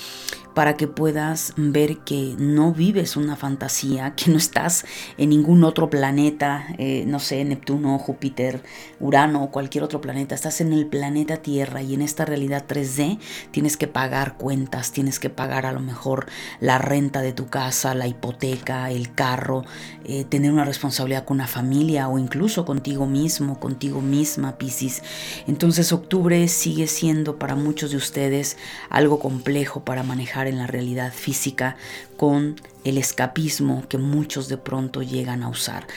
para 0.59 0.75
que 0.75 0.89
puedas 0.89 1.53
ver 1.55 1.99
que 1.99 2.35
no 2.37 2.73
vives 2.73 3.15
una 3.15 3.37
fantasía, 3.37 4.13
que 4.17 4.29
no 4.29 4.37
estás 4.37 4.83
en 5.17 5.29
ningún 5.29 5.63
otro 5.63 5.89
planeta, 5.89 6.67
eh, 6.77 7.05
no 7.07 7.19
sé, 7.19 7.45
Neptuno, 7.45 7.97
Júpiter, 7.97 8.61
Urano 8.99 9.41
o 9.41 9.51
cualquier 9.51 9.85
otro 9.85 10.01
planeta, 10.01 10.35
estás 10.35 10.59
en 10.59 10.73
el 10.73 10.85
planeta 10.85 11.37
Tierra 11.37 11.81
y 11.81 11.93
en 11.93 12.01
esta 12.01 12.25
realidad 12.25 12.65
3D 12.67 13.19
tienes 13.51 13.77
que 13.77 13.87
pagar 13.87 14.35
cuentas, 14.35 14.91
tienes 14.91 15.17
que 15.17 15.29
pagar 15.29 15.65
a 15.65 15.71
lo 15.71 15.79
mejor 15.79 16.25
la 16.59 16.77
renta 16.77 17.21
de 17.21 17.31
tu 17.31 17.47
casa, 17.47 17.93
la 17.93 18.07
hipoteca, 18.07 18.91
el 18.91 19.13
carro, 19.13 19.63
eh, 20.03 20.25
tener 20.25 20.51
una 20.51 20.65
responsabilidad 20.65 21.23
con 21.23 21.37
una 21.37 21.47
familia 21.47 22.09
o 22.09 22.19
incluso 22.19 22.65
contigo 22.65 23.05
mismo, 23.05 23.61
contigo 23.61 24.01
misma, 24.01 24.57
Piscis. 24.57 25.03
Entonces 25.47 25.93
octubre 25.93 26.45
sigue 26.49 26.87
siendo 26.87 27.39
para 27.39 27.55
muchos 27.55 27.91
de 27.91 27.97
ustedes 27.97 28.57
algo 28.89 29.19
complejo 29.19 29.85
para 29.85 30.03
manejar 30.03 30.48
en 30.49 30.57
la 30.57 30.67
realidad 30.67 31.13
física 31.13 31.77
con 32.17 32.55
el 32.83 32.97
escapismo 32.97 33.87
que 33.87 33.97
muchos 33.97 34.49
de 34.49 34.57
pronto 34.57 35.01
llegan 35.01 35.43
a 35.43 35.49
usar. 35.49 35.87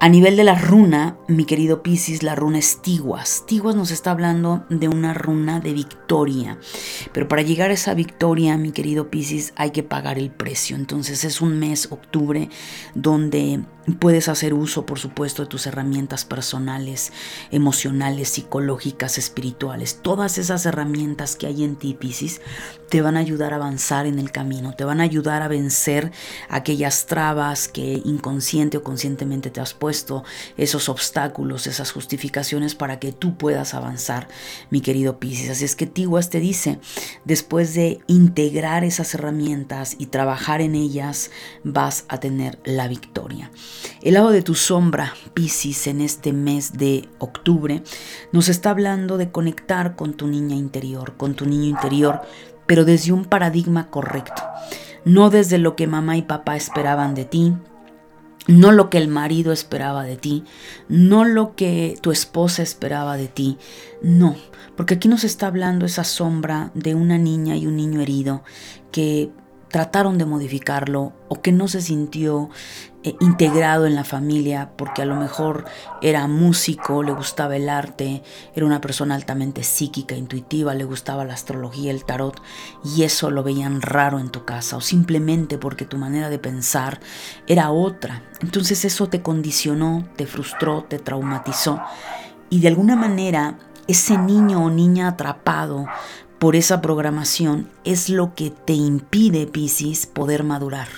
A 0.00 0.08
nivel 0.08 0.36
de 0.36 0.44
la 0.44 0.54
runa, 0.54 1.18
mi 1.26 1.44
querido 1.44 1.82
Piscis, 1.82 2.22
la 2.22 2.36
runa 2.36 2.60
es 2.60 2.80
Tiguas. 2.82 3.42
Tiguas 3.48 3.74
nos 3.74 3.90
está 3.90 4.12
hablando 4.12 4.64
de 4.70 4.86
una 4.86 5.12
runa 5.12 5.58
de 5.58 5.72
victoria. 5.72 6.56
Pero 7.12 7.26
para 7.26 7.42
llegar 7.42 7.70
a 7.70 7.74
esa 7.74 7.94
victoria, 7.94 8.56
mi 8.56 8.70
querido 8.70 9.10
Piscis, 9.10 9.52
hay 9.56 9.72
que 9.72 9.82
pagar 9.82 10.16
el 10.20 10.30
precio. 10.30 10.76
Entonces 10.76 11.24
es 11.24 11.40
un 11.40 11.58
mes, 11.58 11.88
octubre, 11.90 12.48
donde 12.94 13.64
Puedes 14.00 14.28
hacer 14.28 14.52
uso, 14.52 14.84
por 14.84 14.98
supuesto, 14.98 15.42
de 15.42 15.48
tus 15.48 15.66
herramientas 15.66 16.26
personales, 16.26 17.10
emocionales, 17.50 18.28
psicológicas, 18.28 19.16
espirituales. 19.16 20.00
Todas 20.02 20.36
esas 20.36 20.66
herramientas 20.66 21.36
que 21.36 21.46
hay 21.46 21.64
en 21.64 21.76
ti, 21.76 21.94
Piscis, 21.94 22.42
te 22.90 23.00
van 23.00 23.16
a 23.16 23.20
ayudar 23.20 23.54
a 23.54 23.56
avanzar 23.56 24.04
en 24.06 24.18
el 24.18 24.30
camino, 24.30 24.74
te 24.74 24.84
van 24.84 25.00
a 25.00 25.04
ayudar 25.04 25.40
a 25.40 25.48
vencer 25.48 26.12
aquellas 26.50 27.06
trabas 27.06 27.68
que 27.68 28.02
inconsciente 28.04 28.76
o 28.76 28.82
conscientemente 28.82 29.50
te 29.50 29.60
has 29.60 29.72
puesto, 29.72 29.87
esos 29.90 30.88
obstáculos, 30.88 31.66
esas 31.66 31.92
justificaciones 31.92 32.74
para 32.74 32.98
que 32.98 33.12
tú 33.12 33.36
puedas 33.36 33.74
avanzar, 33.74 34.28
mi 34.70 34.80
querido 34.80 35.18
Piscis. 35.18 35.50
Así 35.50 35.64
es 35.64 35.76
que 35.76 35.86
Tiguas 35.86 36.30
te 36.30 36.40
dice, 36.40 36.78
después 37.24 37.74
de 37.74 38.00
integrar 38.06 38.84
esas 38.84 39.14
herramientas 39.14 39.96
y 39.98 40.06
trabajar 40.06 40.60
en 40.60 40.74
ellas, 40.74 41.30
vas 41.64 42.04
a 42.08 42.20
tener 42.20 42.58
la 42.64 42.88
victoria. 42.88 43.50
El 44.02 44.14
lado 44.14 44.30
de 44.30 44.42
tu 44.42 44.54
sombra, 44.54 45.14
Piscis, 45.34 45.86
en 45.86 46.00
este 46.00 46.32
mes 46.32 46.74
de 46.74 47.08
octubre, 47.18 47.82
nos 48.32 48.48
está 48.48 48.70
hablando 48.70 49.18
de 49.18 49.30
conectar 49.30 49.96
con 49.96 50.14
tu 50.14 50.26
niña 50.26 50.56
interior, 50.56 51.16
con 51.16 51.34
tu 51.34 51.46
niño 51.46 51.64
interior, 51.64 52.22
pero 52.66 52.84
desde 52.84 53.12
un 53.12 53.24
paradigma 53.24 53.90
correcto, 53.90 54.42
no 55.04 55.30
desde 55.30 55.58
lo 55.58 55.74
que 55.74 55.86
mamá 55.86 56.16
y 56.16 56.22
papá 56.22 56.56
esperaban 56.56 57.14
de 57.14 57.24
ti, 57.24 57.54
no 58.48 58.72
lo 58.72 58.90
que 58.90 58.98
el 58.98 59.06
marido 59.08 59.52
esperaba 59.52 60.02
de 60.02 60.16
ti, 60.16 60.42
no 60.88 61.24
lo 61.24 61.54
que 61.54 61.96
tu 62.00 62.10
esposa 62.10 62.62
esperaba 62.62 63.16
de 63.16 63.28
ti, 63.28 63.58
no, 64.02 64.34
porque 64.76 64.94
aquí 64.94 65.06
nos 65.06 65.22
está 65.22 65.46
hablando 65.46 65.86
esa 65.86 66.02
sombra 66.02 66.72
de 66.74 66.94
una 66.94 67.18
niña 67.18 67.56
y 67.56 67.66
un 67.66 67.76
niño 67.76 68.00
herido 68.00 68.42
que 68.90 69.30
trataron 69.70 70.16
de 70.16 70.24
modificarlo 70.24 71.12
o 71.28 71.42
que 71.42 71.52
no 71.52 71.68
se 71.68 71.82
sintió 71.82 72.48
integrado 73.20 73.86
en 73.86 73.94
la 73.94 74.04
familia 74.04 74.72
porque 74.76 75.02
a 75.02 75.04
lo 75.04 75.16
mejor 75.16 75.64
era 76.02 76.26
músico, 76.26 77.02
le 77.02 77.12
gustaba 77.12 77.56
el 77.56 77.68
arte, 77.68 78.22
era 78.54 78.66
una 78.66 78.80
persona 78.80 79.14
altamente 79.14 79.62
psíquica, 79.62 80.14
intuitiva, 80.14 80.74
le 80.74 80.84
gustaba 80.84 81.24
la 81.24 81.34
astrología, 81.34 81.90
el 81.90 82.04
tarot 82.04 82.40
y 82.84 83.02
eso 83.02 83.30
lo 83.30 83.42
veían 83.42 83.82
raro 83.82 84.18
en 84.18 84.30
tu 84.30 84.44
casa 84.44 84.76
o 84.76 84.80
simplemente 84.80 85.58
porque 85.58 85.84
tu 85.84 85.98
manera 85.98 86.30
de 86.30 86.38
pensar 86.38 87.00
era 87.46 87.70
otra. 87.70 88.22
Entonces 88.40 88.84
eso 88.84 89.08
te 89.08 89.22
condicionó, 89.22 90.08
te 90.16 90.26
frustró, 90.26 90.84
te 90.84 90.98
traumatizó 90.98 91.80
y 92.50 92.60
de 92.60 92.68
alguna 92.68 92.96
manera 92.96 93.58
ese 93.86 94.18
niño 94.18 94.64
o 94.64 94.70
niña 94.70 95.08
atrapado 95.08 95.86
por 96.38 96.54
esa 96.54 96.80
programación 96.80 97.68
es 97.84 98.08
lo 98.08 98.34
que 98.34 98.50
te 98.50 98.72
impide, 98.72 99.46
Piscis, 99.46 100.06
poder 100.06 100.44
madurar. 100.44 100.88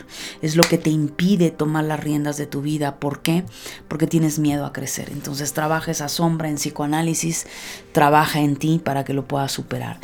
Es 0.42 0.54
lo 0.54 0.62
que 0.62 0.76
te 0.76 0.90
impide 0.90 1.50
tomar 1.50 1.84
las 1.84 2.00
riendas 2.00 2.36
de 2.36 2.46
tu 2.46 2.60
vida. 2.60 3.00
¿Por 3.00 3.22
qué? 3.22 3.44
Porque 3.88 4.06
tienes 4.06 4.38
miedo 4.38 4.66
a 4.66 4.72
crecer. 4.72 5.08
Entonces 5.10 5.54
trabaja 5.54 5.90
esa 5.92 6.08
sombra 6.08 6.50
en 6.50 6.56
psicoanálisis, 6.56 7.46
trabaja 7.92 8.40
en 8.40 8.56
ti 8.56 8.80
para 8.84 9.04
que 9.04 9.14
lo 9.14 9.26
puedas 9.26 9.52
superar. 9.52 9.98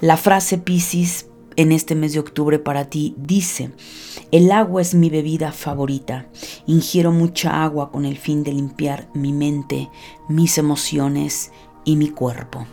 La 0.00 0.16
frase 0.16 0.58
Piscis 0.58 1.26
en 1.56 1.70
este 1.70 1.94
mes 1.94 2.12
de 2.12 2.18
octubre 2.18 2.58
para 2.58 2.86
ti 2.86 3.14
dice, 3.16 3.70
el 4.32 4.50
agua 4.50 4.82
es 4.82 4.94
mi 4.94 5.08
bebida 5.08 5.52
favorita. 5.52 6.26
Ingiero 6.66 7.12
mucha 7.12 7.62
agua 7.62 7.92
con 7.92 8.04
el 8.04 8.18
fin 8.18 8.42
de 8.42 8.52
limpiar 8.52 9.08
mi 9.14 9.32
mente, 9.32 9.88
mis 10.28 10.58
emociones 10.58 11.52
y 11.84 11.94
mi 11.94 12.08
cuerpo. 12.08 12.66